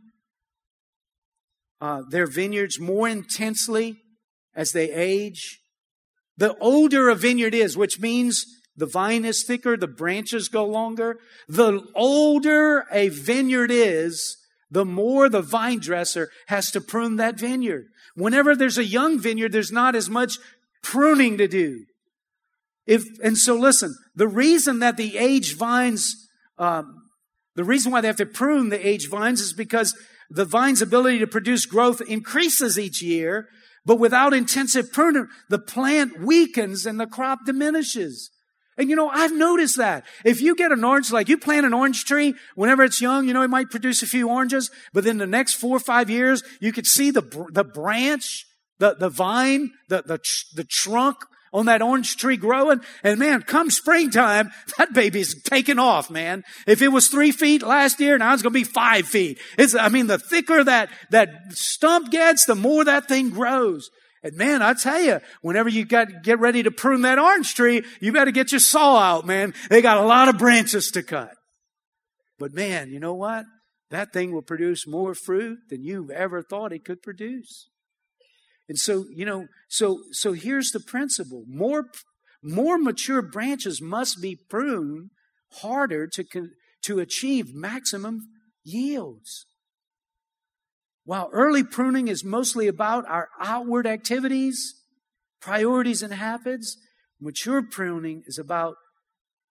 uh, 1.82 2.04
their 2.10 2.28
vineyards 2.28 2.80
more 2.80 3.10
intensely 3.10 3.98
as 4.56 4.72
they 4.72 4.90
age 4.92 5.60
the 6.38 6.56
older 6.58 7.10
a 7.10 7.16
vineyard 7.16 7.54
is, 7.54 7.78
which 7.78 8.00
means 8.00 8.46
the 8.76 8.86
vine 8.86 9.24
is 9.24 9.44
thicker, 9.44 9.78
the 9.78 9.88
branches 9.88 10.50
go 10.50 10.66
longer. 10.66 11.20
The 11.48 11.86
older 11.96 12.86
a 12.92 13.10
vineyard 13.10 13.72
is, 13.72 14.38
the 14.72 14.86
more 14.86 15.30
the 15.30 15.44
vine 15.44 15.80
dresser 15.80 16.30
has 16.48 16.72
to 16.72 16.82
prune 16.82 17.18
that 17.18 17.40
vineyard. 17.40 17.86
Whenever 18.16 18.56
there's 18.56 18.80
a 18.80 18.86
young 18.86 19.20
vineyard, 19.20 19.52
there's 19.52 19.72
not 19.72 19.96
as 19.96 20.10
much 20.10 20.40
pruning 20.82 21.38
to 21.38 21.48
do. 21.48 21.86
If, 22.88 23.04
and 23.24 23.38
so 23.38 23.56
listen, 23.56 23.96
the 24.16 24.28
reason 24.28 24.80
that 24.80 24.98
the 24.98 25.18
aged 25.18 25.58
vines, 25.58 26.28
um, 26.58 27.04
the 27.56 27.64
reason 27.64 27.92
why 27.92 28.02
they 28.02 28.08
have 28.08 28.18
to 28.18 28.26
prune 28.26 28.70
the 28.70 28.88
aged 28.88 29.10
vines 29.10 29.40
is 29.40 29.54
because 29.54 29.96
the 30.30 30.46
vine's 30.46 30.82
ability 30.82 31.20
to 31.20 31.28
produce 31.28 31.66
growth 31.68 32.02
increases 32.02 32.80
each 32.80 33.02
year 33.02 33.48
but 33.86 34.00
without 34.00 34.34
intensive 34.34 34.92
pruning, 34.92 35.28
the 35.50 35.60
plant 35.60 36.22
weakens 36.22 36.86
and 36.86 37.00
the 37.00 37.08
crop 37.08 37.46
diminishes. 37.46 38.30
And 38.78 38.90
you 38.90 38.96
know, 38.96 39.10
I've 39.10 39.36
noticed 39.36 39.78
that. 39.78 40.06
If 40.26 40.42
you 40.42 40.56
get 40.56 40.72
an 40.72 40.84
orange, 40.84 41.12
like 41.12 41.30
you 41.30 41.38
plant 41.38 41.66
an 41.66 41.74
orange 41.74 42.06
tree, 42.06 42.34
whenever 42.56 42.84
it's 42.84 43.02
young, 43.02 43.28
you 43.28 43.34
know, 43.34 43.44
it 43.44 43.50
might 43.50 43.70
produce 43.70 44.02
a 44.02 44.08
few 44.08 44.30
oranges, 44.30 44.72
but 44.94 45.04
then 45.04 45.18
the 45.18 45.28
next 45.28 45.56
four 45.56 45.76
or 45.78 45.82
five 45.82 46.10
years, 46.10 46.44
you 46.60 46.72
could 46.72 46.88
see 46.88 47.12
the, 47.12 47.22
the 47.52 47.64
branch, 47.64 48.46
the, 48.80 48.96
the 48.96 49.10
vine, 49.10 49.72
the, 49.90 50.02
the, 50.06 50.20
the 50.56 50.64
trunk 50.64 51.18
on 51.54 51.68
that 51.68 51.82
orange 51.82 52.18
tree 52.18 52.38
growing. 52.38 52.82
And 53.04 53.20
man, 53.20 53.44
come 53.44 53.70
springtime, 53.70 54.52
that 54.78 54.94
baby's 54.94 55.42
taking 55.44 55.80
off, 55.80 56.10
man. 56.10 56.44
If 56.68 56.82
it 56.82 56.90
was 56.90 57.08
three 57.08 57.32
feet 57.32 57.62
last 57.62 58.00
year, 58.00 58.18
now 58.18 58.34
it's 58.34 58.42
going 58.42 58.54
to 58.54 58.60
be 58.60 58.64
five 58.64 59.08
feet. 59.08 59.40
It's, 59.58 59.76
I 59.76 59.90
mean, 59.90 60.08
the 60.08 60.18
thicker 60.18 60.64
that, 60.64 60.90
that 61.12 61.30
stump 61.52 62.12
gets, 62.12 62.46
the 62.46 62.56
more 62.56 62.84
that 62.84 63.08
thing 63.08 63.30
grows. 63.30 63.90
And 64.24 64.36
man, 64.38 64.62
I 64.62 64.74
tell 64.74 65.02
you, 65.02 65.20
whenever 65.42 65.68
you 65.70 65.84
got 65.84 66.24
get 66.24 66.40
ready 66.40 66.64
to 66.64 66.72
prune 66.72 67.02
that 67.02 67.20
orange 67.20 67.56
tree, 67.56 67.84
you 68.00 68.14
better 68.14 68.32
get 68.32 68.52
your 68.52 68.60
saw 68.60 68.98
out, 68.98 69.28
man. 69.28 69.54
They 69.70 69.82
got 69.82 69.98
a 69.98 70.06
lot 70.06 70.30
of 70.30 70.38
branches 70.38 70.92
to 70.92 71.04
cut. 71.04 71.36
But 72.40 72.54
man, 72.54 72.90
you 72.90 73.00
know 73.00 73.14
what? 73.14 73.46
That 73.90 74.14
thing 74.14 74.32
will 74.32 74.42
produce 74.42 74.88
more 74.88 75.14
fruit 75.14 75.60
than 75.70 75.84
you've 75.84 76.10
ever 76.10 76.42
thought 76.42 76.72
it 76.72 76.86
could 76.86 77.04
produce. 77.04 77.70
And 78.70 78.78
so, 78.78 79.06
you 79.14 79.26
know, 79.26 79.48
so, 79.68 80.00
so 80.12 80.34
here's 80.34 80.72
the 80.72 80.80
principle. 80.80 81.44
More, 81.48 81.86
more 82.42 82.78
mature 82.78 83.22
branches 83.22 83.82
must 83.82 84.22
be 84.22 84.38
pruned 84.50 85.10
harder 85.62 86.08
to, 86.08 86.24
to 86.84 87.00
achieve 87.00 87.54
maximum 87.54 88.22
yields. 88.64 89.46
While 91.06 91.30
early 91.34 91.64
pruning 91.64 92.08
is 92.08 92.24
mostly 92.24 92.68
about 92.68 93.06
our 93.10 93.28
outward 93.42 93.86
activities, 93.86 94.76
priorities, 95.42 96.02
and 96.02 96.14
habits, 96.14 96.78
mature 97.20 97.62
pruning 97.62 98.24
is 98.26 98.38
about 98.38 98.76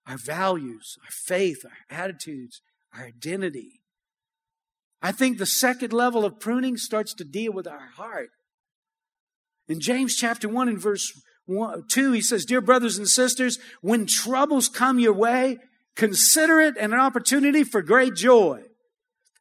our 0.06 0.16
values, 0.16 0.96
our 1.04 1.10
faith, 1.10 1.64
our 1.64 1.98
attitudes, 1.98 2.62
our 2.96 3.04
identity. 3.04 3.82
I 5.02 5.12
think 5.12 5.36
the 5.36 5.46
second 5.46 5.92
level 5.92 6.24
of 6.24 6.40
pruning 6.40 6.76
starts 6.76 7.12
to 7.14 7.24
deal 7.24 7.52
with 7.52 7.66
our 7.66 7.88
heart. 7.96 8.30
In 9.68 9.80
James 9.80 10.16
chapter 10.16 10.48
1 10.48 10.68
and 10.68 10.78
verse 10.78 11.12
one, 11.46 11.84
2, 11.88 12.12
he 12.12 12.20
says, 12.20 12.44
Dear 12.44 12.60
brothers 12.60 12.98
and 12.98 13.08
sisters, 13.08 13.58
when 13.80 14.06
troubles 14.06 14.68
come 14.68 14.98
your 14.98 15.12
way, 15.12 15.58
Consider 15.96 16.60
it 16.60 16.76
an 16.78 16.94
opportunity 16.94 17.64
for 17.64 17.82
great 17.82 18.14
joy. 18.14 18.62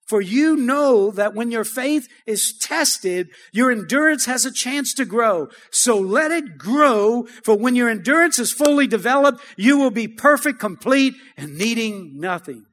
For 0.05 0.19
you 0.19 0.57
know 0.57 1.09
that 1.11 1.34
when 1.34 1.51
your 1.51 1.63
faith 1.63 2.09
is 2.28 2.57
tested, 2.59 3.30
your 3.53 3.72
endurance 3.72 4.26
has 4.26 4.45
a 4.45 4.51
chance 4.51 4.93
to 4.95 5.05
grow. 5.05 5.47
So 5.72 5.97
let 5.97 6.32
it 6.32 6.57
grow, 6.57 7.24
for 7.45 7.57
when 7.57 7.76
your 7.76 7.89
endurance 7.89 8.38
is 8.38 8.51
fully 8.51 8.88
developed, 8.88 9.41
you 9.55 9.78
will 9.78 9.91
be 9.91 10.09
perfect, 10.09 10.59
complete, 10.59 11.13
and 11.38 11.57
needing 11.57 12.19
nothing. 12.19 12.65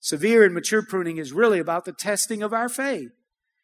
Severe 0.00 0.42
and 0.44 0.54
mature 0.54 0.82
pruning 0.82 1.18
is 1.18 1.32
really 1.32 1.60
about 1.60 1.84
the 1.84 1.92
testing 1.92 2.42
of 2.42 2.52
our 2.52 2.68
faith. 2.68 3.10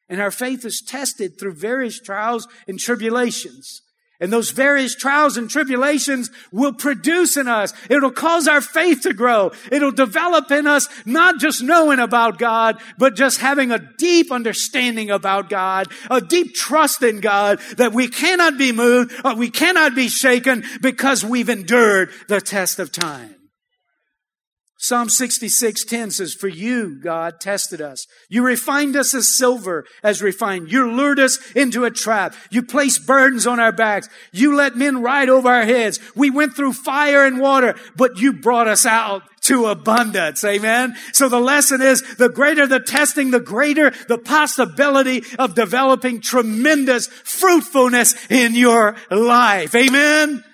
And 0.09 0.21
our 0.21 0.31
faith 0.31 0.65
is 0.65 0.83
tested 0.87 1.39
through 1.39 1.55
various 1.55 1.99
trials 2.01 2.47
and 2.69 2.79
tribulations. 2.79 3.83
And 4.21 4.33
those 4.33 4.53
various 4.53 4.95
trials 4.95 5.37
and 5.37 5.51
tribulations 5.51 6.31
will 6.53 6.73
produce 6.73 7.37
in 7.37 7.49
us. 7.49 7.75
It'll 7.91 8.13
cause 8.13 8.47
our 8.47 8.61
faith 8.61 9.03
to 9.03 9.13
grow. 9.13 9.51
It'll 9.73 9.91
develop 9.91 10.51
in 10.51 10.67
us 10.67 10.89
not 11.05 11.41
just 11.41 11.63
knowing 11.63 11.99
about 11.99 12.39
God, 12.39 12.81
but 12.97 13.17
just 13.17 13.41
having 13.41 13.73
a 13.73 13.87
deep 13.99 14.31
understanding 14.31 15.11
about 15.11 15.51
God, 15.51 15.89
a 16.11 16.21
deep 16.21 16.55
trust 16.55 17.03
in 17.03 17.21
God 17.21 17.59
that 17.77 17.93
we 17.93 18.09
cannot 18.09 18.57
be 18.57 18.73
moved 18.73 19.13
we 19.37 19.51
cannot 19.51 19.95
be 19.95 20.09
shaken 20.09 20.65
because 20.81 21.25
we've 21.25 21.49
endured 21.49 22.11
the 22.29 22.41
test 22.41 22.79
of 22.79 22.93
time. 22.93 23.35
Psalm 24.85 25.09
66, 25.09 25.83
10 25.87 26.11
says, 26.11 26.35
For 26.35 26.47
you, 26.47 26.97
God, 26.97 27.41
tested 27.41 27.81
us. 27.81 28.07
You 28.29 28.45
refined 28.45 28.97
us 28.97 29.15
as 29.15 29.35
silver, 29.35 29.87
as 30.03 30.21
refined. 30.21 30.71
You 30.71 30.93
lured 30.93 31.19
us 31.19 31.39
into 31.53 31.87
a 31.87 31.91
trap. 31.91 32.35
You 32.51 32.63
placed 32.63 33.07
burdens 33.07 33.47
on 33.47 33.59
our 33.59 33.73
backs. 33.73 34.11
You 34.31 34.55
let 34.55 34.77
men 34.77 35.01
ride 35.01 35.31
over 35.31 35.49
our 35.49 35.65
heads. 35.65 36.01
We 36.15 36.29
went 36.29 36.55
through 36.55 36.75
fire 36.75 37.25
and 37.25 37.41
water, 37.41 37.77
but 37.97 38.19
you 38.19 38.35
brought 38.35 38.69
us 38.69 38.85
out 38.85 39.23
to 39.45 39.69
abundance. 39.69 40.45
Amen. 40.45 40.95
So 41.15 41.31
the 41.31 41.41
lesson 41.41 41.81
is 41.81 42.03
the 42.17 42.29
greater 42.29 42.67
the 42.67 42.81
testing, 42.81 43.31
the 43.31 43.41
greater 43.41 43.91
the 44.09 44.19
possibility 44.19 45.23
of 45.39 45.55
developing 45.55 46.21
tremendous 46.21 47.07
fruitfulness 47.07 48.31
in 48.31 48.55
your 48.55 48.97
life. 49.11 49.75
Amen. 49.75 50.45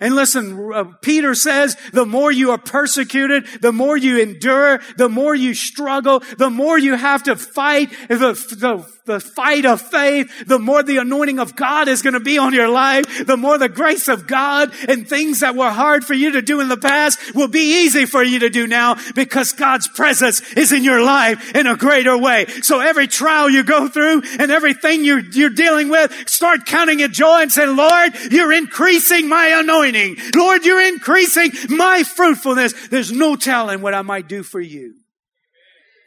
And 0.00 0.14
listen, 0.14 0.72
uh, 0.72 0.84
Peter 1.02 1.34
says, 1.34 1.76
the 1.92 2.06
more 2.06 2.32
you 2.32 2.52
are 2.52 2.58
persecuted, 2.58 3.46
the 3.60 3.72
more 3.72 3.98
you 3.98 4.18
endure, 4.18 4.80
the 4.96 5.10
more 5.10 5.34
you 5.34 5.52
struggle, 5.52 6.22
the 6.38 6.48
more 6.48 6.78
you 6.78 6.94
have 6.94 7.24
to 7.24 7.36
fight 7.36 7.90
the, 8.08 8.16
the, 8.16 8.90
the 9.10 9.20
fight 9.20 9.66
of 9.66 9.80
faith, 9.80 10.46
the 10.46 10.58
more 10.58 10.82
the 10.82 10.98
anointing 10.98 11.38
of 11.38 11.56
God 11.56 11.88
is 11.88 12.02
going 12.02 12.14
to 12.14 12.20
be 12.20 12.38
on 12.38 12.54
your 12.54 12.68
life, 12.68 13.26
the 13.26 13.36
more 13.36 13.58
the 13.58 13.68
grace 13.68 14.08
of 14.08 14.26
God 14.26 14.72
and 14.88 15.08
things 15.08 15.40
that 15.40 15.56
were 15.56 15.70
hard 15.70 16.04
for 16.04 16.14
you 16.14 16.32
to 16.32 16.42
do 16.42 16.60
in 16.60 16.68
the 16.68 16.76
past 16.76 17.34
will 17.34 17.48
be 17.48 17.84
easy 17.84 18.06
for 18.06 18.22
you 18.22 18.40
to 18.40 18.50
do 18.50 18.66
now 18.66 18.96
because 19.14 19.52
God's 19.52 19.88
presence 19.88 20.40
is 20.52 20.72
in 20.72 20.84
your 20.84 21.02
life 21.02 21.54
in 21.54 21.66
a 21.66 21.76
greater 21.76 22.16
way. 22.16 22.46
So 22.62 22.80
every 22.80 23.06
trial 23.06 23.50
you 23.50 23.64
go 23.64 23.88
through 23.88 24.22
and 24.38 24.50
everything 24.50 25.04
you're, 25.04 25.20
you're 25.20 25.50
dealing 25.50 25.88
with, 25.88 26.12
start 26.28 26.66
counting 26.66 27.00
it 27.00 27.12
joy 27.12 27.42
and 27.42 27.52
say, 27.52 27.66
Lord, 27.66 28.12
you're 28.30 28.52
increasing 28.52 29.28
my 29.28 29.46
anointing 29.48 29.80
anointing. 29.80 30.16
Lord, 30.34 30.64
you're 30.64 30.86
increasing 30.86 31.52
my 31.68 32.02
fruitfulness. 32.02 32.88
There's 32.88 33.12
no 33.12 33.36
telling 33.36 33.80
what 33.80 33.94
I 33.94 34.02
might 34.02 34.28
do 34.28 34.42
for 34.42 34.60
you. 34.60 34.94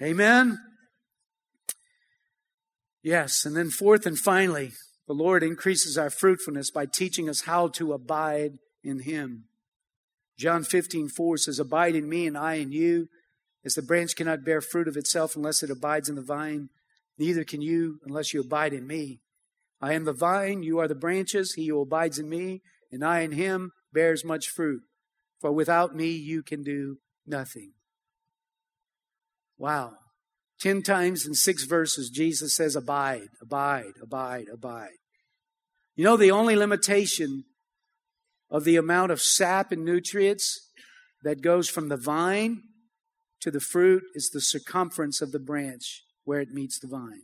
Amen. 0.01 0.59
Yes. 3.03 3.45
And 3.45 3.55
then 3.55 3.69
fourth 3.69 4.05
and 4.05 4.17
finally, 4.17 4.71
the 5.07 5.13
Lord 5.13 5.43
increases 5.43 5.97
our 5.97 6.09
fruitfulness 6.09 6.71
by 6.71 6.85
teaching 6.85 7.27
us 7.29 7.41
how 7.41 7.67
to 7.69 7.93
abide 7.93 8.53
in 8.83 9.01
Him. 9.01 9.45
John 10.37 10.63
15, 10.63 11.09
4 11.09 11.37
says, 11.37 11.59
Abide 11.59 11.95
in 11.95 12.09
me 12.09 12.25
and 12.25 12.37
I 12.37 12.55
in 12.55 12.71
you. 12.71 13.09
As 13.65 13.75
the 13.75 13.81
branch 13.81 14.15
cannot 14.15 14.43
bear 14.43 14.61
fruit 14.61 14.87
of 14.87 14.97
itself 14.97 15.35
unless 15.35 15.63
it 15.63 15.69
abides 15.69 16.09
in 16.09 16.15
the 16.15 16.21
vine, 16.21 16.69
neither 17.17 17.43
can 17.43 17.61
you 17.61 17.99
unless 18.05 18.33
you 18.33 18.41
abide 18.41 18.73
in 18.73 18.87
me. 18.87 19.19
I 19.79 19.93
am 19.93 20.05
the 20.05 20.13
vine, 20.13 20.63
you 20.63 20.79
are 20.79 20.87
the 20.87 20.95
branches. 20.95 21.53
He 21.53 21.67
who 21.67 21.81
abides 21.81 22.17
in 22.19 22.29
me 22.29 22.61
and 22.91 23.03
I 23.03 23.21
in 23.21 23.31
him 23.33 23.71
bears 23.91 24.23
much 24.23 24.47
fruit. 24.47 24.81
For 25.39 25.51
without 25.51 25.95
me 25.95 26.11
you 26.11 26.43
can 26.43 26.63
do 26.63 26.97
nothing. 27.25 27.73
Wow. 29.57 29.93
Ten 30.63 30.81
times 30.81 31.25
in 31.25 31.33
six 31.33 31.65
verses, 31.65 32.09
Jesus 32.09 32.53
says, 32.53 32.77
Abide, 32.77 33.27
abide, 33.41 33.95
abide, 34.01 34.45
abide. 34.47 34.95
You 35.97 36.05
know, 36.05 36.15
the 36.15 36.31
only 36.31 36.55
limitation 36.55 37.43
of 38.49 38.63
the 38.63 38.77
amount 38.77 39.11
of 39.11 39.19
sap 39.19 39.73
and 39.73 39.83
nutrients 39.83 40.69
that 41.21 41.41
goes 41.41 41.67
from 41.67 41.89
the 41.89 41.97
vine 41.97 42.61
to 43.41 43.51
the 43.51 43.59
fruit 43.59 44.03
is 44.15 44.29
the 44.29 44.39
circumference 44.39 45.21
of 45.21 45.33
the 45.33 45.39
branch 45.39 46.03
where 46.23 46.39
it 46.39 46.53
meets 46.53 46.79
the 46.79 46.87
vine. 46.87 47.23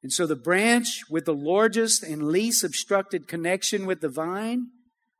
And 0.00 0.12
so 0.12 0.24
the 0.24 0.36
branch 0.36 1.00
with 1.10 1.24
the 1.24 1.34
largest 1.34 2.04
and 2.04 2.28
least 2.28 2.62
obstructed 2.62 3.26
connection 3.26 3.86
with 3.86 4.00
the 4.00 4.08
vine 4.08 4.68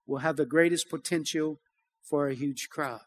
will 0.07 0.19
have 0.19 0.37
the 0.37 0.47
greatest 0.47 0.89
potential 0.91 1.59
for 2.09 2.29
a 2.29 2.35
huge 2.35 2.69
crop. 2.71 3.03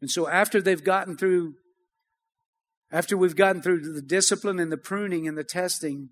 And 0.00 0.10
so 0.10 0.28
after 0.30 0.62
they've 0.62 0.82
gotten 0.82 1.18
through, 1.18 1.56
after 2.92 3.16
we've 3.16 3.34
gotten 3.34 3.62
through 3.62 3.92
the 3.94 4.02
discipline 4.02 4.60
and 4.60 4.70
the 4.70 4.76
pruning 4.76 5.26
and 5.26 5.36
the 5.36 5.44
testing, 5.44 6.10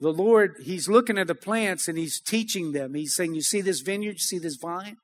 the 0.00 0.12
Lord, 0.12 0.56
He's 0.64 0.88
looking 0.88 1.18
at 1.18 1.26
the 1.26 1.34
plants 1.34 1.86
and 1.86 1.98
He's 1.98 2.20
teaching 2.20 2.72
them. 2.72 2.94
He's 2.94 3.14
saying, 3.14 3.34
You 3.34 3.42
see 3.42 3.60
this 3.60 3.80
vineyard? 3.80 4.14
You 4.14 4.18
see 4.18 4.38
this 4.38 4.56
vine? 4.56 4.96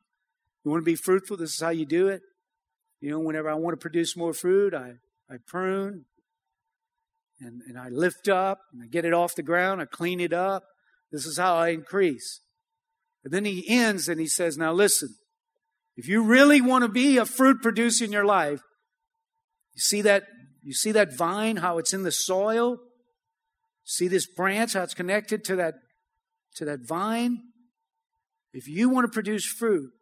You 0.65 0.71
want 0.71 0.81
to 0.83 0.91
be 0.91 0.97
fruitful? 0.97 1.37
This 1.37 1.55
is 1.55 1.61
how 1.61 1.69
you 1.69 1.87
do 1.87 2.09
it. 2.09 2.23
You 3.01 3.11
know, 3.11 3.21
whenever 3.21 3.49
I 3.49 3.55
want 3.55 3.75
to 3.75 3.81
produce 3.81 4.17
more 4.17 4.33
fruit, 4.33 4.75
I, 4.75 4.95
I 5.31 5.37
prune, 5.47 6.07
and, 7.41 7.63
and 7.69 7.79
I 7.79 7.91
lift 7.91 8.29
up 8.29 8.59
and 8.73 8.83
I 8.83 8.87
get 8.87 9.05
it 9.05 9.13
off 9.13 9.37
the 9.37 9.43
ground, 9.43 9.81
I 9.81 9.85
clean 9.85 10.19
it 10.19 10.33
up. 10.33 10.65
This 11.13 11.27
is 11.27 11.39
how 11.39 11.57
I 11.57 11.69
increase. 11.69 12.41
But 13.23 13.33
then 13.33 13.45
he 13.45 13.65
ends 13.69 14.09
and 14.09 14.19
he 14.19 14.27
says, 14.27 14.57
Now 14.57 14.73
listen, 14.73 15.11
if 15.97 16.09
you 16.09 16.23
really 16.23 16.61
want 16.61 16.83
to 16.83 16.89
be 16.89 17.19
a 17.19 17.27
fruit 17.27 17.63
producer 17.63 18.05
in 18.05 18.13
your 18.13 18.25
life, 18.25 18.61
you 19.75 19.81
see 19.81 20.03
that 20.03 20.25
you 20.69 20.75
see 20.75 20.93
that 20.93 21.17
vine, 21.17 21.57
how 21.57 21.79
it's 21.79 21.95
in 21.95 22.03
the 22.03 22.13
soil? 22.13 22.77
See 23.85 24.07
this 24.07 24.27
branch, 24.27 24.75
how 24.75 24.83
it's 24.83 24.93
connected 24.93 25.43
to 25.45 25.57
that 25.57 25.77
to 26.57 26.67
that 26.67 26.81
vine? 26.87 27.39
If 28.53 28.69
you 28.69 28.91
want 28.91 29.07
to 29.07 29.11
produce 29.11 29.47
fruit, 29.47 29.93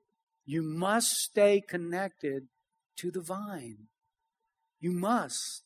you 0.45 0.65
must 0.65 1.19
stay 1.19 1.61
connected 1.61 2.49
to 2.97 3.13
the 3.13 3.21
vine. 3.21 3.87
You 4.81 4.91
must. 4.91 5.63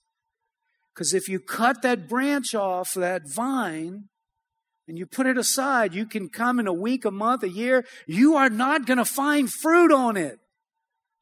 Because 0.92 1.14
if 1.14 1.30
you 1.30 1.40
cut 1.40 1.80
that 1.80 2.06
branch 2.06 2.54
off 2.54 2.92
that 2.92 3.22
vine 3.26 4.10
and 4.86 4.98
you 4.98 5.06
put 5.06 5.26
it 5.26 5.38
aside, 5.38 5.94
you 5.94 6.04
can 6.04 6.28
come 6.28 6.60
in 6.60 6.66
a 6.66 6.74
week, 6.74 7.06
a 7.06 7.10
month, 7.10 7.42
a 7.42 7.48
year, 7.48 7.86
you 8.06 8.36
are 8.36 8.50
not 8.50 8.84
going 8.84 8.98
to 8.98 9.06
find 9.06 9.50
fruit 9.50 9.92
on 9.92 10.18
it. 10.18 10.40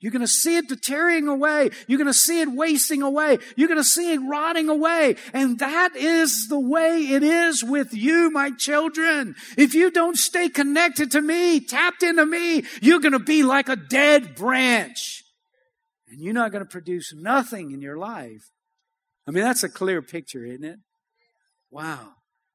You're 0.01 0.13
going 0.13 0.21
to 0.21 0.29
see 0.29 0.57
it 0.57 0.69
deteriorating 0.69 1.27
away. 1.27 1.71
You're 1.89 1.99
going 1.99 2.07
to 2.07 2.15
see 2.15 2.41
it 2.41 2.53
wasting 2.53 3.03
away. 3.03 3.39
You're 3.57 3.67
going 3.67 3.81
to 3.81 3.85
see 3.85 4.13
it 4.13 4.19
rotting 4.19 4.69
away. 4.69 5.17
And 5.33 5.59
that 5.59 5.97
is 5.97 6.47
the 6.49 6.59
way 6.59 7.01
it 7.01 7.25
is 7.25 7.65
with 7.65 7.93
you, 7.93 8.31
my 8.31 8.53
children. 8.53 9.35
If 9.57 9.75
you 9.75 9.91
don't 9.91 10.17
stay 10.17 10.49
connected 10.49 11.11
to 11.13 11.21
me, 11.21 11.59
tapped 11.59 12.05
into 12.05 12.25
me, 12.25 12.63
you're 12.81 13.01
going 13.01 13.13
to 13.13 13.19
be 13.19 13.43
like 13.43 13.69
a 13.69 13.75
dead 13.75 14.37
branch. 14.37 15.25
And 16.09 16.21
you're 16.21 16.33
not 16.33 16.53
going 16.53 16.65
to 16.65 16.71
produce 16.71 17.13
nothing 17.13 17.73
in 17.73 17.83
your 17.83 17.99
life. 17.99 18.51
I 19.27 19.33
mean, 19.33 19.43
that's 19.43 19.65
a 19.65 19.69
clear 19.69 20.01
picture, 20.01 20.45
isn't 20.45 20.65
it? 20.65 20.79
Wow. 21.71 22.13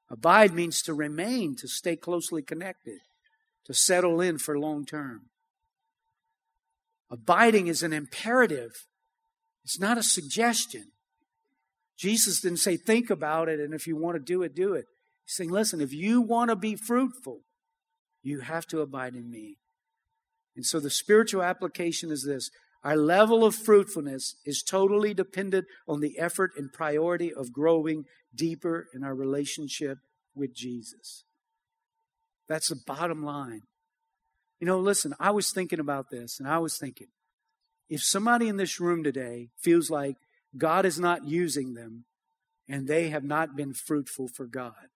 Abide 0.09 0.53
means 0.53 0.81
to 0.83 0.93
remain, 0.93 1.55
to 1.57 1.67
stay 1.67 1.97
closely 1.97 2.41
connected, 2.41 2.99
to 3.65 3.73
settle 3.73 4.21
in 4.21 4.37
for 4.37 4.57
long 4.57 4.85
term. 4.85 5.29
Abiding 7.13 7.67
is 7.67 7.83
an 7.83 7.93
imperative, 7.93 8.71
it's 9.63 9.79
not 9.79 9.99
a 9.99 10.03
suggestion. 10.03 10.85
Jesus 11.95 12.41
didn't 12.41 12.57
say, 12.57 12.75
think 12.75 13.11
about 13.11 13.47
it, 13.47 13.59
and 13.59 13.71
if 13.71 13.85
you 13.85 13.95
want 13.95 14.15
to 14.15 14.19
do 14.19 14.41
it, 14.41 14.55
do 14.55 14.73
it. 14.73 14.85
He's 15.23 15.35
saying, 15.35 15.51
listen, 15.51 15.79
if 15.79 15.93
you 15.93 16.21
want 16.21 16.49
to 16.49 16.55
be 16.55 16.75
fruitful, 16.75 17.41
you 18.23 18.39
have 18.39 18.65
to 18.67 18.81
abide 18.81 19.13
in 19.13 19.29
me. 19.29 19.57
And 20.55 20.65
so 20.65 20.79
the 20.79 20.89
spiritual 20.89 21.43
application 21.43 22.11
is 22.11 22.25
this 22.25 22.49
our 22.83 22.97
level 22.97 23.45
of 23.45 23.53
fruitfulness 23.53 24.35
is 24.43 24.63
totally 24.63 25.13
dependent 25.13 25.67
on 25.87 25.99
the 25.99 26.17
effort 26.17 26.53
and 26.57 26.73
priority 26.73 27.31
of 27.31 27.53
growing 27.53 28.05
deeper 28.33 28.87
in 28.91 29.03
our 29.03 29.13
relationship 29.13 29.99
with 30.33 30.55
Jesus. 30.55 31.25
That's 32.49 32.69
the 32.69 32.81
bottom 32.87 33.23
line. 33.23 33.61
You 34.63 34.67
know, 34.67 34.79
listen, 34.79 35.13
I 35.19 35.31
was 35.31 35.51
thinking 35.51 35.81
about 35.81 36.09
this 36.09 36.39
and 36.39 36.47
I 36.47 36.57
was 36.59 36.77
thinking 36.77 37.09
if 37.89 38.01
somebody 38.01 38.47
in 38.47 38.55
this 38.55 38.79
room 38.79 39.03
today 39.03 39.49
feels 39.59 39.89
like 39.89 40.15
God 40.57 40.85
is 40.85 40.97
not 40.97 41.27
using 41.27 41.73
them 41.73 42.05
and 42.69 42.87
they 42.87 43.09
have 43.09 43.25
not 43.25 43.57
been 43.57 43.73
fruitful 43.73 44.29
for 44.33 44.47
God, 44.47 44.87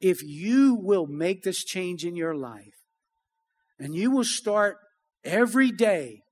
if 0.00 0.22
you 0.22 0.74
will 0.74 1.06
make 1.06 1.42
this 1.42 1.62
change 1.62 2.02
in 2.02 2.16
your 2.16 2.34
life 2.34 2.78
and 3.78 3.94
you 3.94 4.10
will 4.10 4.24
start 4.24 4.78
every 5.22 5.70
day, 5.70 6.22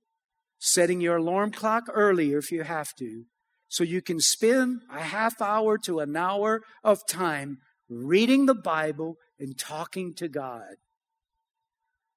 setting 0.59 1.03
your 1.03 1.19
alarm 1.19 1.51
clock 1.51 1.85
earlier 1.93 2.39
if 2.39 2.51
you 2.51 2.63
have 2.63 2.95
to, 3.01 3.25
so 3.69 3.85
you 3.85 4.01
can 4.01 4.19
spend 4.19 4.81
a 4.91 5.03
half 5.03 5.43
hour 5.43 5.77
to 5.77 5.99
an 5.99 6.17
hour 6.17 6.63
of 6.83 7.07
time 7.07 7.59
reading 7.91 8.47
the 8.47 8.55
Bible 8.55 9.17
and 9.39 9.59
talking 9.59 10.15
to 10.15 10.27
God. 10.27 10.77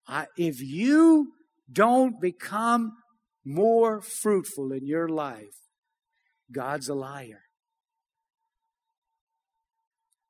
I, 0.08 0.28
if 0.38 0.62
you 0.62 1.34
don't 1.72 2.22
become 2.22 2.94
more 3.46 4.02
fruitful 4.02 4.72
in 4.72 4.86
your 4.86 5.08
life, 5.10 5.56
God's 6.52 6.90
a 6.90 6.94
liar. 6.94 7.42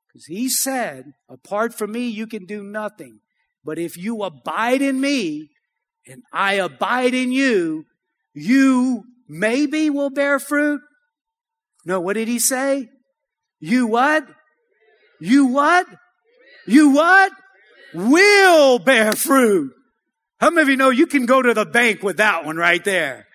Because 0.08 0.26
he 0.26 0.50
said, 0.50 1.14
apart 1.30 1.74
from 1.74 1.92
me, 1.92 2.08
you 2.08 2.26
can 2.26 2.46
do 2.46 2.64
nothing. 2.64 3.20
But 3.64 3.78
if 3.78 3.98
you 3.98 4.24
abide 4.24 4.82
in 4.82 5.00
me 5.00 5.50
and 6.08 6.24
I 6.34 6.54
abide 6.54 7.14
in 7.14 7.32
you, 7.32 7.86
you 8.34 9.04
maybe 9.28 9.90
will 9.90 10.10
bear 10.10 10.40
fruit. 10.40 10.82
No, 11.86 12.00
what 12.00 12.14
did 12.14 12.28
he 12.28 12.40
say? 12.40 12.90
You 13.60 13.88
what? 13.88 14.26
You 15.20 15.48
what? 15.48 15.86
You 16.66 16.90
what? 16.90 17.32
Will 17.94 18.80
bear 18.80 19.14
fruit. 19.14 19.74
How 20.40 20.50
many 20.50 20.62
of 20.62 20.70
you 20.70 20.78
know 20.78 20.90
you 20.90 21.08
can 21.08 21.26
go 21.26 21.42
to 21.42 21.54
the 21.54 21.66
bank 21.66 22.04
with 22.04 22.18
that 22.18 22.46
one 22.46 22.58
right 22.58 22.84
there? 22.84 23.28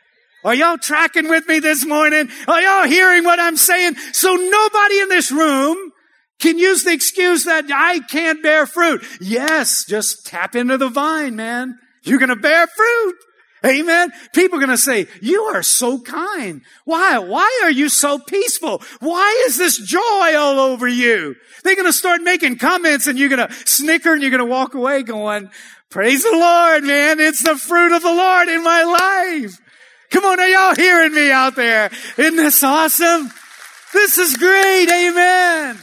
Are 0.44 0.54
y'all 0.54 0.78
tracking 0.78 1.28
with 1.28 1.46
me 1.46 1.60
this 1.60 1.84
morning? 1.84 2.28
Are 2.48 2.60
y'all 2.60 2.88
hearing 2.88 3.24
what 3.24 3.38
I'm 3.38 3.56
saying? 3.56 3.94
So 4.12 4.34
nobody 4.34 5.00
in 5.00 5.08
this 5.08 5.30
room 5.30 5.92
can 6.40 6.58
use 6.58 6.82
the 6.82 6.92
excuse 6.92 7.44
that 7.44 7.64
I 7.72 8.00
can't 8.00 8.42
bear 8.42 8.66
fruit. 8.66 9.04
Yes, 9.20 9.84
just 9.84 10.26
tap 10.26 10.56
into 10.56 10.76
the 10.76 10.88
vine, 10.88 11.36
man. 11.36 11.78
You're 12.02 12.18
going 12.18 12.30
to 12.30 12.36
bear 12.36 12.66
fruit. 12.66 13.14
Amen. 13.64 14.10
People 14.32 14.58
are 14.58 14.60
going 14.60 14.76
to 14.76 14.78
say, 14.78 15.06
you 15.20 15.42
are 15.42 15.62
so 15.62 16.00
kind. 16.00 16.62
Why? 16.84 17.18
Why 17.18 17.60
are 17.62 17.70
you 17.70 17.88
so 17.88 18.18
peaceful? 18.18 18.82
Why 19.00 19.44
is 19.46 19.56
this 19.56 19.78
joy 19.78 20.36
all 20.36 20.58
over 20.58 20.88
you? 20.88 21.36
They're 21.62 21.76
going 21.76 21.86
to 21.86 21.92
start 21.92 22.22
making 22.22 22.58
comments 22.58 23.06
and 23.06 23.18
you're 23.18 23.28
going 23.28 23.46
to 23.46 23.54
snicker 23.64 24.12
and 24.12 24.20
you're 24.20 24.32
going 24.32 24.40
to 24.40 24.46
walk 24.46 24.74
away 24.74 25.04
going, 25.04 25.50
praise 25.90 26.24
the 26.24 26.36
Lord, 26.36 26.82
man. 26.82 27.20
It's 27.20 27.42
the 27.42 27.56
fruit 27.56 27.94
of 27.94 28.02
the 28.02 28.12
Lord 28.12 28.48
in 28.48 28.64
my 28.64 28.82
life. 28.82 29.60
Come 30.10 30.24
on. 30.24 30.40
Are 30.40 30.48
y'all 30.48 30.74
hearing 30.74 31.14
me 31.14 31.30
out 31.30 31.54
there? 31.54 31.90
Isn't 32.18 32.36
this 32.36 32.62
awesome? 32.64 33.30
This 33.92 34.18
is 34.18 34.36
great. 34.36 34.88
Amen. 34.90 35.78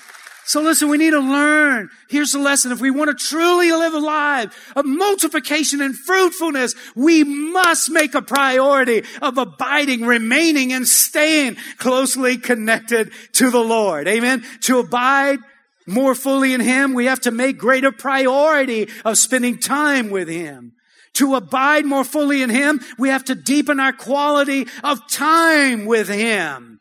So 0.50 0.62
listen, 0.62 0.90
we 0.90 0.98
need 0.98 1.12
to 1.12 1.20
learn. 1.20 1.92
Here's 2.10 2.32
the 2.32 2.40
lesson. 2.40 2.72
If 2.72 2.82
we 2.82 2.90
want 2.90 3.16
to 3.16 3.24
truly 3.24 3.72
live 3.72 3.94
a 3.94 4.00
life 4.00 4.72
of 4.76 4.84
multiplication 4.84 5.80
and 5.80 5.96
fruitfulness, 5.96 6.74
we 6.96 7.24
must 7.24 7.92
make 7.92 8.16
a 8.16 8.24
priority 8.24 9.04
of 9.22 9.38
abiding, 9.38 10.08
remaining, 10.08 10.74
and 10.74 10.88
staying 10.88 11.58
closely 11.78 12.38
connected 12.38 13.12
to 13.34 13.52
the 13.52 13.60
Lord. 13.60 14.08
Amen. 14.08 14.44
To 14.62 14.80
abide 14.80 15.38
more 15.86 16.16
fully 16.16 16.56
in 16.56 16.62
Him, 16.62 16.96
we 16.96 17.06
have 17.06 17.22
to 17.22 17.32
make 17.32 17.60
greater 17.60 17.92
priority 17.92 18.90
of 19.06 19.20
spending 19.20 19.60
time 19.60 20.10
with 20.10 20.28
Him. 20.28 20.74
To 21.14 21.36
abide 21.36 21.86
more 21.86 22.04
fully 22.04 22.42
in 22.42 22.50
Him, 22.50 22.82
we 22.98 23.10
have 23.10 23.26
to 23.26 23.36
deepen 23.36 23.80
our 23.80 23.94
quality 23.94 24.66
of 24.84 25.08
time 25.12 25.86
with 25.86 26.10
Him. 26.10 26.79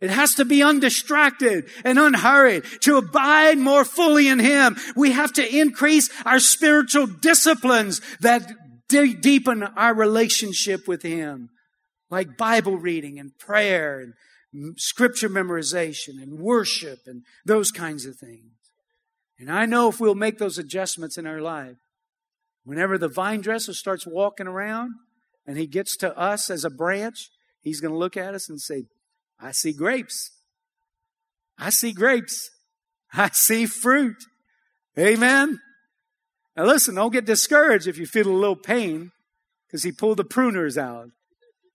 It 0.00 0.10
has 0.10 0.34
to 0.36 0.44
be 0.44 0.62
undistracted 0.62 1.68
and 1.84 1.98
unhurried. 1.98 2.64
To 2.82 2.96
abide 2.96 3.58
more 3.58 3.84
fully 3.84 4.28
in 4.28 4.38
Him, 4.38 4.76
we 4.96 5.12
have 5.12 5.32
to 5.34 5.56
increase 5.56 6.08
our 6.24 6.40
spiritual 6.40 7.06
disciplines 7.06 8.00
that 8.20 8.50
de- 8.88 9.14
deepen 9.14 9.62
our 9.62 9.94
relationship 9.94 10.88
with 10.88 11.02
Him, 11.02 11.50
like 12.10 12.38
Bible 12.38 12.78
reading 12.78 13.18
and 13.18 13.36
prayer 13.38 14.00
and 14.00 14.14
scripture 14.76 15.28
memorization 15.28 16.20
and 16.20 16.38
worship 16.38 17.00
and 17.06 17.22
those 17.44 17.70
kinds 17.70 18.06
of 18.06 18.16
things. 18.16 18.52
And 19.38 19.50
I 19.50 19.66
know 19.66 19.88
if 19.88 20.00
we'll 20.00 20.14
make 20.14 20.38
those 20.38 20.58
adjustments 20.58 21.18
in 21.18 21.26
our 21.26 21.40
life, 21.40 21.76
whenever 22.64 22.98
the 22.98 23.08
vine 23.08 23.40
dresser 23.42 23.74
starts 23.74 24.06
walking 24.06 24.46
around 24.46 24.94
and 25.46 25.56
he 25.56 25.66
gets 25.66 25.96
to 25.98 26.16
us 26.18 26.50
as 26.50 26.64
a 26.64 26.70
branch, 26.70 27.30
he's 27.62 27.80
going 27.80 27.92
to 27.92 27.98
look 27.98 28.16
at 28.16 28.34
us 28.34 28.48
and 28.48 28.60
say, 28.60 28.84
I 29.42 29.52
see 29.52 29.72
grapes. 29.72 30.30
I 31.58 31.70
see 31.70 31.92
grapes. 31.92 32.50
I 33.12 33.30
see 33.32 33.66
fruit. 33.66 34.16
Amen. 34.98 35.60
Now 36.56 36.64
listen, 36.64 36.94
don't 36.94 37.12
get 37.12 37.24
discouraged 37.24 37.86
if 37.86 37.98
you 37.98 38.06
feel 38.06 38.28
a 38.28 38.32
little 38.32 38.56
pain 38.56 39.12
because 39.66 39.82
he 39.82 39.92
pulled 39.92 40.18
the 40.18 40.24
pruners 40.24 40.76
out. 40.76 41.08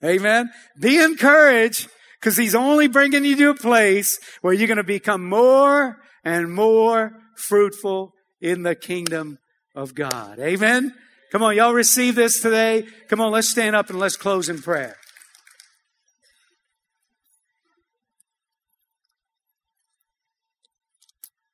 Amen. 0.03 0.51
Be 0.79 1.01
encouraged 1.01 1.89
because 2.19 2.37
he's 2.37 2.55
only 2.55 2.87
bringing 2.87 3.25
you 3.25 3.35
to 3.37 3.49
a 3.51 3.55
place 3.55 4.19
where 4.41 4.53
you're 4.53 4.67
going 4.67 4.77
to 4.77 4.83
become 4.83 5.27
more 5.27 5.97
and 6.23 6.51
more 6.51 7.13
fruitful 7.35 8.13
in 8.41 8.63
the 8.63 8.75
kingdom 8.75 9.39
of 9.73 9.95
God. 9.95 10.39
Amen. 10.39 10.93
Come 11.31 11.43
on, 11.43 11.55
y'all 11.55 11.73
receive 11.73 12.15
this 12.15 12.41
today. 12.41 12.85
Come 13.09 13.21
on, 13.21 13.31
let's 13.31 13.49
stand 13.49 13.75
up 13.75 13.89
and 13.89 13.99
let's 13.99 14.17
close 14.17 14.49
in 14.49 14.61
prayer. 14.61 14.95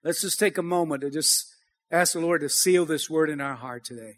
Let's 0.03 0.21
just 0.21 0.39
take 0.39 0.57
a 0.57 0.63
moment 0.63 1.01
to 1.01 1.11
just 1.11 1.45
ask 1.91 2.13
the 2.13 2.19
Lord 2.19 2.41
to 2.41 2.49
seal 2.49 2.85
this 2.85 3.09
word 3.09 3.29
in 3.29 3.39
our 3.39 3.55
heart 3.55 3.83
today. 3.85 4.17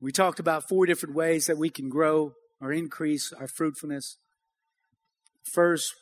We 0.00 0.10
talked 0.10 0.40
about 0.40 0.68
four 0.68 0.86
different 0.86 1.14
ways 1.14 1.46
that 1.46 1.56
we 1.56 1.70
can 1.70 1.88
grow 1.88 2.32
or 2.60 2.72
increase 2.72 3.32
our 3.32 3.46
fruitfulness. 3.46 4.16
First, 5.52 5.94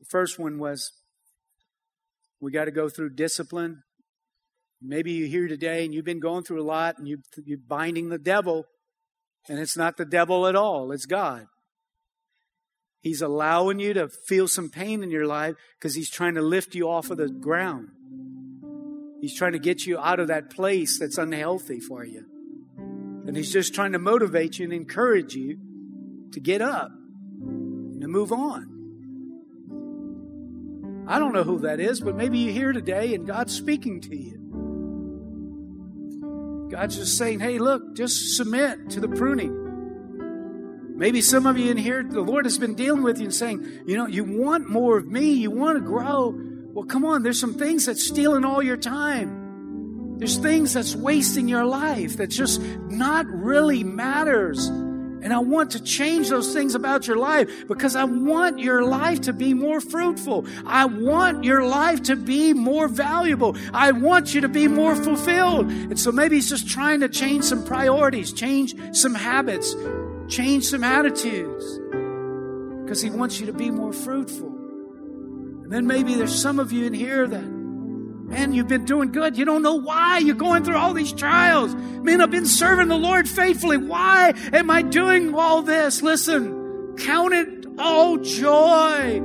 the 0.00 0.06
first 0.06 0.38
one 0.38 0.58
was 0.58 0.90
we 2.40 2.50
got 2.50 2.64
to 2.64 2.72
go 2.72 2.88
through 2.88 3.10
discipline. 3.10 3.82
Maybe 4.82 5.12
you're 5.12 5.28
here 5.28 5.46
today 5.46 5.84
and 5.84 5.94
you've 5.94 6.04
been 6.04 6.20
going 6.20 6.42
through 6.42 6.60
a 6.60 6.64
lot 6.64 6.98
and 6.98 7.06
you, 7.06 7.18
you're 7.44 7.58
binding 7.58 8.08
the 8.08 8.18
devil, 8.18 8.64
and 9.48 9.58
it's 9.58 9.76
not 9.76 9.96
the 9.96 10.04
devil 10.04 10.46
at 10.46 10.56
all, 10.56 10.90
it's 10.90 11.06
God. 11.06 11.46
He's 13.00 13.22
allowing 13.22 13.80
you 13.80 13.94
to 13.94 14.08
feel 14.08 14.46
some 14.46 14.68
pain 14.68 15.02
in 15.02 15.10
your 15.10 15.26
life 15.26 15.56
because 15.78 15.94
He's 15.94 16.10
trying 16.10 16.34
to 16.34 16.42
lift 16.42 16.74
you 16.74 16.88
off 16.88 17.10
of 17.10 17.16
the 17.16 17.28
ground. 17.28 17.88
He's 19.20 19.36
trying 19.36 19.52
to 19.52 19.58
get 19.58 19.86
you 19.86 19.98
out 19.98 20.20
of 20.20 20.28
that 20.28 20.50
place 20.50 20.98
that's 20.98 21.18
unhealthy 21.18 21.80
for 21.80 22.04
you. 22.04 22.24
And 22.76 23.36
He's 23.36 23.52
just 23.52 23.74
trying 23.74 23.92
to 23.92 23.98
motivate 23.98 24.58
you 24.58 24.64
and 24.64 24.72
encourage 24.72 25.34
you 25.34 25.58
to 26.32 26.40
get 26.40 26.60
up 26.60 26.90
and 27.42 28.00
to 28.00 28.08
move 28.08 28.32
on. 28.32 28.76
I 31.08 31.18
don't 31.18 31.32
know 31.32 31.44
who 31.44 31.60
that 31.60 31.80
is, 31.80 32.00
but 32.00 32.16
maybe 32.16 32.38
you're 32.38 32.52
here 32.52 32.72
today 32.72 33.14
and 33.14 33.26
God's 33.26 33.54
speaking 33.54 34.00
to 34.02 34.16
you. 34.16 34.36
God's 36.70 36.96
just 36.96 37.18
saying, 37.18 37.40
hey, 37.40 37.58
look, 37.58 37.96
just 37.96 38.36
submit 38.36 38.90
to 38.90 39.00
the 39.00 39.08
pruning. 39.08 39.69
Maybe 41.00 41.22
some 41.22 41.46
of 41.46 41.56
you 41.56 41.70
in 41.70 41.78
here, 41.78 42.02
the 42.02 42.20
Lord 42.20 42.44
has 42.44 42.58
been 42.58 42.74
dealing 42.74 43.02
with 43.02 43.16
you 43.16 43.24
and 43.24 43.34
saying, 43.34 43.84
you 43.86 43.96
know, 43.96 44.06
you 44.06 44.22
want 44.22 44.68
more 44.68 44.98
of 44.98 45.06
me, 45.06 45.32
you 45.32 45.50
want 45.50 45.78
to 45.78 45.80
grow. 45.82 46.38
Well, 46.74 46.84
come 46.84 47.06
on, 47.06 47.22
there's 47.22 47.40
some 47.40 47.54
things 47.54 47.86
that's 47.86 48.06
stealing 48.06 48.44
all 48.44 48.62
your 48.62 48.76
time. 48.76 50.18
There's 50.18 50.36
things 50.36 50.74
that's 50.74 50.94
wasting 50.94 51.48
your 51.48 51.64
life 51.64 52.18
that 52.18 52.26
just 52.26 52.60
not 52.60 53.24
really 53.28 53.82
matters. 53.82 54.66
And 54.66 55.32
I 55.32 55.38
want 55.38 55.70
to 55.70 55.82
change 55.82 56.28
those 56.28 56.52
things 56.52 56.74
about 56.74 57.06
your 57.06 57.16
life 57.16 57.66
because 57.66 57.96
I 57.96 58.04
want 58.04 58.58
your 58.58 58.84
life 58.84 59.22
to 59.22 59.32
be 59.32 59.54
more 59.54 59.80
fruitful. 59.80 60.44
I 60.66 60.84
want 60.84 61.44
your 61.44 61.64
life 61.64 62.02
to 62.04 62.16
be 62.16 62.52
more 62.52 62.88
valuable. 62.88 63.56
I 63.72 63.92
want 63.92 64.34
you 64.34 64.42
to 64.42 64.50
be 64.50 64.68
more 64.68 64.94
fulfilled. 64.94 65.70
And 65.70 65.98
so 65.98 66.12
maybe 66.12 66.36
he's 66.36 66.50
just 66.50 66.68
trying 66.68 67.00
to 67.00 67.08
change 67.08 67.44
some 67.44 67.64
priorities, 67.64 68.34
change 68.34 68.74
some 68.94 69.14
habits, 69.14 69.74
Change 70.30 70.64
some 70.64 70.84
attitudes 70.84 71.80
because 72.82 73.02
He 73.02 73.10
wants 73.10 73.40
you 73.40 73.46
to 73.46 73.52
be 73.52 73.70
more 73.70 73.92
fruitful. 73.92 74.46
And 74.46 75.72
then 75.72 75.86
maybe 75.86 76.14
there's 76.14 76.40
some 76.40 76.58
of 76.58 76.72
you 76.72 76.86
in 76.86 76.94
here 76.94 77.26
that, 77.26 77.44
man, 77.44 78.52
you've 78.52 78.68
been 78.68 78.84
doing 78.84 79.10
good. 79.10 79.36
You 79.36 79.44
don't 79.44 79.62
know 79.62 79.74
why 79.74 80.18
you're 80.18 80.36
going 80.36 80.64
through 80.64 80.76
all 80.76 80.94
these 80.94 81.12
trials. 81.12 81.74
Man, 81.74 82.20
I've 82.20 82.30
been 82.30 82.46
serving 82.46 82.88
the 82.88 82.96
Lord 82.96 83.28
faithfully. 83.28 83.76
Why 83.76 84.34
am 84.52 84.70
I 84.70 84.82
doing 84.82 85.34
all 85.34 85.62
this? 85.62 86.00
Listen, 86.02 86.94
count 86.96 87.34
it 87.34 87.66
all 87.78 88.16
joy. 88.18 89.20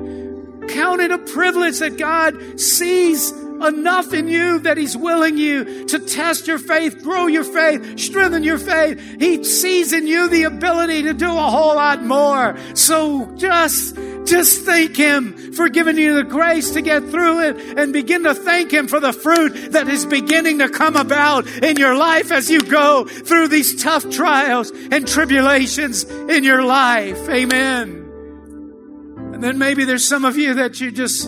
Count 0.69 1.01
it 1.01 1.11
a 1.11 1.19
privilege 1.19 1.79
that 1.79 1.97
God 1.97 2.59
sees 2.59 3.31
enough 3.61 4.13
in 4.13 4.27
you 4.27 4.59
that 4.59 4.77
He's 4.77 4.95
willing 4.95 5.37
you 5.37 5.85
to 5.85 5.99
test 5.99 6.47
your 6.47 6.57
faith, 6.57 7.01
grow 7.03 7.27
your 7.27 7.43
faith, 7.43 7.99
strengthen 7.99 8.43
your 8.43 8.57
faith. 8.57 8.99
He 9.19 9.43
sees 9.43 9.93
in 9.93 10.07
you 10.07 10.29
the 10.29 10.43
ability 10.43 11.03
to 11.03 11.13
do 11.13 11.29
a 11.29 11.41
whole 11.41 11.75
lot 11.75 12.03
more. 12.03 12.57
So 12.73 13.31
just 13.35 13.95
just 14.25 14.65
thank 14.65 14.95
Him 14.95 15.53
for 15.53 15.69
giving 15.69 15.97
you 15.97 16.15
the 16.15 16.23
grace 16.23 16.71
to 16.71 16.81
get 16.81 17.03
through 17.03 17.47
it 17.47 17.77
and 17.77 17.93
begin 17.93 18.23
to 18.23 18.33
thank 18.33 18.71
Him 18.71 18.87
for 18.87 18.99
the 18.99 19.13
fruit 19.13 19.71
that 19.71 19.87
is 19.87 20.05
beginning 20.05 20.59
to 20.59 20.69
come 20.69 20.95
about 20.95 21.47
in 21.47 21.77
your 21.77 21.95
life 21.95 22.31
as 22.31 22.49
you 22.49 22.61
go 22.61 23.05
through 23.05 23.47
these 23.49 23.81
tough 23.81 24.09
trials 24.09 24.71
and 24.91 25.07
tribulations 25.07 26.03
in 26.03 26.43
your 26.43 26.63
life. 26.63 27.29
Amen. 27.29 28.01
And 29.33 29.43
then 29.43 29.57
maybe 29.57 29.85
there's 29.85 30.07
some 30.07 30.25
of 30.25 30.37
you 30.37 30.55
that 30.55 30.79
you 30.79 30.91
just, 30.91 31.27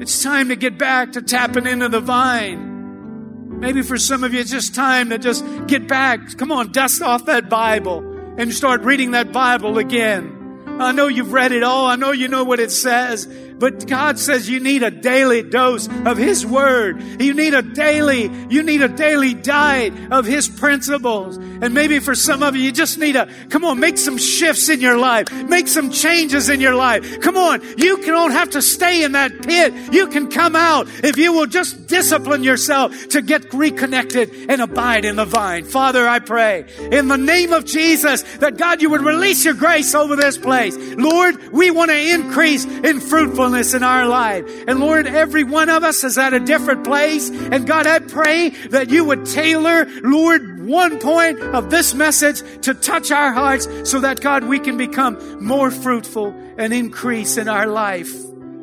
it's 0.00 0.22
time 0.22 0.48
to 0.48 0.56
get 0.56 0.78
back 0.78 1.12
to 1.12 1.22
tapping 1.22 1.66
into 1.66 1.88
the 1.88 2.00
vine. 2.00 3.60
Maybe 3.60 3.82
for 3.82 3.98
some 3.98 4.22
of 4.22 4.32
you, 4.32 4.40
it's 4.40 4.50
just 4.50 4.74
time 4.74 5.10
to 5.10 5.18
just 5.18 5.44
get 5.66 5.88
back. 5.88 6.36
Come 6.36 6.52
on, 6.52 6.70
dust 6.70 7.02
off 7.02 7.24
that 7.26 7.48
Bible 7.48 7.98
and 8.38 8.54
start 8.54 8.82
reading 8.82 9.10
that 9.12 9.32
Bible 9.32 9.78
again. 9.78 10.34
I 10.80 10.92
know 10.92 11.08
you've 11.08 11.32
read 11.32 11.50
it 11.50 11.64
all. 11.64 11.86
I 11.86 11.96
know 11.96 12.12
you 12.12 12.28
know 12.28 12.44
what 12.44 12.60
it 12.60 12.70
says. 12.70 13.26
But 13.58 13.86
God 13.86 14.18
says 14.18 14.48
you 14.48 14.60
need 14.60 14.82
a 14.82 14.90
daily 14.90 15.42
dose 15.42 15.88
of 16.06 16.16
His 16.16 16.46
Word. 16.46 17.02
You 17.20 17.34
need 17.34 17.54
a 17.54 17.62
daily, 17.62 18.30
you 18.48 18.62
need 18.62 18.82
a 18.82 18.88
daily 18.88 19.34
diet 19.34 19.92
of 20.12 20.26
His 20.26 20.48
principles. 20.48 21.36
And 21.36 21.74
maybe 21.74 21.98
for 21.98 22.14
some 22.14 22.42
of 22.42 22.54
you, 22.54 22.62
you 22.62 22.72
just 22.72 22.98
need 22.98 23.12
to, 23.12 23.28
come 23.48 23.64
on, 23.64 23.80
make 23.80 23.98
some 23.98 24.16
shifts 24.16 24.68
in 24.68 24.80
your 24.80 24.96
life. 24.96 25.32
Make 25.32 25.66
some 25.66 25.90
changes 25.90 26.48
in 26.48 26.60
your 26.60 26.74
life. 26.74 27.20
Come 27.20 27.36
on, 27.36 27.60
you 27.78 28.00
don't 28.04 28.30
have 28.30 28.50
to 28.50 28.62
stay 28.62 29.02
in 29.02 29.12
that 29.12 29.42
pit. 29.42 29.74
You 29.92 30.06
can 30.06 30.30
come 30.30 30.54
out 30.54 30.86
if 31.02 31.16
you 31.16 31.32
will 31.32 31.46
just 31.46 31.88
discipline 31.88 32.44
yourself 32.44 33.08
to 33.08 33.22
get 33.22 33.52
reconnected 33.52 34.30
and 34.48 34.60
abide 34.60 35.04
in 35.04 35.16
the 35.16 35.24
vine. 35.24 35.64
Father, 35.64 36.06
I 36.06 36.20
pray 36.20 36.66
in 36.92 37.08
the 37.08 37.16
name 37.16 37.52
of 37.52 37.64
Jesus 37.64 38.22
that 38.38 38.56
God, 38.56 38.82
you 38.82 38.90
would 38.90 39.02
release 39.02 39.44
your 39.44 39.54
grace 39.54 39.94
over 39.94 40.14
this 40.14 40.38
place. 40.38 40.76
Lord, 40.76 41.52
we 41.52 41.70
want 41.70 41.90
to 41.90 42.14
increase 42.14 42.64
in 42.64 43.00
fruitfulness 43.00 43.47
fruitfulness 43.48 43.74
in 43.74 43.82
our 43.82 44.06
life. 44.06 44.44
And 44.68 44.80
Lord, 44.80 45.06
every 45.06 45.44
one 45.44 45.68
of 45.68 45.82
us 45.84 46.04
is 46.04 46.18
at 46.18 46.32
a 46.32 46.40
different 46.40 46.84
place. 46.84 47.30
And 47.30 47.66
God, 47.66 47.86
I 47.86 47.98
pray 48.00 48.50
that 48.70 48.90
you 48.90 49.04
would 49.04 49.26
tailor, 49.26 49.86
Lord, 50.02 50.66
one 50.66 50.98
point 50.98 51.40
of 51.40 51.70
this 51.70 51.94
message 51.94 52.42
to 52.62 52.74
touch 52.74 53.10
our 53.10 53.32
hearts 53.32 53.68
so 53.88 54.00
that 54.00 54.20
God, 54.20 54.44
we 54.44 54.58
can 54.58 54.76
become 54.76 55.18
more 55.44 55.70
fruitful 55.70 56.34
and 56.58 56.72
increase 56.72 57.36
in 57.36 57.48
our 57.48 57.66
life. 57.66 58.12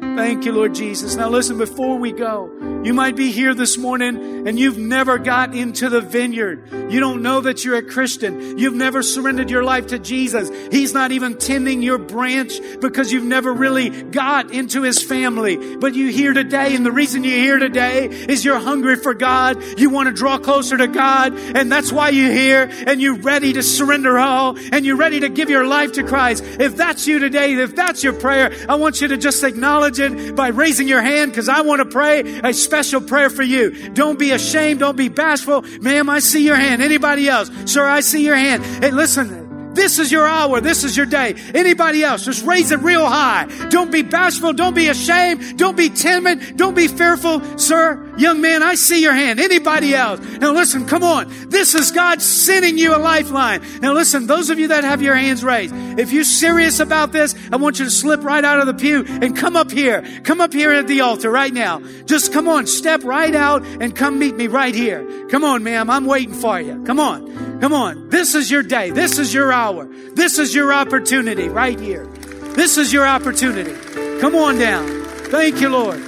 Thank 0.01 0.45
you, 0.45 0.51
Lord 0.51 0.75
Jesus. 0.75 1.15
Now 1.15 1.29
listen, 1.29 1.57
before 1.57 1.97
we 1.97 2.11
go, 2.11 2.49
you 2.85 2.93
might 2.93 3.15
be 3.15 3.31
here 3.31 3.55
this 3.55 3.77
morning 3.77 4.47
and 4.47 4.59
you've 4.59 4.77
never 4.77 5.17
got 5.17 5.55
into 5.55 5.89
the 5.89 6.01
vineyard. 6.01 6.91
You 6.91 6.99
don't 6.99 7.23
know 7.23 7.41
that 7.41 7.65
you're 7.65 7.77
a 7.77 7.83
Christian. 7.83 8.59
You've 8.59 8.75
never 8.75 9.01
surrendered 9.01 9.49
your 9.49 9.63
life 9.63 9.87
to 9.87 9.97
Jesus. 9.97 10.51
He's 10.71 10.93
not 10.93 11.11
even 11.11 11.37
tending 11.37 11.81
your 11.81 11.97
branch 11.97 12.53
because 12.79 13.11
you've 13.11 13.23
never 13.23 13.51
really 13.51 13.89
got 13.89 14.51
into 14.51 14.83
his 14.83 15.01
family. 15.01 15.77
But 15.77 15.95
you're 15.95 16.11
here 16.11 16.33
today, 16.33 16.75
and 16.75 16.85
the 16.85 16.91
reason 16.91 17.23
you're 17.23 17.39
here 17.39 17.57
today 17.57 18.05
is 18.05 18.45
you're 18.45 18.59
hungry 18.59 18.97
for 18.97 19.15
God. 19.15 19.63
You 19.79 19.89
want 19.89 20.07
to 20.07 20.13
draw 20.13 20.37
closer 20.37 20.77
to 20.77 20.87
God, 20.87 21.33
and 21.33 21.71
that's 21.71 21.91
why 21.91 22.09
you're 22.09 22.31
here, 22.31 22.69
and 22.85 23.01
you're 23.01 23.17
ready 23.17 23.53
to 23.53 23.63
surrender 23.63 24.19
all, 24.19 24.57
and 24.71 24.85
you're 24.85 24.95
ready 24.95 25.21
to 25.21 25.29
give 25.29 25.49
your 25.49 25.65
life 25.65 25.93
to 25.93 26.03
Christ. 26.03 26.43
If 26.59 26.77
that's 26.77 27.07
you 27.07 27.17
today, 27.17 27.53
if 27.53 27.75
that's 27.75 28.03
your 28.03 28.13
prayer, 28.13 28.53
I 28.69 28.75
want 28.75 29.01
you 29.01 29.07
to 29.07 29.17
just 29.17 29.43
acknowledge 29.43 29.99
it 29.99 30.35
by 30.35 30.49
raising 30.49 30.87
your 30.87 31.01
hand 31.01 31.31
because 31.31 31.49
I 31.49 31.61
want 31.61 31.79
to 31.79 31.85
pray 31.85 32.39
a 32.43 32.53
special 32.53 32.74
prayer 33.01 33.29
for 33.29 33.43
you. 33.43 33.71
Don't 33.89 34.19
be 34.19 34.31
ashamed. 34.31 34.79
Don't 34.79 34.97
be 34.97 35.09
bashful. 35.09 35.61
Ma'am, 35.81 36.09
I 36.09 36.19
see 36.19 36.45
your 36.45 36.55
hand. 36.55 36.81
Anybody 36.81 37.27
else? 37.29 37.49
Sir, 37.65 37.87
I 37.87 38.01
see 38.01 38.23
your 38.25 38.35
hand. 38.35 38.63
Hey, 38.83 38.91
listen. 38.91 39.44
This 39.75 39.99
is 39.99 40.11
your 40.11 40.25
hour. 40.25 40.61
This 40.61 40.83
is 40.83 40.95
your 40.95 41.05
day. 41.05 41.35
Anybody 41.53 42.03
else, 42.03 42.25
just 42.25 42.45
raise 42.45 42.71
it 42.71 42.79
real 42.79 43.05
high. 43.05 43.45
Don't 43.69 43.91
be 43.91 44.01
bashful. 44.01 44.53
Don't 44.53 44.73
be 44.73 44.87
ashamed. 44.87 45.57
Don't 45.57 45.77
be 45.77 45.89
timid. 45.89 46.57
Don't 46.57 46.75
be 46.75 46.87
fearful. 46.87 47.41
Sir, 47.57 48.13
young 48.17 48.41
man, 48.41 48.63
I 48.63 48.75
see 48.75 49.01
your 49.01 49.13
hand. 49.13 49.39
Anybody 49.39 49.93
else? 49.93 50.19
Now 50.39 50.53
listen, 50.53 50.85
come 50.85 51.03
on. 51.03 51.31
This 51.49 51.75
is 51.75 51.91
God 51.91 52.21
sending 52.21 52.77
you 52.77 52.95
a 52.95 52.97
lifeline. 52.97 53.61
Now 53.81 53.93
listen, 53.93 54.27
those 54.27 54.49
of 54.49 54.59
you 54.59 54.69
that 54.69 54.83
have 54.83 55.01
your 55.01 55.15
hands 55.15 55.43
raised, 55.43 55.73
if 55.99 56.11
you're 56.11 56.23
serious 56.23 56.79
about 56.79 57.11
this, 57.11 57.35
I 57.51 57.57
want 57.57 57.79
you 57.79 57.85
to 57.85 57.91
slip 57.91 58.23
right 58.23 58.43
out 58.43 58.59
of 58.59 58.67
the 58.67 58.73
pew 58.73 59.05
and 59.05 59.35
come 59.35 59.55
up 59.55 59.71
here. 59.71 60.03
Come 60.23 60.41
up 60.41 60.53
here 60.53 60.71
at 60.71 60.87
the 60.87 61.01
altar 61.01 61.29
right 61.29 61.53
now. 61.53 61.79
Just 62.05 62.31
come 62.31 62.47
on, 62.47 62.67
step 62.67 63.03
right 63.03 63.35
out 63.35 63.63
and 63.65 63.95
come 63.95 64.19
meet 64.19 64.35
me 64.35 64.47
right 64.47 64.73
here. 64.73 65.27
Come 65.29 65.43
on, 65.43 65.63
ma'am. 65.63 65.89
I'm 65.89 66.05
waiting 66.05 66.33
for 66.33 66.59
you. 66.59 66.83
Come 66.85 66.99
on. 66.99 67.54
Come 67.65 67.73
on. 67.73 68.09
This 68.09 68.35
is 68.35 68.51
your 68.51 68.61
day. 68.61 68.91
This 68.91 69.17
is 69.17 69.33
your 69.33 69.51
hour. 69.51 69.85
This 70.13 70.37
is 70.37 70.53
your 70.53 70.71
opportunity 70.71 71.49
right 71.49 71.79
here. 71.79 72.05
This 72.53 72.77
is 72.77 72.93
your 72.93 73.07
opportunity. 73.07 73.73
Come 74.19 74.35
on 74.35 74.59
down. 74.59 74.87
Thank 75.31 75.59
you, 75.59 75.69
Lord. 75.69 75.99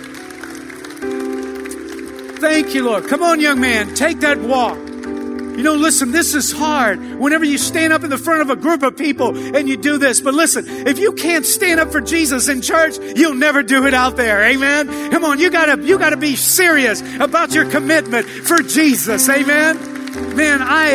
Thank 2.40 2.76
you, 2.76 2.84
Lord. 2.84 3.08
Come 3.08 3.24
on, 3.24 3.40
young 3.40 3.60
man. 3.60 3.96
Take 3.96 4.20
that 4.20 4.38
walk. 4.38 4.78
You 4.78 5.64
know, 5.64 5.74
listen, 5.74 6.12
this 6.12 6.36
is 6.36 6.52
hard 6.52 7.00
whenever 7.16 7.44
you 7.44 7.58
stand 7.58 7.92
up 7.92 8.04
in 8.04 8.12
the 8.12 8.20
front 8.20 8.42
of 8.42 8.52
a 8.52 8.56
group 8.56 8.84
of 8.84 8.96
people 8.96 9.36
and 9.56 9.68
you 9.68 9.78
do 9.78 9.98
this. 9.98 10.22
But 10.22 10.36
listen, 10.36 10.64
if 10.88 11.00
you 11.00 11.14
can't 11.14 11.44
stand 11.44 11.80
up 11.80 11.92
for 11.92 12.02
Jesus 12.02 12.50
in 12.50 12.62
church, 12.62 13.00
you'll 13.16 13.34
never 13.34 13.64
do 13.64 13.88
it 13.88 13.96
out 13.96 14.16
there. 14.16 14.44
Amen. 14.44 15.10
Come 15.10 15.26
on, 15.26 15.40
you 15.40 15.50
gotta, 15.50 15.82
you 15.84 15.98
gotta 15.98 16.18
be 16.18 16.36
serious 16.36 17.02
about 17.20 17.56
your 17.56 17.68
commitment 17.72 18.28
for 18.28 18.58
Jesus. 18.58 19.28
Amen. 19.28 20.36
Man, 20.36 20.62
I 20.62 20.92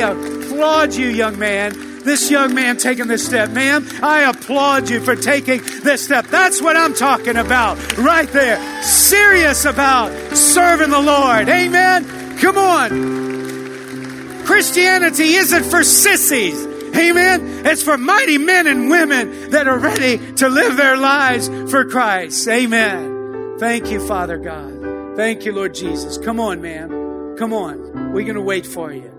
applaud 0.53 0.94
you, 0.94 1.09
young 1.09 1.38
man 1.38 1.92
this 2.03 2.30
young 2.32 2.53
man 2.53 2.76
taking 2.78 3.07
this 3.07 3.24
step. 3.24 3.50
Ma'am, 3.50 3.86
I 4.03 4.22
applaud 4.22 4.90
you 4.90 5.00
for 5.00 5.14
taking 5.14 5.62
this 5.82 6.05
step. 6.05 6.26
That's 6.26 6.61
what 6.61 6.76
I'm 6.76 6.94
talking 6.94 7.36
about 7.36 7.96
right 7.96 8.28
there. 8.28 8.82
Serious 8.82 9.64
about 9.64 10.11
serving 10.36 10.90
the 10.90 11.00
Lord. 11.00 11.48
Amen. 11.48 12.38
Come 12.38 12.59
on. 12.59 14.44
Christianity 14.44 15.34
isn't 15.34 15.62
for 15.64 15.84
sissies. 15.84 16.66
Amen. 16.96 17.64
It's 17.66 17.84
for 17.84 17.96
mighty 17.96 18.38
men 18.38 18.66
and 18.66 18.90
women 18.90 19.50
that 19.50 19.68
are 19.68 19.78
ready 19.78 20.18
to 20.34 20.48
live 20.48 20.76
their 20.76 20.96
lives 20.96 21.48
for 21.70 21.84
Christ. 21.84 22.48
Amen. 22.48 23.59
Thank 23.59 23.92
you, 23.92 24.05
Father 24.07 24.38
God. 24.38 25.16
Thank 25.16 25.44
you, 25.44 25.53
Lord 25.53 25.74
Jesus. 25.74 26.18
Come 26.18 26.40
on, 26.40 26.61
ma'am. 26.61 27.36
Come 27.38 27.53
on. 27.53 28.12
We're 28.12 28.24
going 28.24 28.34
to 28.34 28.42
wait 28.42 28.66
for 28.66 28.92
you. 28.92 29.11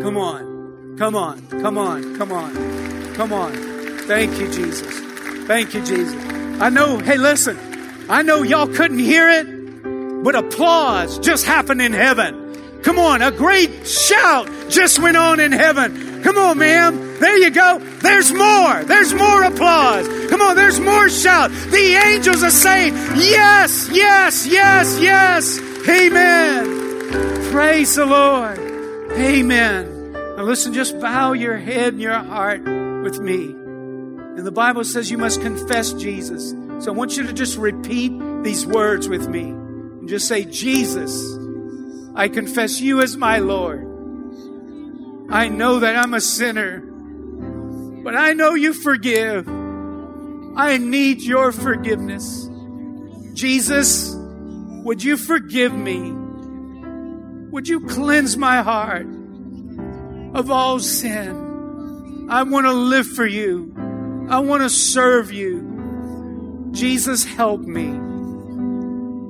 Come 0.00 0.16
on. 0.16 0.57
Come 0.98 1.14
on, 1.14 1.46
come 1.48 1.78
on, 1.78 2.18
come 2.18 2.32
on, 2.32 3.14
come 3.14 3.32
on. 3.32 3.52
Thank 4.08 4.36
you, 4.40 4.50
Jesus. 4.50 4.98
Thank 5.46 5.72
you, 5.72 5.84
Jesus. 5.84 6.12
I 6.60 6.70
know, 6.70 6.98
hey, 6.98 7.16
listen, 7.16 7.56
I 8.10 8.22
know 8.22 8.42
y'all 8.42 8.66
couldn't 8.66 8.98
hear 8.98 9.28
it, 9.28 10.24
but 10.24 10.34
applause 10.34 11.20
just 11.20 11.46
happened 11.46 11.80
in 11.80 11.92
heaven. 11.92 12.80
Come 12.82 12.98
on, 12.98 13.22
a 13.22 13.30
great 13.30 13.86
shout 13.86 14.50
just 14.70 14.98
went 14.98 15.16
on 15.16 15.38
in 15.38 15.52
heaven. 15.52 16.22
Come 16.24 16.36
on, 16.36 16.58
ma'am. 16.58 17.20
There 17.20 17.36
you 17.36 17.50
go. 17.50 17.78
There's 17.78 18.32
more. 18.32 18.82
There's 18.82 19.14
more 19.14 19.44
applause. 19.44 20.08
Come 20.30 20.42
on, 20.42 20.56
there's 20.56 20.80
more 20.80 21.08
shout. 21.08 21.52
The 21.52 21.94
angels 22.06 22.42
are 22.42 22.50
saying, 22.50 22.94
Yes, 23.14 23.88
yes, 23.92 24.48
yes, 24.48 24.98
yes. 25.00 25.60
Amen. 25.88 27.52
Praise 27.52 27.94
the 27.94 28.06
Lord. 28.06 28.58
Amen. 29.12 29.97
Now 30.38 30.44
listen, 30.44 30.72
just 30.72 31.00
bow 31.00 31.32
your 31.32 31.56
head 31.56 31.94
and 31.94 32.00
your 32.00 32.14
heart 32.14 32.60
with 32.60 33.18
me. 33.18 33.46
And 33.46 34.46
the 34.46 34.52
Bible 34.52 34.84
says 34.84 35.10
you 35.10 35.18
must 35.18 35.40
confess 35.40 35.92
Jesus. 35.94 36.50
So 36.78 36.92
I 36.92 36.94
want 36.94 37.16
you 37.16 37.26
to 37.26 37.32
just 37.32 37.58
repeat 37.58 38.12
these 38.44 38.64
words 38.64 39.08
with 39.08 39.26
me. 39.26 39.48
And 39.48 40.08
just 40.08 40.28
say, 40.28 40.44
Jesus, 40.44 41.36
I 42.14 42.28
confess 42.28 42.80
you 42.80 43.00
as 43.00 43.16
my 43.16 43.38
Lord. 43.38 43.80
I 45.28 45.48
know 45.48 45.80
that 45.80 45.96
I'm 45.96 46.14
a 46.14 46.20
sinner, 46.20 46.82
but 48.04 48.14
I 48.14 48.32
know 48.34 48.54
you 48.54 48.74
forgive. 48.74 49.48
I 49.48 50.78
need 50.78 51.20
your 51.20 51.50
forgiveness. 51.50 52.48
Jesus, 53.34 54.14
would 54.84 55.02
you 55.02 55.16
forgive 55.16 55.74
me? 55.74 56.12
Would 57.50 57.66
you 57.66 57.80
cleanse 57.88 58.36
my 58.36 58.62
heart? 58.62 59.17
Of 60.34 60.50
all 60.50 60.78
sin. 60.78 62.26
I 62.30 62.42
want 62.42 62.66
to 62.66 62.72
live 62.72 63.06
for 63.06 63.26
you. 63.26 63.74
I 64.28 64.40
want 64.40 64.62
to 64.62 64.70
serve 64.70 65.32
you. 65.32 66.68
Jesus, 66.72 67.24
help 67.24 67.62
me 67.62 67.86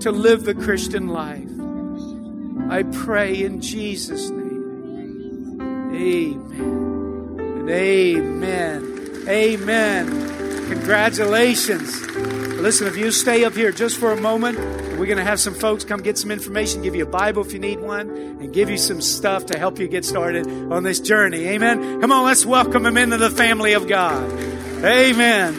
to 0.01 0.11
live 0.11 0.44
the 0.44 0.55
Christian 0.55 1.09
life. 1.09 1.49
I 2.70 2.82
pray 2.82 3.42
in 3.42 3.61
Jesus' 3.61 4.30
name. 4.30 5.61
Amen. 5.94 7.38
And 7.38 7.70
amen. 7.70 9.24
Amen. 9.28 10.68
Congratulations. 10.68 12.38
Listen, 12.59 12.88
if 12.88 12.96
you 12.96 13.12
stay 13.12 13.44
up 13.44 13.54
here 13.54 13.70
just 13.70 13.98
for 13.98 14.11
a 14.11 14.20
moment, 14.20 14.59
we're 14.98 15.06
going 15.06 15.18
to 15.18 15.24
have 15.24 15.38
some 15.38 15.54
folks 15.54 15.84
come 15.84 16.02
get 16.02 16.18
some 16.18 16.32
information, 16.32 16.82
give 16.82 16.96
you 16.96 17.04
a 17.04 17.09
Bible 17.09 17.44
if 17.44 17.52
you 17.52 17.61
need 17.61 17.80
one, 17.80 18.11
and 18.11 18.52
give 18.52 18.68
you 18.68 18.76
some 18.76 19.00
stuff 19.00 19.46
to 19.46 19.59
help 19.59 19.78
you 19.78 19.86
get 19.86 20.04
started 20.04 20.44
on 20.72 20.82
this 20.82 20.98
journey. 20.98 21.46
Amen. 21.46 22.00
Come 22.00 22.11
on, 22.11 22.24
let's 22.24 22.44
welcome 22.44 22.82
them 22.82 22.96
into 22.96 23.16
the 23.16 23.30
family 23.30 23.74
of 23.74 23.86
God. 23.86 24.28
Amen. 24.84 25.54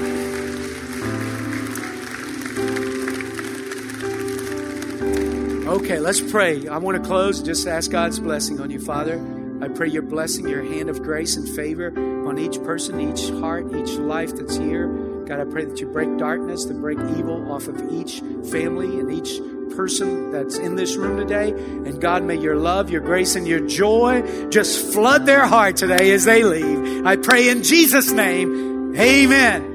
Okay, 5.67 5.99
let's 5.99 6.19
pray. 6.19 6.67
I 6.67 6.79
want 6.79 7.01
to 7.01 7.07
close. 7.07 7.41
Just 7.41 7.65
ask 7.65 7.89
God's 7.89 8.19
blessing 8.19 8.59
on 8.59 8.71
you, 8.71 8.79
Father. 8.79 9.25
I 9.61 9.69
pray 9.69 9.87
your 9.87 10.01
blessing, 10.01 10.49
your 10.49 10.63
hand 10.63 10.89
of 10.89 11.01
grace 11.01 11.37
and 11.37 11.47
favor 11.47 11.97
on 12.27 12.37
each 12.37 12.61
person, 12.63 12.99
each 12.99 13.29
heart, 13.39 13.73
each 13.73 13.91
life 13.91 14.35
that's 14.35 14.57
here. 14.57 15.08
God, 15.29 15.39
I 15.39 15.43
pray 15.43 15.63
that 15.65 15.79
you 15.79 15.85
break 15.85 16.17
darkness, 16.17 16.65
that 16.65 16.81
break 16.81 16.97
evil 16.97 17.51
off 17.51 17.67
of 17.67 17.91
each 17.91 18.21
family 18.49 18.99
and 18.99 19.11
each 19.11 19.39
person 19.75 20.31
that's 20.31 20.57
in 20.57 20.75
this 20.75 20.95
room 20.95 21.17
today. 21.17 21.51
And 21.51 22.01
God, 22.01 22.23
may 22.23 22.35
your 22.35 22.55
love, 22.55 22.89
your 22.89 23.01
grace, 23.01 23.35
and 23.35 23.47
your 23.47 23.59
joy 23.59 24.49
just 24.49 24.91
flood 24.91 25.27
their 25.27 25.45
heart 25.45 25.77
today 25.77 26.09
as 26.13 26.25
they 26.25 26.43
leave. 26.43 27.05
I 27.05 27.15
pray 27.15 27.47
in 27.49 27.61
Jesus' 27.61 28.11
name, 28.11 28.95
amen. 28.99 29.68